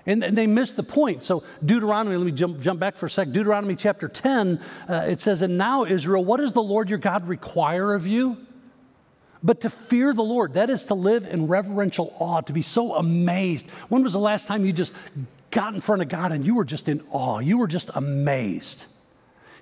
And, 0.08 0.24
and, 0.24 0.36
they 0.38 0.46
miss 0.46 0.72
the 0.72 0.82
point. 0.82 1.22
So, 1.22 1.44
Deuteronomy, 1.62 2.16
let 2.16 2.24
me 2.24 2.32
jump, 2.32 2.60
jump 2.60 2.80
back 2.80 2.96
for 2.96 3.06
a 3.06 3.10
sec. 3.10 3.30
Deuteronomy 3.30 3.76
chapter 3.76 4.08
10, 4.08 4.58
uh, 4.88 5.04
it 5.06 5.20
says, 5.20 5.42
And 5.42 5.58
now, 5.58 5.84
Israel, 5.84 6.24
what 6.24 6.38
does 6.38 6.52
the 6.52 6.62
Lord 6.62 6.88
your 6.88 6.98
God 6.98 7.28
require 7.28 7.92
of 7.92 8.06
you? 8.06 8.38
But 9.42 9.60
to 9.60 9.70
fear 9.70 10.14
the 10.14 10.22
Lord, 10.22 10.54
that 10.54 10.70
is 10.70 10.84
to 10.84 10.94
live 10.94 11.26
in 11.26 11.46
reverential 11.46 12.14
awe, 12.18 12.40
to 12.40 12.52
be 12.54 12.62
so 12.62 12.94
amazed. 12.94 13.68
When 13.90 14.02
was 14.02 14.14
the 14.14 14.18
last 14.18 14.46
time 14.46 14.64
you 14.64 14.72
just 14.72 14.94
got 15.50 15.74
in 15.74 15.82
front 15.82 16.00
of 16.00 16.08
God 16.08 16.32
and 16.32 16.44
you 16.44 16.54
were 16.54 16.64
just 16.64 16.88
in 16.88 17.02
awe? 17.10 17.38
You 17.40 17.58
were 17.58 17.68
just 17.68 17.90
amazed. 17.94 18.86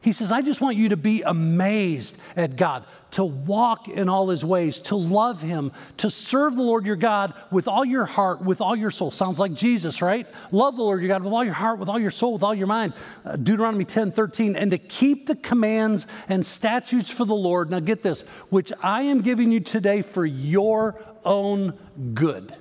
He 0.07 0.13
says, 0.13 0.31
I 0.31 0.41
just 0.41 0.61
want 0.61 0.77
you 0.77 0.91
to 0.91 0.97
be 0.97 1.23
amazed 1.23 2.23
at 2.37 2.55
God, 2.55 2.85
to 3.11 3.25
walk 3.25 3.89
in 3.89 4.09
all 4.09 4.29
his 4.29 4.45
ways, 4.45 4.79
to 4.83 4.95
love 4.95 5.43
him, 5.43 5.73
to 5.97 6.11
serve 6.11 6.55
the 6.55 6.63
Lord 6.63 6.87
your 6.87 6.95
God 6.95 7.35
with 7.51 7.67
all 7.67 7.85
your 7.85 8.05
heart, 8.05 8.41
with 8.41 8.61
all 8.61 8.77
your 8.77 8.93
soul. 8.93 9.11
Sounds 9.11 9.41
like 9.41 9.53
Jesus, 9.53 10.01
right? 10.01 10.29
Love 10.53 10.77
the 10.77 10.83
Lord 10.85 11.01
your 11.01 11.09
God 11.09 11.25
with 11.25 11.33
all 11.33 11.43
your 11.43 11.55
heart, 11.55 11.81
with 11.81 11.89
all 11.89 11.99
your 11.99 12.13
soul, 12.13 12.35
with 12.35 12.45
all 12.45 12.55
your 12.55 12.69
mind. 12.69 12.93
Uh, 13.25 13.35
Deuteronomy 13.35 13.85
10 13.85 14.13
13. 14.13 14.55
And 14.55 14.71
to 14.71 14.79
keep 14.79 15.27
the 15.27 15.35
commands 15.35 16.07
and 16.29 16.47
statutes 16.47 17.11
for 17.11 17.25
the 17.25 17.35
Lord. 17.35 17.69
Now 17.69 17.81
get 17.81 18.03
this, 18.03 18.23
which 18.49 18.73
I 18.85 19.03
am 19.03 19.23
giving 19.23 19.51
you 19.51 19.59
today 19.59 20.03
for 20.03 20.25
your 20.25 21.03
own 21.25 21.77
good. 22.15 22.55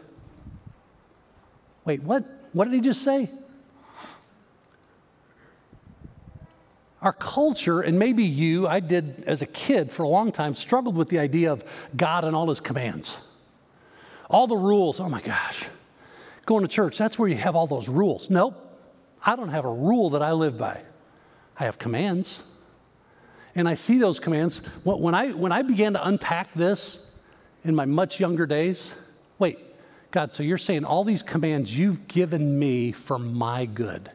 Wait, 1.86 2.02
what? 2.02 2.26
What 2.54 2.66
did 2.66 2.74
he 2.74 2.82
just 2.82 3.04
say? 3.04 3.30
Our 7.06 7.14
culture, 7.14 7.82
and 7.82 8.00
maybe 8.00 8.24
you, 8.24 8.68
I 8.68 8.80
did 8.80 9.26
as 9.28 9.44
a 9.44 9.46
kid 9.46 9.92
for 9.92 10.02
a 10.02 10.08
long 10.08 10.32
time, 10.32 10.56
struggled 10.56 10.98
with 10.98 11.10
the 11.10 11.20
idea 11.20 11.52
of 11.52 11.64
God 11.96 12.26
and 12.26 12.36
all 12.36 12.50
his 12.50 12.60
commands. 12.60 13.24
All 14.28 14.48
the 14.48 14.58
rules, 14.58 15.00
oh 15.00 15.08
my 15.08 15.22
gosh. 15.22 15.66
Going 16.48 16.64
to 16.64 16.68
church, 16.68 16.98
that's 16.98 17.20
where 17.20 17.30
you 17.30 17.36
have 17.36 17.56
all 17.56 17.68
those 17.68 17.88
rules. 17.88 18.32
Nope, 18.32 18.56
I 19.24 19.36
don't 19.36 19.50
have 19.50 19.66
a 19.66 19.72
rule 19.72 20.10
that 20.10 20.24
I 20.24 20.32
live 20.32 20.58
by. 20.58 20.82
I 21.60 21.66
have 21.66 21.78
commands. 21.78 22.42
And 23.54 23.70
I 23.70 23.76
see 23.76 24.00
those 24.00 24.20
commands. 24.20 24.64
When 24.84 25.14
I, 25.14 25.30
when 25.30 25.52
I 25.52 25.62
began 25.62 25.94
to 25.94 26.08
unpack 26.08 26.56
this 26.56 27.08
in 27.64 27.76
my 27.76 27.86
much 27.86 28.20
younger 28.20 28.48
days, 28.48 28.96
wait, 29.38 29.60
God, 30.10 30.34
so 30.34 30.42
you're 30.42 30.58
saying 30.58 30.86
all 30.86 31.04
these 31.04 31.22
commands 31.22 31.78
you've 31.78 32.08
given 32.08 32.58
me 32.58 32.92
for 32.92 33.20
my 33.20 33.68
good. 33.68 34.10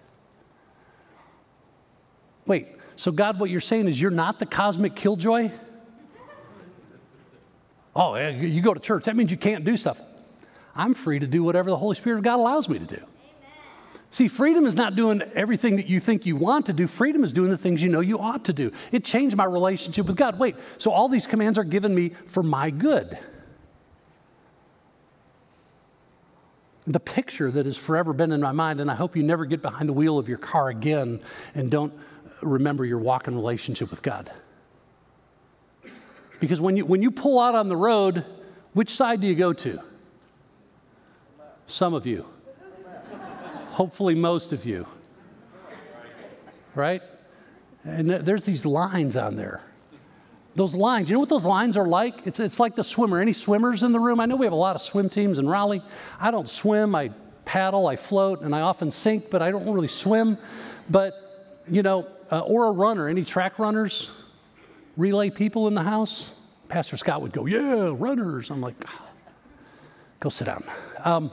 Wait, 2.47 2.67
so, 3.01 3.11
God, 3.11 3.41
what 3.41 3.49
you're 3.49 3.63
saying 3.63 3.89
is 3.89 3.99
you're 3.99 4.11
not 4.11 4.39
the 4.39 4.45
cosmic 4.45 4.95
killjoy? 4.95 5.51
Oh, 7.97 8.15
you 8.15 8.61
go 8.61 8.75
to 8.75 8.79
church, 8.79 9.05
that 9.05 9.17
means 9.17 9.31
you 9.31 9.39
can't 9.39 9.65
do 9.65 9.79
stuff. 9.79 9.99
I'm 10.77 10.93
free 10.93 11.19
to 11.19 11.27
do 11.27 11.43
whatever 11.43 11.71
the 11.71 11.79
Holy 11.79 11.97
Spirit 11.97 12.19
of 12.19 12.25
God 12.25 12.39
allows 12.39 12.69
me 12.69 12.79
to 12.79 12.85
do. 12.85 12.97
Amen. 12.97 13.07
See, 14.11 14.29
freedom 14.29 14.67
is 14.67 14.77
not 14.77 14.97
doing 14.97 15.23
everything 15.35 15.77
that 15.77 15.87
you 15.87 15.99
think 15.99 16.27
you 16.27 16.37
want 16.37 16.67
to 16.67 16.75
do. 16.75 16.87
Freedom 16.87 17.25
is 17.25 17.33
doing 17.33 17.49
the 17.49 17.57
things 17.57 17.83
you 17.83 17.89
know 17.89 18.01
you 18.01 18.19
ought 18.19 18.45
to 18.45 18.53
do. 18.53 18.71
It 18.93 19.03
changed 19.03 19.35
my 19.35 19.45
relationship 19.45 20.05
with 20.05 20.17
God. 20.17 20.39
Wait, 20.39 20.57
so 20.77 20.91
all 20.91 21.09
these 21.09 21.27
commands 21.27 21.57
are 21.57 21.65
given 21.65 21.95
me 21.95 22.11
for 22.27 22.43
my 22.43 22.69
good. 22.69 23.19
The 26.87 27.01
picture 27.01 27.51
that 27.51 27.65
has 27.65 27.79
forever 27.79 28.13
been 28.13 28.31
in 28.31 28.43
my 28.43 28.53
mind, 28.53 28.79
and 28.79 28.91
I 28.91 28.95
hope 28.95 29.17
you 29.17 29.23
never 29.23 29.47
get 29.47 29.63
behind 29.63 29.89
the 29.89 29.95
wheel 29.95 30.19
of 30.19 30.29
your 30.29 30.37
car 30.37 30.69
again 30.69 31.21
and 31.55 31.71
don't 31.71 31.95
remember 32.43 32.85
your 32.85 32.99
walk 32.99 33.29
in 33.29 33.35
relationship 33.35 33.91
with 33.91 34.03
God. 34.03 34.31
Because 36.39 36.61
when 36.61 36.77
you, 36.77 36.87
when 36.87 37.03
you 37.03 37.11
pull 37.11 37.39
out 37.39 37.55
on 37.55 37.69
the 37.69 37.77
road, 37.77 38.25
which 38.73 38.91
side 38.91 39.21
do 39.21 39.27
you 39.27 39.35
go 39.35 39.53
to? 39.53 39.81
Some 41.67 41.95
of 41.95 42.07
you. 42.07 42.27
Hopefully, 43.71 44.15
most 44.15 44.53
of 44.53 44.65
you. 44.65 44.87
Right? 46.75 47.03
And 47.85 48.11
there's 48.11 48.45
these 48.45 48.65
lines 48.65 49.17
on 49.17 49.37
there. 49.37 49.63
Those 50.57 50.75
lines, 50.75 51.09
you 51.09 51.15
know 51.15 51.21
what 51.21 51.29
those 51.29 51.45
lines 51.45 51.77
are 51.77 51.87
like? 51.87 52.27
It's, 52.27 52.41
it's 52.41 52.59
like 52.59 52.75
the 52.75 52.83
swimmer. 52.83 53.21
Any 53.21 53.33
swimmers 53.33 53.83
in 53.83 53.93
the 53.93 54.01
room? 54.01 54.19
I 54.19 54.27
know 54.27 54.37
we 54.37 54.47
have 54.47 54.53
a 54.53 54.57
lot 54.57 54.75
of 54.75 54.83
swim 54.83 55.09
teams 55.09 55.39
in 55.39 55.49
Raleigh. 55.49 55.83
I 56.19 56.31
don't 56.31 56.49
swim, 56.49 56.95
I 56.95 57.11
paddle, 57.45 57.87
I 57.87 57.97
float, 57.97 58.43
and 58.43 58.55
I 58.55 58.61
often 58.61 58.91
sink, 58.91 59.31
but 59.31 59.43
I 59.43 59.51
don't 59.51 59.71
really 59.73 59.89
swim. 59.89 60.39
But, 60.89 61.30
you 61.71 61.83
know, 61.83 62.09
uh, 62.31 62.41
or 62.41 62.67
a 62.67 62.71
runner. 62.73 63.09
Any 63.09 63.25
track 63.25 63.59
runners? 63.59 64.11
Relay 64.97 65.31
people 65.31 65.69
in 65.69 65.75
the 65.75 65.83
house? 65.83 66.33
Pastor 66.69 66.97
Scott 66.97 67.23
would 67.23 67.33
go, 67.33 67.47
Yeah, 67.47 67.93
runners. 67.95 68.51
I'm 68.51 68.61
like, 68.61 68.75
Go 70.21 70.29
sit 70.29 70.45
down. 70.45 70.65
Um, 71.03 71.31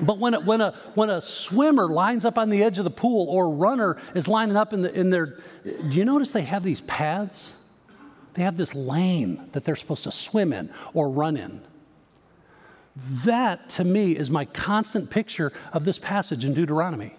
but 0.00 0.18
when 0.18 0.34
a, 0.34 0.40
when, 0.40 0.60
a, 0.60 0.72
when 0.94 1.10
a 1.10 1.20
swimmer 1.20 1.88
lines 1.88 2.24
up 2.24 2.38
on 2.38 2.50
the 2.50 2.62
edge 2.62 2.78
of 2.78 2.84
the 2.84 2.90
pool 2.90 3.28
or 3.28 3.46
a 3.46 3.50
runner 3.50 3.96
is 4.14 4.28
lining 4.28 4.56
up 4.56 4.72
in, 4.72 4.82
the, 4.82 4.92
in 4.94 5.10
their, 5.10 5.40
do 5.64 5.88
you 5.90 6.04
notice 6.04 6.30
they 6.30 6.42
have 6.42 6.62
these 6.62 6.80
paths? 6.82 7.56
They 8.34 8.42
have 8.42 8.56
this 8.56 8.74
lane 8.74 9.48
that 9.52 9.64
they're 9.64 9.74
supposed 9.74 10.04
to 10.04 10.12
swim 10.12 10.52
in 10.52 10.70
or 10.94 11.10
run 11.10 11.36
in. 11.36 11.62
That, 13.24 13.68
to 13.70 13.84
me, 13.84 14.12
is 14.12 14.30
my 14.30 14.44
constant 14.44 15.10
picture 15.10 15.52
of 15.72 15.84
this 15.84 15.98
passage 15.98 16.44
in 16.44 16.54
Deuteronomy. 16.54 17.16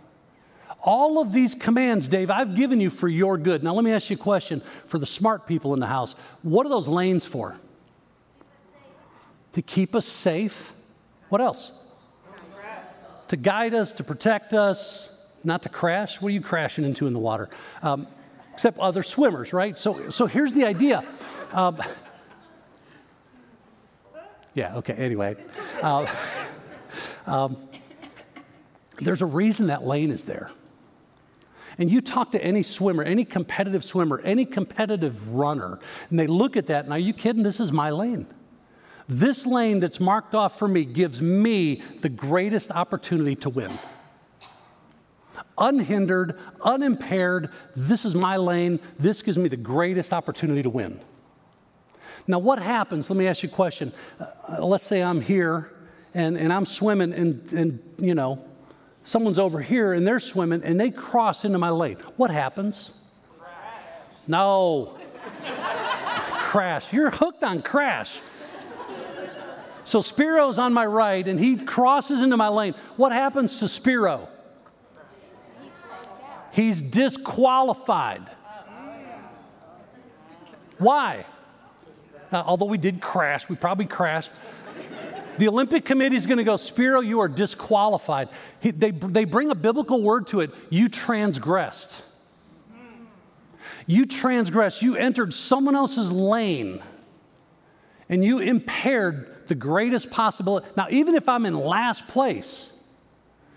All 0.82 1.20
of 1.20 1.34
these 1.34 1.56
commands, 1.56 2.08
Dave, 2.08 2.32
I've 2.32 2.56
given 2.56 2.80
you 2.80 2.90
for 2.90 3.08
your 3.08 3.38
good. 3.38 3.64
Now, 3.64 3.74
let 3.74 3.84
me 3.84 3.92
ask 3.92 4.10
you 4.10 4.16
a 4.16 4.20
question 4.20 4.62
for 4.88 4.98
the 4.98 5.06
smart 5.06 5.46
people 5.46 5.74
in 5.74 5.80
the 5.80 5.88
house. 5.88 6.16
What 6.42 6.66
are 6.66 6.70
those 6.70 6.88
lanes 6.88 7.26
for? 7.26 7.58
To 9.54 9.62
keep 9.62 9.94
us 9.96 10.06
safe. 10.06 10.74
What 11.28 11.42
else? 11.42 11.72
To 13.28 13.38
guide 13.38 13.74
us, 13.74 13.92
to 13.94 14.04
protect 14.04 14.54
us, 14.54 15.14
not 15.44 15.64
to 15.64 15.70
crash. 15.70 16.22
What 16.22 16.30
are 16.30 16.34
you 16.34 16.42
crashing 16.42 16.86
into 16.86 17.08
in 17.08 17.14
the 17.14 17.20
water? 17.20 17.50
Um, 17.84 18.08
except 18.54 18.80
other 18.80 19.04
swimmers, 19.04 19.54
right? 19.54 19.78
So, 19.78 20.10
so 20.10 20.26
here's 20.26 20.54
the 20.54 20.66
idea. 20.66 21.04
Um, 21.52 21.82
yeah, 24.54 24.78
okay, 24.78 24.94
anyway. 24.94 25.36
Uh, 25.82 26.06
um, 27.28 27.58
there's 29.00 29.22
a 29.22 29.26
reason 29.26 29.68
that 29.68 29.86
lane 29.86 30.12
is 30.12 30.24
there. 30.24 30.52
And 31.80 31.90
you 31.90 32.02
talk 32.02 32.34
to 32.34 32.44
any 32.44 32.62
swimmer, 32.62 33.04
any 33.04 33.24
competitive 33.24 33.86
swimmer, 33.86 34.20
any 34.20 34.46
competitive 34.46 35.30
runner, 35.30 35.80
and 36.10 36.20
they 36.20 36.28
look 36.28 36.58
at 36.58 36.68
that, 36.68 36.84
and 36.84 36.94
are 36.94 37.00
you 37.00 37.14
kidding? 37.14 37.42
This 37.42 37.62
is 37.62 37.72
my 37.72 37.90
lane. 37.90 38.28
This 39.08 39.46
lane 39.48 39.80
that's 39.80 40.00
marked 40.00 40.36
off 40.36 40.60
for 40.60 40.68
me 40.68 40.86
gives 40.86 41.22
me 41.22 41.82
the 42.02 42.10
greatest 42.10 42.70
opportunity 42.70 43.36
to 43.38 43.50
win. 43.50 43.80
Unhindered, 45.58 46.38
unimpaired, 46.62 47.50
this 47.76 48.04
is 48.06 48.14
my 48.14 48.36
lane. 48.38 48.80
This 49.00 49.22
gives 49.22 49.38
me 49.38 49.48
the 49.48 49.58
greatest 49.58 50.12
opportunity 50.14 50.62
to 50.62 50.70
win. 50.70 51.00
Now, 52.28 52.40
what 52.40 52.60
happens? 52.60 53.10
Let 53.10 53.18
me 53.18 53.26
ask 53.26 53.42
you 53.42 53.50
a 53.50 53.52
question. 53.52 53.94
Uh, 54.20 54.64
let's 54.64 54.86
say 54.86 55.02
I'm 55.02 55.22
here 55.22 55.72
and, 56.14 56.38
and 56.38 56.52
I'm 56.52 56.66
swimming, 56.66 57.14
and, 57.14 57.52
and 57.54 57.80
you 57.98 58.16
know, 58.16 58.46
someone's 59.10 59.40
over 59.40 59.60
here 59.60 59.94
and 59.94 60.08
they're 60.08 60.20
swimming 60.20 60.64
and 60.64 60.80
they 60.80 60.92
cross 60.92 61.44
into 61.44 61.58
my 61.58 61.70
lane. 61.70 61.98
What 62.16 62.30
happens? 62.30 62.94
Crash. 63.40 63.52
No. 64.28 64.98
crash. 66.40 66.94
You're 66.94 67.10
hooked 67.10 67.44
on 67.44 67.62
crash. 67.64 68.20
So 69.84 70.02
Spiro's 70.02 70.60
on 70.60 70.74
my 70.74 70.86
right 70.86 71.28
and 71.28 71.40
he 71.40 71.58
crosses 71.58 72.22
into 72.22 72.38
my 72.38 72.50
lane. 72.50 72.76
What 72.96 73.12
happens 73.12 73.60
to 73.60 73.68
Spiro? 73.68 74.30
He's 76.52 76.80
disqualified. 76.80 78.30
Why? 80.78 81.26
Although 82.32 82.66
we 82.66 82.78
did 82.78 83.02
crash, 83.02 83.50
we 83.50 83.56
probably 83.56 83.86
crashed. 83.86 84.30
The 85.40 85.48
Olympic 85.48 85.86
Committee 85.86 86.18
is 86.18 86.28
going 86.28 86.38
to 86.38 86.44
go, 86.44 86.58
Spiro, 86.58 87.00
you 87.00 87.22
are 87.22 87.30
disqualified. 87.30 88.28
He, 88.60 88.72
they, 88.72 88.92
they 88.92 89.24
bring 89.24 89.52
a 89.52 89.56
biblical 89.56 90.04
word 90.04 90.28
to 90.28 90.42
it. 90.42 90.52
You 90.70 90.90
transgressed. 90.90 92.04
You 93.88 94.06
transgressed. 94.06 94.82
You 94.82 94.98
entered 94.98 95.34
someone 95.34 95.78
else's 95.78 96.12
lane 96.12 96.84
and 98.10 98.24
you 98.24 98.40
impaired 98.40 99.48
the 99.48 99.56
greatest 99.56 100.12
possibility. 100.12 100.68
Now, 100.76 100.88
even 100.90 101.16
if 101.16 101.30
I'm 101.30 101.46
in 101.46 101.58
last 101.58 102.10
place, 102.10 102.74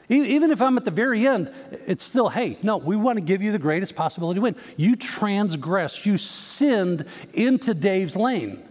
even 0.09 0.53
if 0.53 0.63
I'm 0.63 0.77
at 0.77 0.85
the 0.85 0.93
very 0.93 1.27
end, 1.27 1.53
it's 1.89 2.05
still, 2.05 2.29
hey, 2.29 2.59
no, 2.63 2.77
we 2.77 2.95
want 2.95 3.19
to 3.19 3.25
give 3.25 3.43
you 3.43 3.51
the 3.51 3.59
greatest 3.59 3.97
possibility 3.97 4.39
to 4.39 4.43
win. 4.43 4.57
You 4.77 4.95
transgressed, 4.95 6.07
you 6.07 6.17
sinned 6.17 7.07
into 7.35 7.75
Dave's 7.75 8.15
lane 8.15 8.63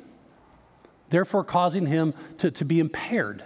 therefore 1.12 1.44
causing 1.44 1.86
him 1.86 2.14
to, 2.40 2.50
to 2.50 2.66
be 2.66 2.80
impaired. 2.80 3.44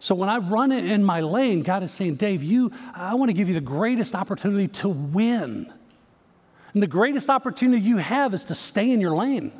So 0.00 0.14
when 0.14 0.28
I 0.28 0.38
run 0.38 0.72
in 0.72 1.04
my 1.04 1.20
lane, 1.20 1.62
God 1.62 1.82
is 1.82 1.92
saying, 1.92 2.16
Dave, 2.16 2.42
you, 2.42 2.72
I 2.94 3.14
want 3.14 3.28
to 3.28 3.32
give 3.34 3.48
you 3.48 3.54
the 3.54 3.60
greatest 3.60 4.14
opportunity 4.14 4.68
to 4.68 4.88
win. 4.88 5.72
And 6.72 6.82
the 6.82 6.88
greatest 6.88 7.30
opportunity 7.30 7.82
you 7.82 7.98
have 7.98 8.34
is 8.34 8.44
to 8.44 8.54
stay 8.54 8.90
in 8.90 9.00
your 9.00 9.14
lane. 9.14 9.52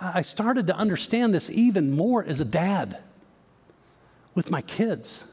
I 0.00 0.22
started 0.22 0.66
to 0.68 0.76
understand 0.76 1.34
this 1.34 1.50
even 1.50 1.92
more 1.92 2.24
as 2.24 2.40
a 2.40 2.44
dad 2.44 2.98
with 4.34 4.50
my 4.50 4.62
kids. 4.62 5.24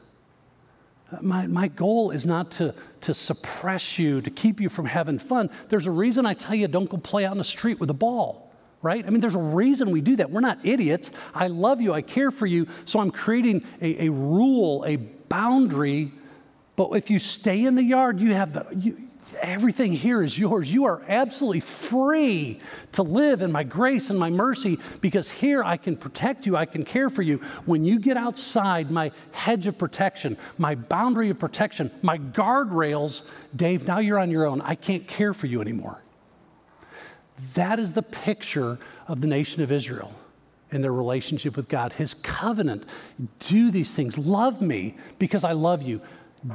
My, 1.22 1.46
my 1.46 1.68
goal 1.68 2.10
is 2.10 2.26
not 2.26 2.50
to, 2.52 2.74
to 3.00 3.14
suppress 3.14 3.98
you, 3.98 4.20
to 4.20 4.30
keep 4.30 4.60
you 4.60 4.68
from 4.68 4.84
having 4.84 5.18
fun. 5.18 5.48
There's 5.70 5.86
a 5.86 5.90
reason 5.90 6.26
I 6.26 6.34
tell 6.34 6.54
you 6.54 6.68
don't 6.68 6.90
go 6.90 6.98
play 6.98 7.24
out 7.24 7.32
in 7.32 7.38
the 7.38 7.44
street 7.44 7.80
with 7.80 7.88
a 7.88 7.94
ball, 7.94 8.47
right? 8.82 9.04
I 9.04 9.10
mean, 9.10 9.20
there's 9.20 9.34
a 9.34 9.38
reason 9.38 9.90
we 9.90 10.00
do 10.00 10.16
that. 10.16 10.30
We're 10.30 10.40
not 10.40 10.64
idiots. 10.64 11.10
I 11.34 11.48
love 11.48 11.80
you, 11.80 11.92
I 11.92 12.02
care 12.02 12.30
for 12.30 12.46
you, 12.46 12.68
so 12.84 13.00
I'm 13.00 13.10
creating 13.10 13.64
a, 13.80 14.06
a 14.06 14.10
rule, 14.10 14.84
a 14.86 14.96
boundary. 14.96 16.12
But 16.76 16.90
if 16.90 17.10
you 17.10 17.18
stay 17.18 17.64
in 17.64 17.74
the 17.74 17.82
yard, 17.82 18.20
you 18.20 18.34
have 18.34 18.52
the, 18.52 18.66
you, 18.76 19.08
everything 19.40 19.92
here 19.92 20.22
is 20.22 20.38
yours. 20.38 20.72
You 20.72 20.84
are 20.84 21.02
absolutely 21.08 21.60
free 21.60 22.60
to 22.92 23.02
live 23.02 23.42
in 23.42 23.52
my 23.52 23.64
grace 23.64 24.10
and 24.10 24.18
my 24.18 24.30
mercy 24.30 24.78
because 25.00 25.30
here 25.30 25.62
I 25.62 25.76
can 25.76 25.96
protect 25.96 26.46
you, 26.46 26.56
I 26.56 26.66
can 26.66 26.84
care 26.84 27.10
for 27.10 27.22
you. 27.22 27.38
When 27.66 27.84
you 27.84 27.98
get 27.98 28.16
outside 28.16 28.90
my 28.90 29.10
hedge 29.32 29.66
of 29.66 29.78
protection, 29.78 30.36
my 30.56 30.74
boundary 30.74 31.30
of 31.30 31.38
protection, 31.38 31.90
my 32.02 32.18
guardrails, 32.18 33.22
Dave, 33.54 33.86
now 33.86 33.98
you're 33.98 34.18
on 34.18 34.30
your 34.30 34.46
own. 34.46 34.60
I 34.62 34.74
can't 34.74 35.06
care 35.06 35.34
for 35.34 35.46
you 35.46 35.60
anymore. 35.60 36.00
That 37.54 37.78
is 37.78 37.92
the 37.92 38.02
picture 38.02 38.78
of 39.06 39.20
the 39.20 39.26
nation 39.26 39.62
of 39.62 39.70
Israel 39.70 40.12
in 40.70 40.82
their 40.82 40.92
relationship 40.92 41.56
with 41.56 41.68
God, 41.68 41.94
his 41.94 42.14
covenant. 42.14 42.84
Do 43.38 43.70
these 43.70 43.94
things. 43.94 44.18
Love 44.18 44.60
me 44.60 44.96
because 45.18 45.44
I 45.44 45.52
love 45.52 45.82
you 45.82 46.00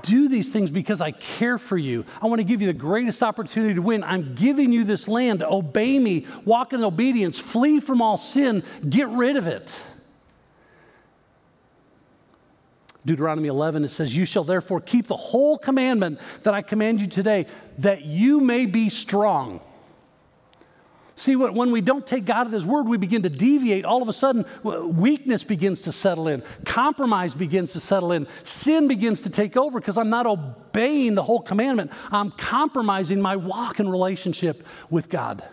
do 0.01 0.29
these 0.29 0.49
things 0.49 0.71
because 0.71 1.01
I 1.01 1.11
care 1.11 1.57
for 1.57 1.77
you. 1.77 2.05
I 2.21 2.27
want 2.27 2.39
to 2.39 2.45
give 2.45 2.61
you 2.61 2.67
the 2.67 2.73
greatest 2.73 3.21
opportunity 3.21 3.73
to 3.73 3.81
win. 3.81 4.03
I'm 4.03 4.33
giving 4.33 4.71
you 4.71 4.83
this 4.83 5.07
land. 5.07 5.43
Obey 5.43 5.99
me, 5.99 6.25
walk 6.45 6.73
in 6.73 6.83
obedience, 6.83 7.37
flee 7.37 7.79
from 7.79 8.01
all 8.01 8.17
sin, 8.17 8.63
get 8.87 9.09
rid 9.09 9.35
of 9.35 9.47
it. 9.47 9.83
Deuteronomy 13.05 13.49
11, 13.49 13.83
it 13.83 13.89
says, 13.89 14.15
You 14.15 14.23
shall 14.23 14.45
therefore 14.45 14.79
keep 14.79 15.07
the 15.07 15.17
whole 15.17 15.57
commandment 15.57 16.21
that 16.43 16.53
I 16.53 16.61
command 16.61 17.01
you 17.01 17.07
today, 17.07 17.47
that 17.79 18.05
you 18.05 18.39
may 18.39 18.65
be 18.65 18.87
strong. 18.87 19.59
See, 21.15 21.35
when 21.35 21.71
we 21.71 21.81
don't 21.81 22.07
take 22.07 22.25
God 22.25 22.47
at 22.47 22.53
His 22.53 22.65
word, 22.65 22.87
we 22.87 22.97
begin 22.97 23.21
to 23.21 23.29
deviate. 23.29 23.85
All 23.85 24.01
of 24.01 24.09
a 24.09 24.13
sudden, 24.13 24.45
weakness 24.63 25.43
begins 25.43 25.81
to 25.81 25.91
settle 25.91 26.27
in, 26.27 26.41
compromise 26.65 27.35
begins 27.35 27.73
to 27.73 27.79
settle 27.79 28.11
in, 28.11 28.27
sin 28.43 28.87
begins 28.87 29.21
to 29.21 29.29
take 29.29 29.55
over 29.55 29.79
because 29.79 29.97
I'm 29.97 30.09
not 30.09 30.25
obeying 30.25 31.13
the 31.13 31.21
whole 31.21 31.41
commandment. 31.41 31.91
I'm 32.11 32.31
compromising 32.31 33.21
my 33.21 33.35
walk 33.35 33.77
and 33.77 33.91
relationship 33.91 34.65
with 34.89 35.09
God. 35.09 35.43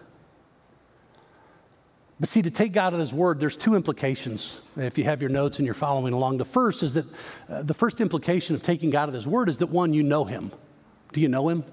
But 2.19 2.29
see, 2.29 2.41
to 2.43 2.51
take 2.51 2.73
God 2.73 2.95
at 2.95 3.01
His 3.01 3.13
word, 3.13 3.39
there's 3.39 3.57
two 3.57 3.75
implications. 3.75 4.61
If 4.77 4.97
you 4.97 5.05
have 5.05 5.21
your 5.21 5.31
notes 5.31 5.59
and 5.59 5.67
you're 5.67 5.75
following 5.75 6.15
along, 6.15 6.39
the 6.39 6.45
first 6.47 6.83
is 6.83 6.95
that 6.95 7.07
uh, 7.51 7.63
the 7.63 7.75
first 7.75 8.01
implication 8.01 8.55
of 8.55 8.63
taking 8.63 8.89
God 8.89 9.09
at 9.09 9.15
His 9.15 9.27
word 9.27 9.51
is 9.51 9.59
that 9.59 9.69
one, 9.69 9.93
you 9.93 10.03
know 10.03 10.25
Him. 10.25 10.53
Do 11.13 11.21
you 11.21 11.29
know 11.29 11.49
Him? 11.51 11.65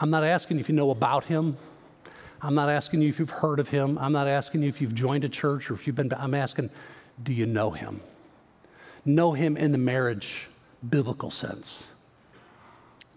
I'm 0.00 0.10
not 0.10 0.24
asking 0.24 0.58
if 0.58 0.68
you 0.68 0.74
know 0.74 0.90
about 0.90 1.24
Him. 1.24 1.56
I'm 2.40 2.54
not 2.54 2.68
asking 2.68 3.02
you 3.02 3.08
if 3.08 3.18
you've 3.18 3.30
heard 3.30 3.58
of 3.58 3.68
him. 3.68 3.98
I'm 3.98 4.12
not 4.12 4.28
asking 4.28 4.62
you 4.62 4.68
if 4.68 4.80
you've 4.80 4.94
joined 4.94 5.24
a 5.24 5.28
church 5.28 5.70
or 5.70 5.74
if 5.74 5.86
you've 5.86 5.96
been, 5.96 6.12
I'm 6.16 6.34
asking, 6.34 6.70
do 7.22 7.32
you 7.32 7.46
know 7.46 7.70
him? 7.70 8.00
Know 9.04 9.32
him 9.32 9.56
in 9.56 9.72
the 9.72 9.78
marriage 9.78 10.48
biblical 10.88 11.30
sense. 11.30 11.88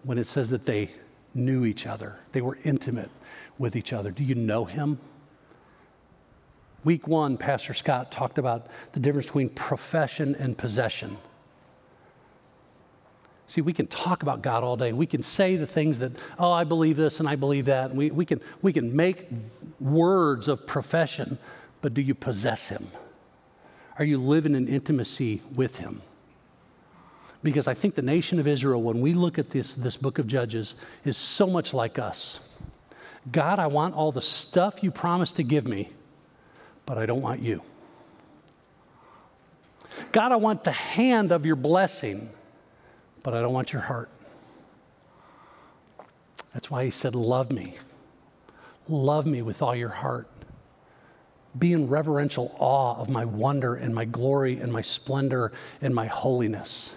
When 0.02 0.18
it 0.18 0.26
says 0.26 0.50
that 0.50 0.66
they 0.66 0.90
knew 1.34 1.64
each 1.64 1.86
other, 1.86 2.18
they 2.32 2.40
were 2.40 2.58
intimate 2.64 3.10
with 3.58 3.76
each 3.76 3.92
other. 3.92 4.10
Do 4.10 4.24
you 4.24 4.34
know 4.34 4.64
him? 4.64 4.98
Week 6.84 7.06
one, 7.06 7.36
Pastor 7.36 7.74
Scott 7.74 8.10
talked 8.10 8.38
about 8.38 8.66
the 8.92 8.98
difference 8.98 9.26
between 9.26 9.50
profession 9.50 10.34
and 10.34 10.58
possession. 10.58 11.16
See, 13.52 13.60
we 13.60 13.74
can 13.74 13.86
talk 13.86 14.22
about 14.22 14.40
God 14.40 14.64
all 14.64 14.78
day. 14.78 14.94
We 14.94 15.04
can 15.04 15.22
say 15.22 15.56
the 15.56 15.66
things 15.66 15.98
that, 15.98 16.12
oh, 16.38 16.50
I 16.50 16.64
believe 16.64 16.96
this 16.96 17.20
and 17.20 17.28
I 17.28 17.36
believe 17.36 17.66
that. 17.66 17.90
And 17.90 17.98
we, 17.98 18.10
we, 18.10 18.24
can, 18.24 18.40
we 18.62 18.72
can 18.72 18.96
make 18.96 19.28
words 19.78 20.48
of 20.48 20.66
profession, 20.66 21.36
but 21.82 21.92
do 21.92 22.00
you 22.00 22.14
possess 22.14 22.68
Him? 22.68 22.86
Are 23.98 24.06
you 24.06 24.16
living 24.16 24.54
in 24.54 24.68
intimacy 24.68 25.42
with 25.54 25.76
Him? 25.76 26.00
Because 27.42 27.68
I 27.68 27.74
think 27.74 27.94
the 27.94 28.00
nation 28.00 28.40
of 28.40 28.46
Israel, 28.46 28.80
when 28.80 29.02
we 29.02 29.12
look 29.12 29.38
at 29.38 29.50
this, 29.50 29.74
this 29.74 29.98
book 29.98 30.18
of 30.18 30.26
Judges, 30.26 30.74
is 31.04 31.18
so 31.18 31.46
much 31.46 31.74
like 31.74 31.98
us. 31.98 32.40
God, 33.30 33.58
I 33.58 33.66
want 33.66 33.94
all 33.94 34.12
the 34.12 34.22
stuff 34.22 34.82
you 34.82 34.90
promised 34.90 35.36
to 35.36 35.42
give 35.42 35.68
me, 35.68 35.90
but 36.86 36.96
I 36.96 37.04
don't 37.04 37.20
want 37.20 37.42
you. 37.42 37.60
God, 40.10 40.32
I 40.32 40.36
want 40.36 40.64
the 40.64 40.72
hand 40.72 41.32
of 41.32 41.44
your 41.44 41.56
blessing 41.56 42.30
but 43.22 43.34
I 43.34 43.40
don't 43.40 43.52
want 43.52 43.72
your 43.72 43.82
heart. 43.82 44.08
That's 46.52 46.70
why 46.70 46.84
he 46.84 46.90
said, 46.90 47.14
Love 47.14 47.50
me. 47.50 47.74
Love 48.88 49.26
me 49.26 49.42
with 49.42 49.62
all 49.62 49.74
your 49.74 49.88
heart. 49.88 50.28
Be 51.58 51.72
in 51.72 51.88
reverential 51.88 52.54
awe 52.58 52.96
of 52.96 53.08
my 53.08 53.24
wonder 53.24 53.74
and 53.74 53.94
my 53.94 54.04
glory 54.04 54.58
and 54.58 54.72
my 54.72 54.80
splendor 54.80 55.52
and 55.80 55.94
my 55.94 56.06
holiness. 56.06 56.94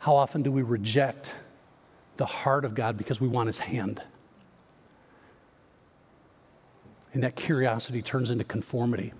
How 0.00 0.16
often 0.16 0.42
do 0.42 0.50
we 0.50 0.62
reject 0.62 1.34
the 2.16 2.26
heart 2.26 2.64
of 2.64 2.74
God 2.74 2.96
because 2.96 3.20
we 3.20 3.28
want 3.28 3.46
his 3.48 3.58
hand? 3.58 4.02
And 7.12 7.22
that 7.22 7.36
curiosity 7.36 8.00
turns 8.00 8.30
into 8.30 8.44
conformity. 8.44 9.12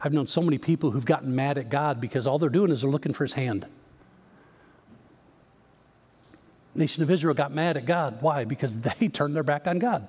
I've 0.00 0.12
known 0.12 0.26
so 0.26 0.40
many 0.40 0.58
people 0.58 0.92
who've 0.92 1.04
gotten 1.04 1.34
mad 1.34 1.58
at 1.58 1.68
God 1.68 2.00
because 2.00 2.26
all 2.26 2.38
they're 2.38 2.48
doing 2.48 2.70
is 2.70 2.80
they're 2.80 2.90
looking 2.90 3.12
for 3.12 3.24
his 3.24 3.34
hand 3.34 3.66
nation 6.74 7.02
of 7.02 7.10
Israel 7.10 7.34
got 7.34 7.52
mad 7.52 7.76
at 7.76 7.86
God. 7.86 8.20
Why? 8.20 8.44
Because 8.44 8.78
they 8.80 9.08
turned 9.08 9.34
their 9.34 9.42
back 9.42 9.66
on 9.66 9.78
God. 9.78 10.08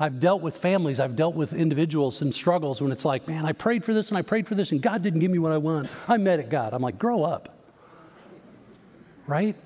I've 0.00 0.20
dealt 0.20 0.42
with 0.42 0.56
families, 0.56 1.00
I've 1.00 1.16
dealt 1.16 1.34
with 1.34 1.52
individuals 1.52 2.22
in 2.22 2.30
struggles 2.30 2.80
when 2.80 2.92
it's 2.92 3.04
like, 3.04 3.26
man, 3.26 3.44
I 3.44 3.52
prayed 3.52 3.84
for 3.84 3.92
this 3.92 4.10
and 4.10 4.16
I 4.18 4.22
prayed 4.22 4.46
for 4.46 4.54
this 4.54 4.70
and 4.70 4.80
God 4.80 5.02
didn't 5.02 5.18
give 5.18 5.30
me 5.30 5.40
what 5.40 5.50
I 5.50 5.58
want. 5.58 5.90
I'm 6.06 6.22
mad 6.22 6.38
at 6.38 6.50
God. 6.50 6.72
I'm 6.72 6.82
like, 6.82 6.98
grow 6.98 7.24
up. 7.24 7.58
Right? 9.26 9.56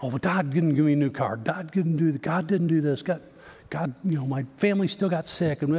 Oh, 0.00 0.08
well, 0.08 0.18
God 0.18 0.50
didn't 0.50 0.74
give 0.74 0.84
me 0.84 0.94
a 0.94 0.96
new 0.96 1.10
car. 1.10 1.36
God 1.36 1.72
didn't 1.72 1.96
do 1.96 2.16
God 2.18 2.46
didn't 2.46 2.68
do 2.68 2.80
this. 2.80 3.02
God, 3.02 3.22
God, 3.68 3.94
you 4.02 4.16
know, 4.16 4.26
my 4.26 4.46
family 4.56 4.88
still 4.88 5.10
got 5.10 5.28
sick. 5.28 5.60
And 5.60 5.74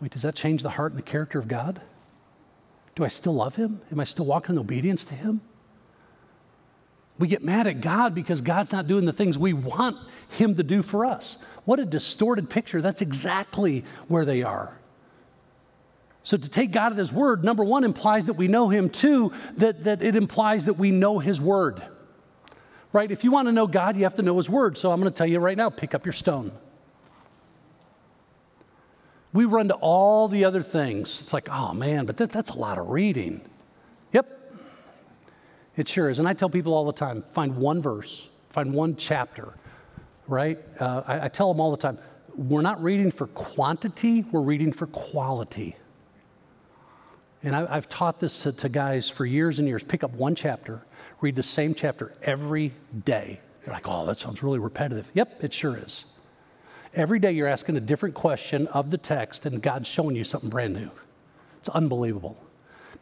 wait, 0.00 0.10
does 0.10 0.22
that 0.22 0.34
change 0.34 0.62
the 0.62 0.70
heart 0.70 0.92
and 0.92 0.98
the 0.98 1.04
character 1.04 1.38
of 1.38 1.48
God? 1.48 1.80
Do 2.94 3.04
I 3.04 3.08
still 3.08 3.34
love 3.34 3.56
Him? 3.56 3.80
Am 3.90 4.00
I 4.00 4.04
still 4.04 4.26
walking 4.26 4.56
in 4.56 4.58
obedience 4.58 5.04
to 5.06 5.14
Him? 5.14 5.40
We 7.18 7.26
get 7.26 7.42
mad 7.42 7.66
at 7.66 7.80
God 7.80 8.14
because 8.14 8.40
God's 8.40 8.70
not 8.70 8.86
doing 8.86 9.04
the 9.04 9.12
things 9.12 9.36
we 9.36 9.52
want 9.52 9.96
Him 10.28 10.54
to 10.54 10.62
do 10.62 10.82
for 10.82 11.04
us. 11.04 11.38
What 11.64 11.80
a 11.80 11.84
distorted 11.84 12.48
picture. 12.48 12.80
That's 12.80 13.02
exactly 13.02 13.84
where 14.06 14.24
they 14.24 14.42
are. 14.42 14.78
So, 16.22 16.36
to 16.36 16.48
take 16.48 16.70
God 16.70 16.92
at 16.92 16.98
His 16.98 17.12
word, 17.12 17.42
number 17.42 17.64
one, 17.64 17.84
implies 17.84 18.26
that 18.26 18.34
we 18.34 18.48
know 18.48 18.68
Him. 18.68 18.90
Two, 18.90 19.32
that, 19.56 19.84
that 19.84 20.02
it 20.02 20.14
implies 20.14 20.66
that 20.66 20.74
we 20.74 20.90
know 20.90 21.18
His 21.18 21.40
word. 21.40 21.82
Right? 22.92 23.10
If 23.10 23.24
you 23.24 23.30
want 23.30 23.48
to 23.48 23.52
know 23.52 23.66
God, 23.66 23.96
you 23.96 24.04
have 24.04 24.14
to 24.14 24.22
know 24.22 24.36
His 24.36 24.48
word. 24.48 24.76
So, 24.76 24.92
I'm 24.92 25.00
going 25.00 25.12
to 25.12 25.16
tell 25.16 25.26
you 25.26 25.38
right 25.40 25.56
now 25.56 25.70
pick 25.70 25.94
up 25.94 26.06
your 26.06 26.12
stone. 26.12 26.52
We 29.32 29.44
run 29.44 29.68
to 29.68 29.74
all 29.74 30.28
the 30.28 30.44
other 30.44 30.62
things. 30.62 31.20
It's 31.20 31.32
like, 31.32 31.48
oh 31.50 31.74
man, 31.74 32.06
but 32.06 32.16
that, 32.16 32.30
that's 32.30 32.50
a 32.50 32.58
lot 32.58 32.78
of 32.78 32.88
reading. 32.88 33.42
It 35.78 35.88
sure 35.88 36.10
is. 36.10 36.18
And 36.18 36.26
I 36.26 36.34
tell 36.34 36.50
people 36.50 36.74
all 36.74 36.84
the 36.84 36.92
time 36.92 37.24
find 37.30 37.56
one 37.56 37.80
verse, 37.80 38.28
find 38.50 38.74
one 38.74 38.96
chapter, 38.96 39.54
right? 40.26 40.58
Uh, 40.78 41.04
I, 41.06 41.24
I 41.26 41.28
tell 41.28 41.50
them 41.52 41.60
all 41.60 41.70
the 41.70 41.76
time 41.76 41.98
we're 42.34 42.62
not 42.62 42.82
reading 42.82 43.12
for 43.12 43.28
quantity, 43.28 44.22
we're 44.32 44.42
reading 44.42 44.72
for 44.72 44.88
quality. 44.88 45.76
And 47.44 47.54
I, 47.54 47.72
have 47.72 47.88
taught 47.88 48.18
this 48.18 48.42
to, 48.42 48.52
to, 48.52 48.68
guys 48.68 49.08
for 49.08 49.24
years 49.24 49.60
and 49.60 49.68
years. 49.68 49.84
Pick 49.84 50.02
up 50.02 50.10
one 50.10 50.34
chapter, 50.34 50.82
read 51.20 51.36
the 51.36 51.44
same 51.44 51.74
chapter 51.74 52.12
every 52.22 52.72
day. 53.04 53.40
They're 53.62 53.72
like, 53.72 53.86
oh, 53.88 54.04
that 54.06 54.18
sounds 54.18 54.42
really 54.42 54.58
repetitive. 54.58 55.08
Yep, 55.14 55.44
it 55.44 55.52
sure 55.52 55.76
is. 55.76 56.06
Every 56.92 57.20
day 57.20 57.30
you're 57.30 57.46
asking 57.46 57.76
a 57.76 57.80
different 57.80 58.16
question 58.16 58.66
of 58.68 58.90
the 58.90 58.98
text, 58.98 59.46
and 59.46 59.62
God's 59.62 59.86
showing 59.86 60.16
you 60.16 60.24
something 60.24 60.50
brand 60.50 60.74
new. 60.74 60.90
It's 61.60 61.68
unbelievable. 61.68 62.36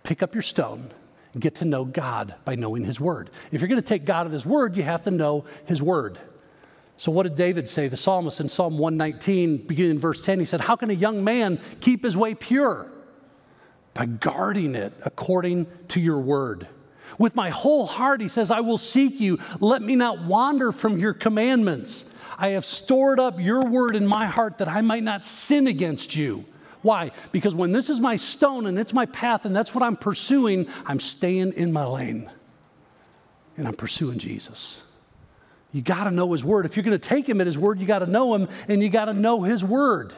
Pick 0.03 0.23
up 0.23 0.35
your 0.35 0.43
stone 0.43 0.91
get 1.41 1.57
to 1.57 1.65
know 1.65 1.85
God 1.85 2.35
by 2.45 2.55
knowing 2.55 2.85
His 2.85 3.01
Word. 3.01 3.31
If 3.53 3.61
you're 3.61 3.69
going 3.69 3.81
to 3.81 3.87
take 3.87 4.05
God 4.05 4.27
at 4.27 4.33
His 4.33 4.47
Word, 4.47 4.77
you 4.77 4.83
have 4.83 5.03
to 5.03 5.11
know 5.11 5.45
His 5.67 5.83
Word. 5.83 6.19
So, 6.99 7.13
what 7.13 7.25
did 7.25 7.35
David 7.35 7.69
say? 7.69 7.89
The 7.89 7.97
psalmist 7.97 8.41
in 8.41 8.49
Psalm 8.49 8.79
119, 8.79 9.67
beginning 9.67 9.93
in 9.93 9.99
verse 9.99 10.21
10, 10.21 10.41
he 10.41 10.47
said, 10.47 10.63
How 10.63 10.77
can 10.77 10.91
a 10.91 10.95
young 10.95 11.23
man 11.23 11.61
keep 11.81 12.03
his 12.03 12.17
way 12.17 12.35
pure? 12.35 12.87
By 13.93 14.07
guarding 14.07 14.75
it 14.75 14.95
according 15.05 15.67
to 15.89 16.01
your 16.01 16.19
word. 16.19 16.69
With 17.19 17.35
my 17.35 17.51
whole 17.51 17.87
heart, 17.87 18.21
he 18.21 18.29
says, 18.29 18.51
I 18.51 18.61
will 18.61 18.79
seek 18.79 19.21
you. 19.21 19.39
Let 19.61 19.83
me 19.83 19.95
not 19.97 20.23
wander 20.23 20.73
from 20.73 20.99
your 20.99 21.15
commandments. 21.15 22.13
I 22.39 22.49
have 22.49 22.65
stored 22.65 23.21
up 23.21 23.41
your 23.41 23.63
word 23.65 23.97
in 23.97 24.07
my 24.07 24.27
heart 24.27 24.59
that 24.59 24.69
I 24.69 24.81
might 24.81 25.03
not 25.03 25.25
sin 25.25 25.67
against 25.67 26.17
you. 26.17 26.45
Why? 26.87 27.11
Because 27.33 27.53
when 27.53 27.73
this 27.73 27.91
is 27.91 27.99
my 27.99 28.15
stone 28.15 28.65
and 28.65 28.79
it's 28.79 28.93
my 28.93 29.07
path 29.07 29.45
and 29.45 29.57
that's 29.57 29.75
what 29.75 29.83
I'm 29.83 29.97
pursuing, 29.97 30.69
I'm 30.85 31.01
staying 31.01 31.55
in 31.55 31.73
my 31.73 31.85
lane 31.85 32.31
and 33.57 33.67
I'm 33.67 33.75
pursuing 33.75 34.19
Jesus. 34.21 34.85
You 35.73 35.83
got 35.83 36.05
to 36.05 36.13
know 36.13 36.33
His 36.33 36.45
Word. 36.45 36.65
If 36.65 36.77
you're 36.77 36.85
going 36.85 36.97
to 36.97 37.09
take 37.09 37.29
Him 37.29 37.41
at 37.41 37.49
His 37.49 37.59
Word, 37.59 37.81
you 37.81 37.89
got 37.89 37.99
to 37.99 38.07
know 38.07 38.35
Him 38.35 38.49
and 38.69 38.85
you 38.85 38.89
got 38.89 39.07
to 39.07 39.15
know 39.15 39.43
His 39.43 39.65
Word. 39.65 40.13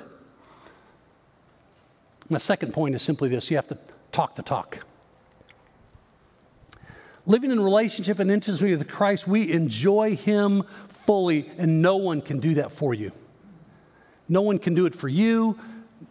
My 2.28 2.36
second 2.36 2.74
point 2.74 2.94
is 2.94 3.00
simply 3.00 3.30
this 3.30 3.50
you 3.50 3.56
have 3.56 3.68
to 3.68 3.78
talk 4.12 4.34
the 4.34 4.42
talk. 4.42 4.84
Living 7.24 7.50
in 7.50 7.60
relationship 7.60 8.18
and 8.18 8.30
intimacy 8.30 8.72
with 8.72 8.86
Christ, 8.88 9.26
we 9.26 9.50
enjoy 9.52 10.16
Him 10.16 10.64
fully, 10.90 11.50
and 11.56 11.80
no 11.80 11.96
one 11.96 12.20
can 12.20 12.40
do 12.40 12.52
that 12.54 12.72
for 12.72 12.92
you. 12.92 13.10
No 14.28 14.42
one 14.42 14.58
can 14.58 14.74
do 14.74 14.84
it 14.84 14.94
for 14.94 15.08
you. 15.08 15.58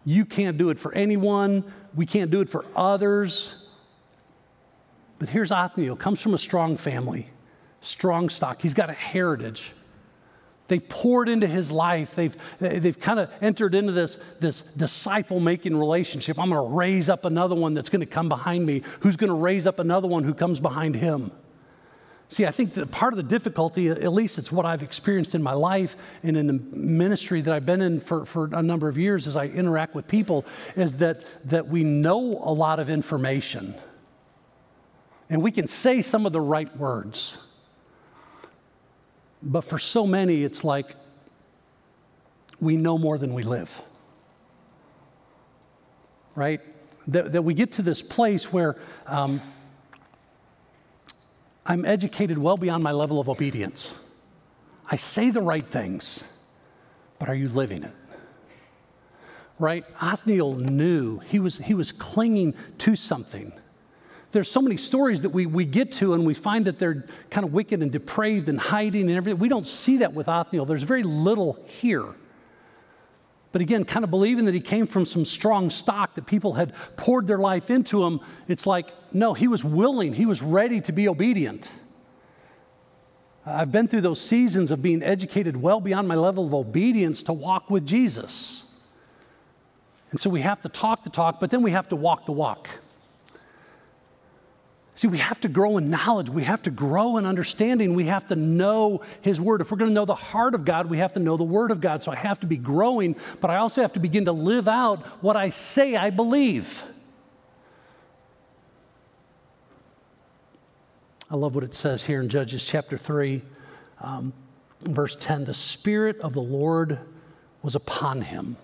You 0.04 0.24
can't 0.24 0.58
do 0.58 0.70
it 0.70 0.78
for 0.78 0.92
anyone. 0.94 1.64
We 1.94 2.06
can't 2.06 2.30
do 2.30 2.40
it 2.40 2.48
for 2.48 2.64
others. 2.74 3.66
But 5.18 5.28
here's 5.28 5.50
Othniel, 5.50 5.96
comes 5.96 6.20
from 6.20 6.34
a 6.34 6.38
strong 6.38 6.76
family, 6.76 7.28
strong 7.80 8.28
stock. 8.28 8.62
He's 8.62 8.74
got 8.74 8.88
a 8.88 8.94
heritage. 8.94 9.72
They've 10.68 10.86
poured 10.86 11.28
into 11.28 11.46
his 11.46 11.72
life. 11.72 12.14
They've, 12.14 12.36
they've 12.58 12.98
kind 12.98 13.18
of 13.18 13.30
entered 13.40 13.74
into 13.74 13.92
this, 13.92 14.18
this 14.38 14.60
disciple 14.60 15.40
making 15.40 15.76
relationship. 15.76 16.38
I'm 16.38 16.50
going 16.50 16.62
to 16.62 16.74
raise 16.74 17.08
up 17.08 17.24
another 17.24 17.54
one 17.54 17.74
that's 17.74 17.88
going 17.88 18.00
to 18.00 18.06
come 18.06 18.28
behind 18.28 18.66
me, 18.66 18.82
who's 19.00 19.16
going 19.16 19.28
to 19.28 19.34
raise 19.34 19.66
up 19.66 19.78
another 19.78 20.06
one 20.06 20.24
who 20.24 20.34
comes 20.34 20.60
behind 20.60 20.94
him. 20.94 21.32
See, 22.30 22.44
I 22.44 22.50
think 22.50 22.74
that 22.74 22.90
part 22.90 23.14
of 23.14 23.16
the 23.16 23.22
difficulty, 23.22 23.88
at 23.88 24.12
least 24.12 24.36
it's 24.36 24.52
what 24.52 24.66
I've 24.66 24.82
experienced 24.82 25.34
in 25.34 25.42
my 25.42 25.54
life 25.54 25.96
and 26.22 26.36
in 26.36 26.46
the 26.46 26.52
ministry 26.52 27.40
that 27.40 27.52
I've 27.52 27.64
been 27.64 27.80
in 27.80 28.00
for, 28.00 28.26
for 28.26 28.50
a 28.52 28.62
number 28.62 28.86
of 28.86 28.98
years 28.98 29.26
as 29.26 29.34
I 29.34 29.46
interact 29.46 29.94
with 29.94 30.06
people, 30.06 30.44
is 30.76 30.98
that, 30.98 31.24
that 31.48 31.68
we 31.68 31.84
know 31.84 32.38
a 32.44 32.52
lot 32.52 32.80
of 32.80 32.90
information. 32.90 33.74
And 35.30 35.42
we 35.42 35.50
can 35.50 35.66
say 35.66 36.02
some 36.02 36.26
of 36.26 36.34
the 36.34 36.40
right 36.40 36.74
words. 36.76 37.38
But 39.42 39.62
for 39.62 39.78
so 39.78 40.06
many, 40.06 40.44
it's 40.44 40.62
like 40.62 40.94
we 42.60 42.76
know 42.76 42.98
more 42.98 43.16
than 43.16 43.32
we 43.32 43.42
live. 43.42 43.80
Right? 46.34 46.60
That, 47.08 47.32
that 47.32 47.42
we 47.42 47.54
get 47.54 47.72
to 47.72 47.82
this 47.82 48.02
place 48.02 48.52
where 48.52 48.76
um, 49.06 49.40
I'm 51.68 51.84
educated 51.84 52.38
well 52.38 52.56
beyond 52.56 52.82
my 52.82 52.92
level 52.92 53.20
of 53.20 53.28
obedience. 53.28 53.94
I 54.90 54.96
say 54.96 55.30
the 55.30 55.42
right 55.42 55.64
things, 55.64 56.24
but 57.20 57.28
are 57.28 57.34
you 57.34 57.48
living 57.48 57.84
it? 57.84 57.94
Right? 59.58 59.84
Othniel 60.00 60.54
knew 60.54 61.18
he 61.20 61.38
was, 61.38 61.58
he 61.58 61.74
was 61.74 61.92
clinging 61.92 62.54
to 62.78 62.96
something 62.96 63.52
there's 64.30 64.50
so 64.50 64.60
many 64.60 64.76
stories 64.76 65.22
that 65.22 65.30
we, 65.30 65.46
we 65.46 65.64
get 65.64 65.92
to 65.92 66.12
and 66.12 66.26
we 66.26 66.34
find 66.34 66.66
that 66.66 66.78
they're 66.78 67.06
kind 67.30 67.46
of 67.46 67.52
wicked 67.52 67.82
and 67.82 67.90
depraved 67.90 68.48
and 68.48 68.60
hiding 68.60 69.08
and 69.08 69.16
everything. 69.16 69.38
We 69.38 69.48
don't 69.48 69.66
see 69.66 69.98
that 69.98 70.12
with 70.12 70.28
Othniel. 70.28 70.66
There's 70.66 70.82
very 70.82 71.02
little 71.02 71.58
here. 71.66 72.14
But 73.50 73.62
again, 73.62 73.84
kind 73.84 74.04
of 74.04 74.10
believing 74.10 74.44
that 74.44 74.54
he 74.54 74.60
came 74.60 74.86
from 74.86 75.04
some 75.04 75.24
strong 75.24 75.70
stock, 75.70 76.14
that 76.16 76.26
people 76.26 76.54
had 76.54 76.74
poured 76.96 77.26
their 77.26 77.38
life 77.38 77.70
into 77.70 78.04
him, 78.04 78.20
it's 78.46 78.66
like, 78.66 78.90
no, 79.12 79.32
he 79.32 79.48
was 79.48 79.64
willing, 79.64 80.12
he 80.12 80.26
was 80.26 80.42
ready 80.42 80.80
to 80.82 80.92
be 80.92 81.08
obedient. 81.08 81.70
I've 83.46 83.72
been 83.72 83.88
through 83.88 84.02
those 84.02 84.20
seasons 84.20 84.70
of 84.70 84.82
being 84.82 85.02
educated 85.02 85.56
well 85.56 85.80
beyond 85.80 86.06
my 86.06 86.14
level 86.14 86.46
of 86.46 86.52
obedience 86.52 87.22
to 87.24 87.32
walk 87.32 87.70
with 87.70 87.86
Jesus. 87.86 88.64
And 90.10 90.20
so 90.20 90.28
we 90.28 90.42
have 90.42 90.60
to 90.62 90.68
talk 90.68 91.02
the 91.02 91.10
talk, 91.10 91.40
but 91.40 91.50
then 91.50 91.62
we 91.62 91.70
have 91.70 91.88
to 91.88 91.96
walk 91.96 92.26
the 92.26 92.32
walk. 92.32 92.68
See, 94.98 95.06
we 95.06 95.18
have 95.18 95.40
to 95.42 95.48
grow 95.48 95.76
in 95.76 95.90
knowledge. 95.90 96.28
We 96.28 96.42
have 96.42 96.60
to 96.62 96.72
grow 96.72 97.18
in 97.18 97.24
understanding. 97.24 97.94
We 97.94 98.06
have 98.06 98.26
to 98.26 98.34
know 98.34 99.02
His 99.20 99.40
Word. 99.40 99.60
If 99.60 99.70
we're 99.70 99.76
going 99.76 99.92
to 99.92 99.94
know 99.94 100.04
the 100.04 100.16
heart 100.16 100.56
of 100.56 100.64
God, 100.64 100.90
we 100.90 100.98
have 100.98 101.12
to 101.12 101.20
know 101.20 101.36
the 101.36 101.44
Word 101.44 101.70
of 101.70 101.80
God. 101.80 102.02
So 102.02 102.10
I 102.10 102.16
have 102.16 102.40
to 102.40 102.48
be 102.48 102.56
growing, 102.56 103.14
but 103.40 103.48
I 103.48 103.58
also 103.58 103.80
have 103.80 103.92
to 103.92 104.00
begin 104.00 104.24
to 104.24 104.32
live 104.32 104.66
out 104.66 105.06
what 105.22 105.36
I 105.36 105.50
say 105.50 105.94
I 105.94 106.10
believe. 106.10 106.82
I 111.30 111.36
love 111.36 111.54
what 111.54 111.62
it 111.62 111.76
says 111.76 112.04
here 112.04 112.20
in 112.20 112.28
Judges 112.28 112.64
chapter 112.64 112.98
3, 112.98 113.40
um, 114.00 114.32
verse 114.80 115.14
10 115.14 115.44
the 115.44 115.54
Spirit 115.54 116.18
of 116.22 116.34
the 116.34 116.42
Lord 116.42 116.98
was 117.62 117.76
upon 117.76 118.22
him. 118.22 118.56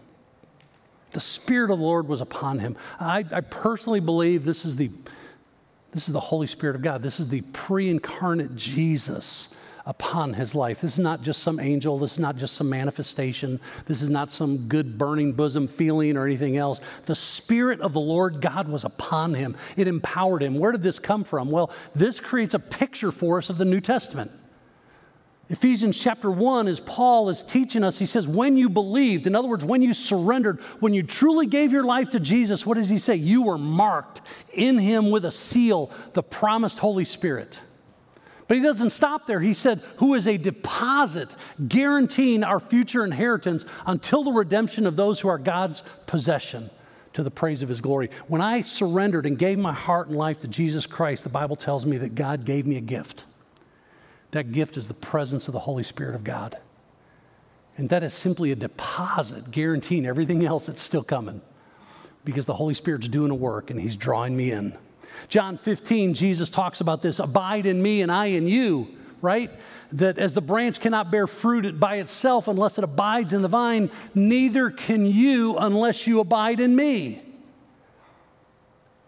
The 1.13 1.21
Spirit 1.21 1.71
of 1.71 1.79
the 1.79 1.85
Lord 1.85 2.09
was 2.09 2.21
upon 2.21 2.59
him. 2.59 2.77
I, 2.99 3.25
I 3.31 3.41
personally 3.41 4.01
believe 4.01 4.45
this 4.45 4.65
is 4.65 4.75
the 4.75 4.91
this 5.95 6.09
is 6.09 6.13
the 6.13 6.21
Holy 6.21 6.49
Spirit 6.49 6.75
of 6.75 6.83
God. 6.83 7.03
This 7.03 7.21
is 7.21 7.29
the 7.29 7.41
pre 7.41 7.89
incarnate 7.89 8.57
Jesus 8.57 9.49
upon 9.87 10.33
his 10.35 10.55
life. 10.55 10.81
This 10.81 10.95
is 10.95 10.99
not 10.99 11.23
just 11.23 11.43
some 11.43 11.61
angel. 11.61 11.99
This 11.99 12.15
is 12.15 12.19
not 12.19 12.37
just 12.37 12.55
some 12.55 12.69
manifestation. 12.69 13.61
This 13.87 14.03
is 14.03 14.11
not 14.11 14.33
some 14.33 14.67
good 14.67 14.99
burning 14.99 15.33
bosom 15.33 15.69
feeling 15.69 16.17
or 16.17 16.27
anything 16.27 16.57
else. 16.57 16.81
The 17.07 17.15
Spirit 17.15 17.81
of 17.81 17.93
the 17.93 18.01
Lord 18.01 18.41
God 18.41 18.69
was 18.69 18.85
upon 18.85 19.35
him, 19.35 19.57
it 19.77 19.87
empowered 19.87 20.43
him. 20.43 20.59
Where 20.59 20.73
did 20.73 20.83
this 20.83 20.99
come 20.99 21.23
from? 21.23 21.51
Well, 21.51 21.71
this 21.95 22.19
creates 22.19 22.55
a 22.55 22.59
picture 22.59 23.13
for 23.13 23.39
us 23.39 23.49
of 23.49 23.59
the 23.59 23.65
New 23.65 23.81
Testament. 23.81 24.33
Ephesians 25.51 25.99
chapter 25.99 26.31
1, 26.31 26.69
as 26.69 26.81
Paul 26.81 27.29
is 27.29 27.43
teaching 27.43 27.85
us, 27.85 27.99
he 27.99 28.07
says, 28.07 28.27
When 28.27 28.57
you 28.57 28.71
believed, 28.71 29.27
in 29.27 29.35
other 29.35 29.49
words, 29.49 29.65
when 29.65 29.83
you 29.83 29.93
surrendered, 29.93 30.61
when 30.81 30.95
you 30.95 31.03
truly 31.03 31.47
gave 31.47 31.71
your 31.71 31.85
life 31.85 32.11
to 32.11 32.21
Jesus, 32.21 32.65
what 32.65 32.77
does 32.77 32.89
he 32.89 32.99
say? 32.99 33.17
You 33.17 33.43
were 33.43 33.59
marked 33.59 34.23
in 34.55 34.79
him 34.79 35.11
with 35.11 35.25
a 35.25 35.31
seal, 35.31 35.91
the 36.15 36.23
promised 36.23 36.79
Holy 36.79 37.05
Spirit. 37.05 37.59
But 38.49 38.57
he 38.57 38.63
doesn't 38.63 38.91
stop 38.91 39.27
there. 39.27 39.41
He 39.41 39.53
said, 39.53 39.83
Who 39.99 40.15
is 40.15 40.27
a 40.27 40.39
deposit 40.39 41.37
guaranteeing 41.69 42.43
our 42.43 42.61
future 42.61 43.05
inheritance 43.05 43.67
until 43.87 44.25
the 44.25 44.33
redemption 44.33 44.87
of 44.87 44.97
those 44.97 45.21
who 45.21 45.29
are 45.29 45.39
God's 45.39 45.83
possession 46.07 46.71
to 47.15 47.23
the 47.23 47.31
praise 47.31 47.63
of 47.63 47.69
his 47.69 47.81
glory. 47.81 48.11
When 48.27 48.41
I 48.41 48.63
surrendered 48.63 49.25
and 49.25 49.39
gave 49.39 49.57
my 49.57 49.73
heart 49.73 50.09
and 50.09 50.17
life 50.17 50.41
to 50.41 50.49
Jesus 50.49 50.85
Christ, 50.85 51.23
the 51.23 51.31
Bible 51.31 51.57
tells 51.57 51.87
me 51.87 51.97
that 51.99 52.15
God 52.15 52.45
gave 52.45 52.67
me 52.67 52.77
a 52.77 52.81
gift. 52.81 53.25
That 54.35 54.51
gift 54.51 54.77
is 54.77 54.89
the 54.89 54.95
presence 54.95 55.47
of 55.47 55.55
the 55.55 55.61
Holy 55.61 55.85
Spirit 55.85 56.17
of 56.17 56.25
God. 56.25 56.57
And 57.77 57.89
that 57.91 58.03
is 58.03 58.13
simply 58.13 58.51
a 58.51 58.57
deposit 58.57 59.53
guaranteeing 59.53 60.05
everything 60.05 60.45
else 60.45 60.67
that's 60.67 60.83
still 60.83 61.05
coming 61.05 61.41
because 62.25 62.45
the 62.45 62.55
Holy 62.55 62.75
Spirit's 62.75 63.07
doing 63.07 63.31
a 63.31 63.35
work 63.37 63.71
and 63.71 63.81
He's 63.81 63.95
drawing 63.95 64.37
me 64.37 64.51
in. 64.51 64.77
John 65.29 65.57
15, 65.57 66.15
Jesus 66.15 66.51
talks 66.51 66.81
about 66.81 67.01
this 67.01 67.21
abide 67.21 67.65
in 67.65 67.81
me 67.81 68.03
and 68.03 68.11
I 68.11 68.27
in 68.27 68.49
you, 68.49 68.89
right? 69.23 69.53
That 69.93 70.19
as 70.19 70.35
the 70.35 70.43
branch 70.43 70.81
cannot 70.81 71.13
bear 71.13 71.29
fruit 71.29 71.79
by 71.79 71.99
itself 71.99 72.49
unless 72.49 72.77
it 72.77 72.83
abides 72.83 73.33
in 73.33 73.43
the 73.43 73.47
vine, 73.47 73.89
neither 74.17 74.69
can 74.69 75.07
you 75.07 75.57
unless 75.59 76.09
you 76.09 76.19
abide 76.19 76.59
in 76.59 76.75
me. 76.75 77.24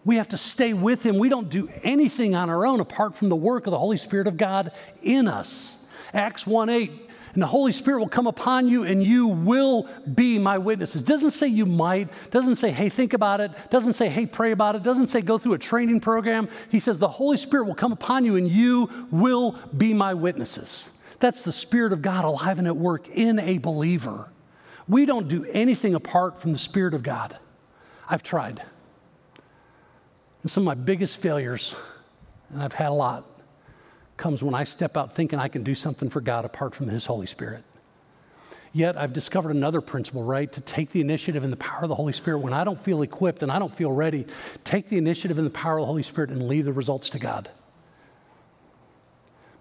We 0.07 0.15
have 0.15 0.29
to 0.29 0.37
stay 0.37 0.71
with 0.71 1.05
Him. 1.05 1.17
We 1.17 1.27
don't 1.27 1.49
do 1.49 1.69
anything 1.83 2.33
on 2.33 2.49
our 2.49 2.65
own 2.65 2.79
apart 2.79 3.17
from 3.17 3.27
the 3.27 3.35
work 3.35 3.67
of 3.67 3.71
the 3.71 3.77
Holy 3.77 3.97
Spirit 3.97 4.25
of 4.25 4.37
God 4.37 4.71
in 5.03 5.27
us. 5.27 5.85
Acts 6.13 6.47
1 6.47 6.69
8, 6.69 6.91
and 7.33 7.43
the 7.43 7.47
Holy 7.47 7.73
Spirit 7.73 7.99
will 7.99 8.07
come 8.07 8.25
upon 8.25 8.69
you 8.69 8.83
and 8.83 9.03
you 9.03 9.27
will 9.27 9.89
be 10.15 10.39
my 10.39 10.59
witnesses. 10.59 11.01
Doesn't 11.01 11.31
say 11.31 11.47
you 11.47 11.65
might, 11.65 12.07
doesn't 12.31 12.55
say, 12.55 12.71
hey, 12.71 12.87
think 12.87 13.11
about 13.11 13.41
it, 13.41 13.51
doesn't 13.69 13.93
say, 13.93 14.07
hey, 14.07 14.25
pray 14.25 14.51
about 14.53 14.75
it, 14.75 14.83
doesn't 14.83 15.07
say 15.07 15.19
go 15.19 15.37
through 15.37 15.55
a 15.55 15.59
training 15.59 15.99
program. 15.99 16.47
He 16.71 16.79
says 16.79 16.99
the 16.99 17.09
Holy 17.09 17.35
Spirit 17.35 17.65
will 17.65 17.75
come 17.75 17.91
upon 17.91 18.23
you 18.23 18.37
and 18.37 18.49
you 18.49 18.89
will 19.11 19.59
be 19.75 19.93
my 19.93 20.13
witnesses. 20.13 20.89
That's 21.19 21.41
the 21.41 21.51
Spirit 21.51 21.91
of 21.91 22.01
God 22.01 22.23
alive 22.23 22.59
and 22.59 22.67
at 22.67 22.77
work 22.77 23.09
in 23.09 23.39
a 23.39 23.57
believer. 23.57 24.31
We 24.87 25.05
don't 25.05 25.27
do 25.27 25.43
anything 25.51 25.95
apart 25.95 26.39
from 26.39 26.53
the 26.53 26.59
Spirit 26.59 26.93
of 26.93 27.03
God. 27.03 27.37
I've 28.09 28.23
tried. 28.23 28.63
And 30.47 30.51
some 30.53 30.65
of 30.65 30.77
my 30.77 30.81
biggest 30.81 31.17
failures, 31.17 31.75
and 32.53 32.63
I've 32.63 32.71
had 32.71 32.87
a 32.87 32.93
lot, 32.93 33.25
comes 34.15 34.41
when 34.41 34.55
I 34.55 34.63
step 34.63 34.95
out 34.95 35.13
thinking 35.13 35.39
I 35.39 35.49
can 35.49 35.61
do 35.61 35.75
something 35.75 36.09
for 36.09 36.21
God 36.21 36.45
apart 36.45 36.73
from 36.73 36.87
His 36.87 37.05
Holy 37.05 37.27
Spirit. 37.27 37.65
Yet 38.71 38.97
I've 38.97 39.11
discovered 39.11 39.53
another 39.53 39.81
principle, 39.81 40.23
right? 40.23 40.49
To 40.53 40.61
take 40.61 40.91
the 40.91 41.01
initiative 41.01 41.43
in 41.43 41.51
the 41.51 41.57
power 41.57 41.81
of 41.81 41.89
the 41.89 41.95
Holy 41.95 42.13
Spirit 42.13 42.37
when 42.37 42.53
I 42.53 42.63
don't 42.63 42.79
feel 42.79 43.01
equipped 43.01 43.43
and 43.43 43.51
I 43.51 43.59
don't 43.59 43.75
feel 43.75 43.91
ready. 43.91 44.25
Take 44.63 44.87
the 44.87 44.97
initiative 44.97 45.37
in 45.37 45.43
the 45.43 45.49
power 45.49 45.79
of 45.79 45.81
the 45.81 45.87
Holy 45.87 46.01
Spirit 46.01 46.29
and 46.29 46.47
leave 46.47 46.63
the 46.63 46.71
results 46.71 47.09
to 47.09 47.19
God. 47.19 47.49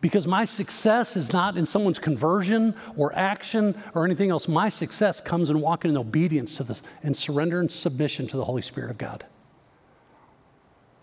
Because 0.00 0.28
my 0.28 0.44
success 0.44 1.16
is 1.16 1.32
not 1.32 1.56
in 1.56 1.66
someone's 1.66 1.98
conversion 1.98 2.76
or 2.96 3.12
action 3.18 3.74
or 3.92 4.04
anything 4.04 4.30
else. 4.30 4.46
My 4.46 4.68
success 4.68 5.20
comes 5.20 5.50
in 5.50 5.60
walking 5.60 5.90
in 5.90 5.96
obedience 5.96 6.56
to 6.58 6.62
this 6.62 6.80
and 7.02 7.16
surrender 7.16 7.58
and 7.58 7.72
submission 7.72 8.28
to 8.28 8.36
the 8.36 8.44
Holy 8.44 8.62
Spirit 8.62 8.92
of 8.92 8.98
God 8.98 9.24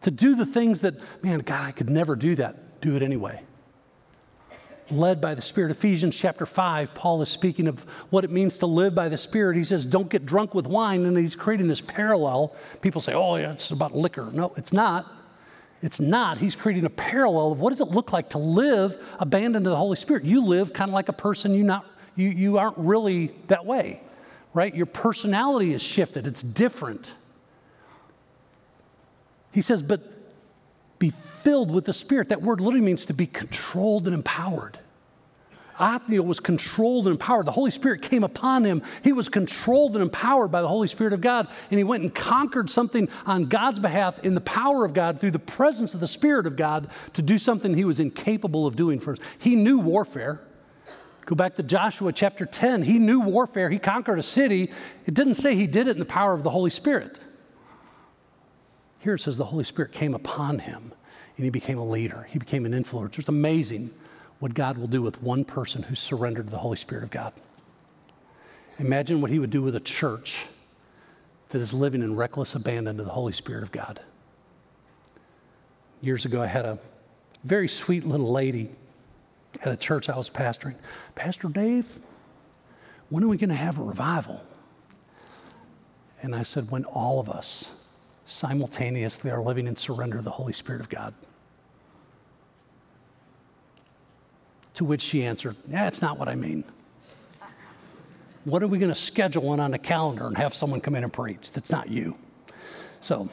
to 0.04 0.12
do 0.12 0.36
the 0.36 0.46
things 0.46 0.82
that, 0.82 0.96
man, 1.22 1.40
God, 1.40 1.66
I 1.66 1.72
could 1.72 1.90
never 1.90 2.16
do 2.16 2.36
that. 2.36 2.82
Do 2.82 2.96
it 2.96 3.02
anyway. 3.02 3.42
led 4.90 5.20
by 5.20 5.34
the 5.34 5.42
Spirit. 5.42 5.72
Ephesians 5.72 6.16
chapter 6.16 6.46
5, 6.46 6.94
Paul 6.94 7.22
is 7.22 7.30
speaking 7.30 7.68
of 7.68 7.84
what 8.10 8.24
it 8.24 8.30
means 8.30 8.58
to 8.58 8.66
live 8.66 8.94
by 8.94 9.10
the 9.10 9.18
Spirit. 9.18 9.58
He 9.58 9.64
says, 9.64 9.86
Don't 9.86 10.10
get 10.10 10.26
drunk 10.26 10.54
with 10.54 10.68
wine. 10.68 11.06
And 11.06 11.18
he's 11.18 11.36
creating 11.36 11.68
this 11.68 11.82
parallel. 11.82 12.56
People 12.82 13.02
say, 13.02 13.14
Oh, 13.14 13.38
yeah, 13.38 13.54
it's 13.54 13.72
about 13.72 13.96
liquor. 13.96 14.30
No, 14.32 14.54
it's 14.58 14.74
not. 14.74 15.12
It's 15.82 16.00
not. 16.00 16.38
He's 16.38 16.56
creating 16.56 16.86
a 16.86 16.90
parallel 16.90 17.54
of 17.54 17.60
what 17.60 17.72
does 17.72 17.82
it 17.82 17.90
look 17.90 18.14
like 18.14 18.30
to 18.30 18.38
live 18.38 18.98
abandoned 19.20 19.66
to 19.66 19.70
the 19.70 19.76
Holy 19.76 19.98
Spirit. 19.98 20.24
You 20.24 20.42
live 20.44 20.74
kind 20.74 20.90
of 20.90 20.94
like 20.94 21.10
a 21.10 21.14
person 21.14 21.54
you 21.54 21.64
not 21.64 21.86
you, 22.16 22.30
you 22.30 22.58
aren't 22.58 22.78
really 22.78 23.34
that 23.48 23.66
way, 23.66 24.02
right? 24.54 24.74
Your 24.74 24.86
personality 24.86 25.74
is 25.74 25.82
shifted. 25.82 26.28
It's 26.28 26.42
different. 26.44 27.14
He 29.54 29.62
says, 29.62 29.84
but 29.84 30.02
be 31.00 31.10
filled 31.10 31.72
with 31.72 31.86
the 31.86 31.94
Spirit. 31.94 32.30
That 32.30 32.42
word 32.42 32.60
literally 32.60 32.86
means 32.86 33.06
to 33.06 33.14
be 33.14 33.28
controlled 33.28 34.06
and 34.06 34.14
empowered. 34.14 34.80
Othniel 35.80 36.26
was 36.26 36.40
controlled 36.40 37.08
and 37.08 37.14
empowered. 37.14 37.46
The 37.46 37.52
Holy 37.52 37.72
Spirit 37.72 38.02
came 38.02 38.24
upon 38.24 38.64
him. 38.64 38.84
He 39.04 39.12
was 39.12 39.28
controlled 39.28 39.94
and 39.96 40.04
empowered 40.04 40.52
by 40.52 40.62
the 40.62 40.68
Holy 40.68 40.88
Spirit 40.88 41.14
of 41.14 41.22
God. 41.22 41.48
And 41.72 41.78
he 41.78 41.84
went 41.84 42.04
and 42.04 42.14
conquered 42.14 42.70
something 42.70 43.10
on 43.26 43.46
God's 43.46 43.80
behalf 43.80 44.20
in 44.24 44.36
the 44.36 44.42
power 44.42 44.86
of 44.86 44.94
God 44.94 45.20
through 45.20 45.32
the 45.32 45.40
presence 45.40 45.94
of 45.94 46.00
the 46.00 46.08
Spirit 46.08 46.46
of 46.46 46.56
God 46.56 46.90
to 47.14 47.22
do 47.22 47.40
something 47.40 47.74
he 47.74 47.86
was 47.86 48.00
incapable 48.00 48.68
of 48.68 48.76
doing 48.76 49.00
first. 49.00 49.22
He 49.40 49.56
knew 49.56 49.80
warfare. 49.80 50.42
Go 51.26 51.36
back 51.36 51.56
to 51.56 51.64
Joshua 51.64 52.12
chapter 52.12 52.46
10. 52.46 52.84
He 52.84 53.00
knew 53.00 53.22
warfare. 53.22 53.70
He 53.70 53.80
conquered 53.80 54.20
a 54.20 54.24
city. 54.24 54.72
It 55.06 55.14
didn't 55.14 55.36
say 55.36 55.56
he 55.56 55.68
did 55.68 55.88
it 55.88 55.92
in 55.92 56.00
the 56.00 56.06
power 56.06 56.34
of 56.34 56.44
the 56.44 56.50
Holy 56.50 56.70
Spirit. 56.70 57.20
Here 59.04 59.16
it 59.16 59.20
says 59.20 59.36
the 59.36 59.46
Holy 59.46 59.66
Spirit 59.66 59.92
came 59.92 60.14
upon 60.14 60.60
him 60.60 60.94
and 61.36 61.44
he 61.44 61.50
became 61.50 61.78
a 61.78 61.86
leader. 61.86 62.26
He 62.30 62.40
became 62.40 62.66
an 62.66 62.72
influencer. 62.72 63.20
It's 63.20 63.28
amazing 63.28 63.94
what 64.40 64.54
God 64.54 64.78
will 64.78 64.88
do 64.88 65.02
with 65.02 65.22
one 65.22 65.44
person 65.44 65.84
who's 65.84 66.00
surrendered 66.00 66.46
to 66.46 66.52
the 66.52 66.60
Holy 66.60 66.78
Spirit 66.78 67.04
of 67.04 67.12
God. 67.12 67.34
Imagine 68.80 69.20
what 69.20 69.30
He 69.30 69.40
would 69.40 69.50
do 69.50 69.62
with 69.62 69.76
a 69.76 69.82
church 69.82 70.46
that 71.50 71.62
is 71.62 71.74
living 71.74 72.02
in 72.02 72.16
reckless 72.16 72.56
abandon 72.56 72.98
to 72.98 73.04
the 73.04 73.12
Holy 73.12 73.34
Spirit 73.34 73.64
of 73.64 73.72
God. 73.72 74.00
Years 76.02 76.26
ago, 76.26 76.42
I 76.42 76.48
had 76.48 76.66
a 76.66 76.80
very 77.44 77.68
sweet 77.68 78.06
little 78.06 78.32
lady 78.32 78.70
at 79.62 79.72
a 79.72 79.78
church 79.78 80.10
I 80.10 80.18
was 80.18 80.30
pastoring. 80.30 80.76
Pastor 81.14 81.50
Dave, 81.50 82.00
when 83.10 83.24
are 83.24 83.28
we 83.28 83.38
going 83.38 83.50
to 83.50 83.56
have 83.56 83.78
a 83.78 83.84
revival? 83.84 84.44
And 86.22 86.34
I 86.34 86.44
said, 86.44 86.72
when 86.72 86.86
all 86.86 87.20
of 87.20 87.30
us 87.30 87.70
simultaneously 88.26 89.32
are 89.32 89.42
living 89.42 89.68
in 89.68 89.76
surrender 89.76 90.18
to 90.18 90.24
the 90.24 90.32
Holy 90.32 90.54
Spirit 90.54 90.82
of 90.82 90.90
God. 90.90 91.14
To 94.76 94.86
which 94.86 95.02
she 95.02 95.24
answered, 95.24 95.56
Yeah, 95.70 95.88
it's 95.88 96.02
not 96.02 96.18
what 96.18 96.28
I 96.28 96.36
mean. 96.36 96.64
What 98.46 98.62
are 98.62 98.68
we 98.68 98.78
going 98.78 98.92
to 98.92 99.00
schedule 99.00 99.44
one 99.44 99.60
on 99.60 99.72
the 99.72 99.78
calendar 99.78 100.28
and 100.28 100.38
have 100.38 100.54
someone 100.54 100.82
come 100.82 100.96
in 100.96 101.04
and 101.04 101.14
preach? 101.14 101.52
That's 101.52 101.72
not 101.72 101.90
you. 101.90 102.16
So 103.00 103.30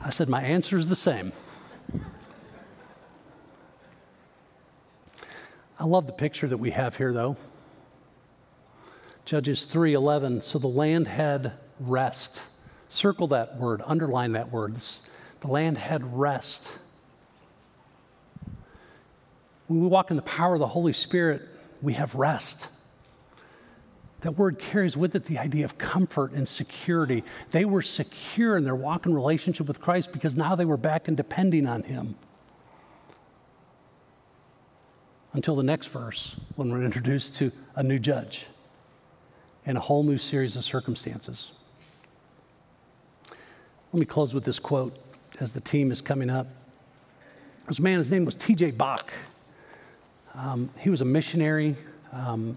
I 0.00 0.10
said, 0.10 0.28
My 0.28 0.42
answer 0.42 0.76
is 0.76 0.88
the 0.88 0.96
same. 0.96 1.32
I 5.78 5.84
love 5.84 6.06
the 6.06 6.12
picture 6.12 6.46
that 6.46 6.58
we 6.58 6.70
have 6.70 6.96
here, 6.96 7.12
though. 7.12 7.36
Judges 9.24 9.64
3:11. 9.64 10.42
So 10.42 10.58
the 10.58 10.68
land 10.68 11.08
had 11.08 11.52
rest. 11.80 12.46
Circle 12.88 13.28
that 13.28 13.56
word, 13.56 13.82
underline 13.84 14.32
that 14.32 14.52
word. 14.52 14.76
The 15.40 15.50
land 15.50 15.78
had 15.78 16.18
rest. 16.18 16.78
When 19.66 19.80
we 19.80 19.88
walk 19.88 20.10
in 20.10 20.16
the 20.16 20.22
power 20.22 20.54
of 20.54 20.60
the 20.60 20.68
Holy 20.68 20.92
Spirit, 20.92 21.42
we 21.80 21.94
have 21.94 22.14
rest. 22.14 22.68
That 24.20 24.32
word 24.32 24.58
carries 24.58 24.96
with 24.96 25.14
it 25.14 25.24
the 25.24 25.38
idea 25.38 25.64
of 25.64 25.76
comfort 25.76 26.32
and 26.32 26.48
security. 26.48 27.24
They 27.50 27.64
were 27.64 27.82
secure 27.82 28.56
in 28.56 28.64
their 28.64 28.74
walk 28.74 29.06
in 29.06 29.14
relationship 29.14 29.66
with 29.66 29.80
Christ 29.80 30.12
because 30.12 30.34
now 30.34 30.54
they 30.54 30.64
were 30.64 30.76
back 30.76 31.08
and 31.08 31.16
depending 31.16 31.66
on 31.66 31.82
Him. 31.82 32.14
Until 35.32 35.56
the 35.56 35.62
next 35.62 35.88
verse, 35.88 36.36
when 36.56 36.70
we're 36.70 36.84
introduced 36.84 37.34
to 37.36 37.52
a 37.74 37.82
new 37.82 37.98
judge 37.98 38.46
and 39.66 39.78
a 39.78 39.80
whole 39.80 40.02
new 40.02 40.18
series 40.18 40.56
of 40.56 40.64
circumstances. 40.64 41.52
Let 43.92 44.00
me 44.00 44.06
close 44.06 44.34
with 44.34 44.44
this 44.44 44.58
quote 44.58 44.96
as 45.40 45.52
the 45.52 45.60
team 45.60 45.90
is 45.90 46.00
coming 46.00 46.30
up. 46.30 46.46
This 47.68 47.80
man, 47.80 47.98
his 47.98 48.10
name 48.10 48.24
was 48.24 48.34
T.J. 48.34 48.72
Bach. 48.72 49.12
Um, 50.34 50.70
he 50.80 50.90
was 50.90 51.00
a 51.00 51.04
missionary, 51.04 51.76
um, 52.12 52.56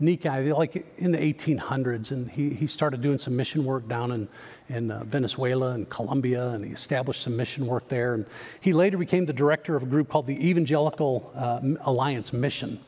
neat 0.00 0.22
guy, 0.22 0.40
like 0.52 0.84
in 0.98 1.12
the 1.12 1.18
1800s, 1.18 2.10
and 2.10 2.28
he, 2.28 2.50
he 2.50 2.66
started 2.66 3.00
doing 3.00 3.18
some 3.18 3.36
mission 3.36 3.64
work 3.64 3.86
down 3.88 4.10
in, 4.10 4.28
in 4.68 4.90
uh, 4.90 5.04
Venezuela 5.04 5.70
and 5.72 5.88
Colombia, 5.88 6.48
and 6.48 6.64
he 6.64 6.72
established 6.72 7.22
some 7.22 7.36
mission 7.36 7.66
work 7.66 7.88
there. 7.88 8.14
And 8.14 8.26
he 8.60 8.72
later 8.72 8.98
became 8.98 9.24
the 9.24 9.32
director 9.32 9.76
of 9.76 9.84
a 9.84 9.86
group 9.86 10.08
called 10.08 10.26
the 10.26 10.48
Evangelical 10.48 11.32
uh, 11.34 11.60
Alliance 11.88 12.32
Mission. 12.32 12.80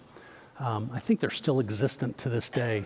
Um, 0.59 0.91
I 0.93 0.99
think 0.99 1.21
they're 1.21 1.31
still 1.31 1.61
existent 1.61 2.19
to 2.19 2.29
this 2.29 2.49
day. 2.49 2.85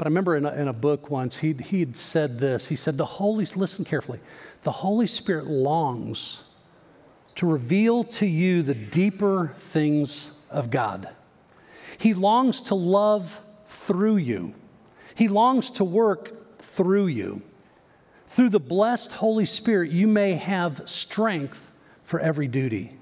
But 0.00 0.06
I 0.06 0.08
remember 0.08 0.34
in 0.34 0.46
a, 0.46 0.52
in 0.54 0.66
a 0.66 0.72
book 0.72 1.10
once, 1.10 1.40
he'd, 1.40 1.60
he'd 1.60 1.94
said 1.94 2.38
this. 2.38 2.68
He 2.68 2.74
said, 2.74 2.96
The 2.96 3.04
Holy, 3.04 3.44
listen 3.44 3.84
carefully, 3.84 4.18
the 4.62 4.72
Holy 4.72 5.06
Spirit 5.06 5.46
longs 5.46 6.44
to 7.34 7.46
reveal 7.46 8.04
to 8.04 8.24
you 8.24 8.62
the 8.62 8.72
deeper 8.72 9.52
things 9.58 10.30
of 10.48 10.70
God. 10.70 11.10
He 11.98 12.14
longs 12.14 12.62
to 12.62 12.74
love 12.74 13.42
through 13.66 14.16
you, 14.16 14.54
He 15.16 15.28
longs 15.28 15.68
to 15.72 15.84
work 15.84 16.62
through 16.62 17.08
you. 17.08 17.42
Through 18.26 18.48
the 18.48 18.58
blessed 18.58 19.12
Holy 19.12 19.44
Spirit, 19.44 19.90
you 19.90 20.08
may 20.08 20.32
have 20.32 20.88
strength 20.88 21.70
for 22.04 22.18
every 22.18 22.48
duty. 22.48 22.96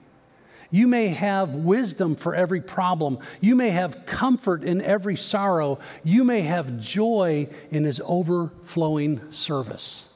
You 0.70 0.86
may 0.86 1.08
have 1.08 1.54
wisdom 1.54 2.14
for 2.14 2.34
every 2.34 2.60
problem. 2.60 3.18
You 3.40 3.54
may 3.54 3.70
have 3.70 4.04
comfort 4.04 4.62
in 4.62 4.82
every 4.82 5.16
sorrow. 5.16 5.78
You 6.04 6.24
may 6.24 6.42
have 6.42 6.78
joy 6.78 7.48
in 7.70 7.84
his 7.84 8.02
overflowing 8.04 9.32
service. 9.32 10.08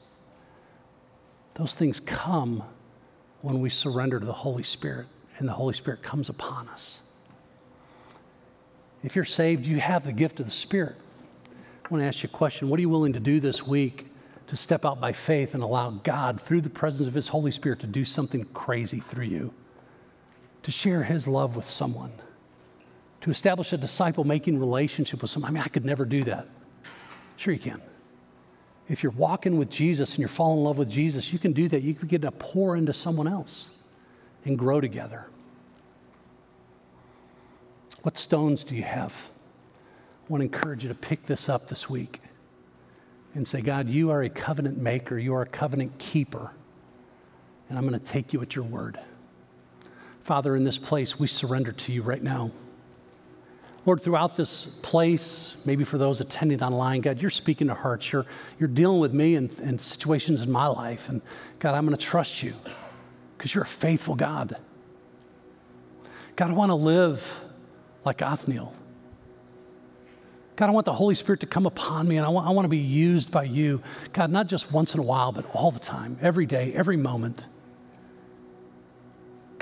Those 1.55 1.73
things 1.73 1.99
come 1.99 2.63
when 3.41 3.61
we 3.61 3.69
surrender 3.69 4.19
to 4.19 4.25
the 4.25 4.31
Holy 4.31 4.63
Spirit 4.63 5.07
and 5.37 5.47
the 5.47 5.53
Holy 5.53 5.73
Spirit 5.73 6.03
comes 6.03 6.29
upon 6.29 6.67
us. 6.69 6.99
If 9.03 9.15
you're 9.15 9.25
saved, 9.25 9.65
you 9.65 9.79
have 9.79 10.05
the 10.05 10.13
gift 10.13 10.39
of 10.39 10.45
the 10.45 10.51
Spirit. 10.51 10.95
I 11.83 11.87
want 11.89 12.01
to 12.03 12.07
ask 12.07 12.23
you 12.23 12.29
a 12.31 12.37
question. 12.37 12.69
What 12.69 12.77
are 12.77 12.81
you 12.81 12.89
willing 12.89 13.13
to 13.13 13.19
do 13.19 13.39
this 13.39 13.65
week 13.67 14.07
to 14.47 14.55
step 14.55 14.85
out 14.85 15.01
by 15.01 15.11
faith 15.11 15.53
and 15.53 15.63
allow 15.63 15.89
God, 15.89 16.39
through 16.39 16.61
the 16.61 16.69
presence 16.69 17.07
of 17.07 17.13
His 17.13 17.29
Holy 17.29 17.51
Spirit, 17.51 17.79
to 17.81 17.87
do 17.87 18.05
something 18.05 18.45
crazy 18.53 18.99
through 18.99 19.25
you? 19.25 19.53
To 20.63 20.71
share 20.71 21.03
His 21.03 21.27
love 21.27 21.55
with 21.55 21.69
someone, 21.69 22.11
to 23.21 23.29
establish 23.29 23.73
a 23.73 23.77
disciple 23.77 24.23
making 24.23 24.59
relationship 24.59 25.21
with 25.21 25.31
someone. 25.31 25.51
I 25.51 25.53
mean, 25.53 25.63
I 25.63 25.67
could 25.67 25.85
never 25.85 26.05
do 26.05 26.23
that. 26.23 26.47
Sure, 27.35 27.53
you 27.53 27.59
can. 27.59 27.81
If 28.89 29.01
you're 29.01 29.13
walking 29.13 29.57
with 29.57 29.69
Jesus 29.69 30.11
and 30.11 30.19
you're 30.19 30.29
falling 30.29 30.59
in 30.59 30.63
love 30.65 30.77
with 30.77 30.89
Jesus, 30.89 31.31
you 31.31 31.39
can 31.39 31.53
do 31.53 31.67
that. 31.69 31.81
You 31.81 31.93
can 31.93 32.07
get 32.07 32.21
to 32.21 32.31
pour 32.31 32.75
into 32.75 32.93
someone 32.93 33.27
else 33.27 33.71
and 34.45 34.57
grow 34.57 34.81
together. 34.81 35.27
What 38.01 38.17
stones 38.17 38.63
do 38.65 38.75
you 38.75 38.83
have? 38.83 39.29
I 40.23 40.31
want 40.31 40.41
to 40.41 40.45
encourage 40.45 40.83
you 40.83 40.89
to 40.89 40.95
pick 40.95 41.25
this 41.25 41.47
up 41.47 41.69
this 41.69 41.89
week 41.89 42.19
and 43.33 43.47
say, 43.47 43.61
God, 43.61 43.87
you 43.89 44.11
are 44.11 44.21
a 44.21 44.29
covenant 44.29 44.77
maker, 44.77 45.17
you 45.17 45.33
are 45.33 45.41
a 45.41 45.47
covenant 45.47 45.97
keeper, 45.97 46.51
and 47.69 47.77
I'm 47.77 47.87
going 47.87 47.99
to 47.99 48.05
take 48.05 48.33
you 48.33 48.41
at 48.41 48.55
your 48.55 48.65
word. 48.65 48.99
Father, 50.23 50.55
in 50.55 50.63
this 50.63 50.77
place, 50.77 51.19
we 51.19 51.27
surrender 51.27 51.73
to 51.73 51.91
you 51.91 52.01
right 52.01 52.23
now. 52.23 52.51
Lord, 53.85 54.01
throughout 54.01 54.37
this 54.37 54.65
place, 54.81 55.55
maybe 55.65 55.83
for 55.83 55.97
those 55.97 56.21
attending 56.21 56.63
online, 56.63 57.01
God, 57.01 57.21
you're 57.21 57.29
speaking 57.29 57.67
to 57.67 57.73
hearts. 57.73 58.13
You're, 58.13 58.25
you're 58.57 58.69
dealing 58.69 58.99
with 58.99 59.13
me 59.13 59.35
and, 59.35 59.51
and 59.59 59.81
situations 59.81 60.41
in 60.41 60.49
my 60.49 60.67
life. 60.67 61.09
And 61.09 61.21
God, 61.59 61.75
I'm 61.75 61.85
going 61.85 61.97
to 61.97 62.03
trust 62.03 62.41
you 62.41 62.53
because 63.37 63.53
you're 63.53 63.65
a 63.65 63.67
faithful 63.67 64.15
God. 64.15 64.55
God, 66.37 66.49
I 66.49 66.53
want 66.53 66.69
to 66.69 66.75
live 66.75 67.43
like 68.05 68.21
Othniel. 68.21 68.73
God, 70.55 70.69
I 70.69 70.71
want 70.71 70.85
the 70.85 70.93
Holy 70.93 71.15
Spirit 71.15 71.41
to 71.41 71.47
come 71.47 71.65
upon 71.65 72.07
me 72.07 72.15
and 72.15 72.25
I 72.25 72.29
want, 72.29 72.47
I 72.47 72.51
want 72.51 72.63
to 72.65 72.69
be 72.69 72.77
used 72.77 73.31
by 73.31 73.43
you. 73.43 73.81
God, 74.13 74.31
not 74.31 74.47
just 74.47 74.71
once 74.71 74.93
in 74.93 75.01
a 75.01 75.03
while, 75.03 75.33
but 75.33 75.45
all 75.53 75.71
the 75.71 75.79
time, 75.79 76.17
every 76.21 76.45
day, 76.45 76.71
every 76.73 76.95
moment. 76.95 77.47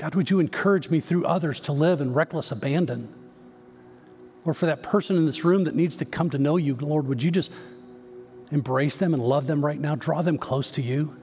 God, 0.02 0.16
would 0.16 0.30
you 0.30 0.40
encourage 0.40 0.90
me 0.90 0.98
through 0.98 1.26
others 1.26 1.60
to 1.60 1.70
live 1.70 2.00
in 2.00 2.12
reckless 2.12 2.50
abandon? 2.50 3.08
Or 4.44 4.52
for 4.52 4.66
that 4.66 4.82
person 4.82 5.16
in 5.16 5.26
this 5.26 5.44
room 5.44 5.62
that 5.62 5.76
needs 5.76 5.94
to 5.94 6.04
come 6.04 6.28
to 6.30 6.38
know 6.38 6.56
you, 6.56 6.74
Lord, 6.74 7.06
would 7.06 7.22
you 7.22 7.30
just 7.30 7.52
embrace 8.50 8.96
them 8.96 9.14
and 9.14 9.22
love 9.22 9.46
them 9.46 9.64
right 9.64 9.78
now? 9.78 9.94
Draw 9.94 10.22
them 10.22 10.38
close 10.38 10.72
to 10.72 10.82
you. 10.82 11.16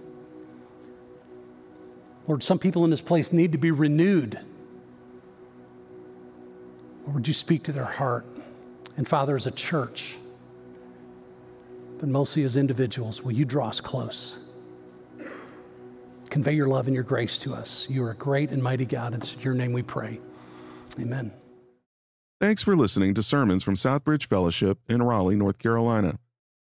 Lord, 2.26 2.42
some 2.42 2.58
people 2.58 2.86
in 2.86 2.90
this 2.90 3.02
place 3.02 3.34
need 3.34 3.52
to 3.52 3.58
be 3.58 3.70
renewed. 3.70 4.40
Or 7.06 7.12
would 7.12 7.28
you 7.28 7.34
speak 7.34 7.64
to 7.64 7.74
their 7.74 7.84
heart? 7.84 8.26
And 8.96 9.06
Father, 9.06 9.36
as 9.36 9.46
a 9.46 9.52
church, 9.52 10.16
but 12.00 12.08
mostly 12.08 12.44
as 12.44 12.56
individuals, 12.56 13.24
will 13.24 13.34
you 13.34 13.44
draw 13.44 13.68
us 13.68 13.82
close? 13.82 14.40
Convey 16.30 16.54
your 16.54 16.68
love 16.68 16.88
and 16.88 16.96
your 16.96 17.04
grace 17.04 17.38
to 17.40 17.54
us. 17.54 17.88
You 17.90 18.04
are 18.04 18.12
a 18.12 18.16
great 18.16 18.52
and 18.52 18.62
mighty 18.62 18.86
God. 18.86 19.14
It's 19.14 19.34
in 19.34 19.42
your 19.42 19.54
name 19.54 19.74
we 19.74 19.84
pray. 19.84 20.20
Amen. 21.00 21.32
Thanks 22.40 22.64
for 22.64 22.76
listening 22.76 23.14
to 23.16 23.24
sermons 23.24 23.64
from 23.64 23.76
Southbridge 23.76 24.26
Fellowship 24.26 24.80
in 24.88 25.04
Raleigh, 25.04 25.36
North 25.36 25.60
Carolina. 25.60 26.20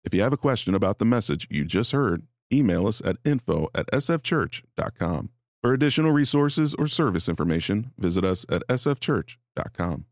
If 0.04 0.12
you 0.12 0.20
have 0.20 0.32
a 0.32 0.36
question 0.36 0.74
about 0.74 0.98
the 0.98 1.04
message 1.04 1.46
you 1.50 1.64
just 1.64 1.92
heard, 1.92 2.26
email 2.52 2.86
us 2.86 3.00
at 3.04 3.16
info 3.24 3.68
at 3.74 3.86
sfchurch.com. 3.90 5.30
For 5.62 5.72
additional 5.72 6.10
resources 6.10 6.74
or 6.74 6.88
service 6.88 7.28
information, 7.28 7.92
visit 7.96 8.24
us 8.24 8.44
at 8.50 8.66
sfchurch.com. 8.68 10.06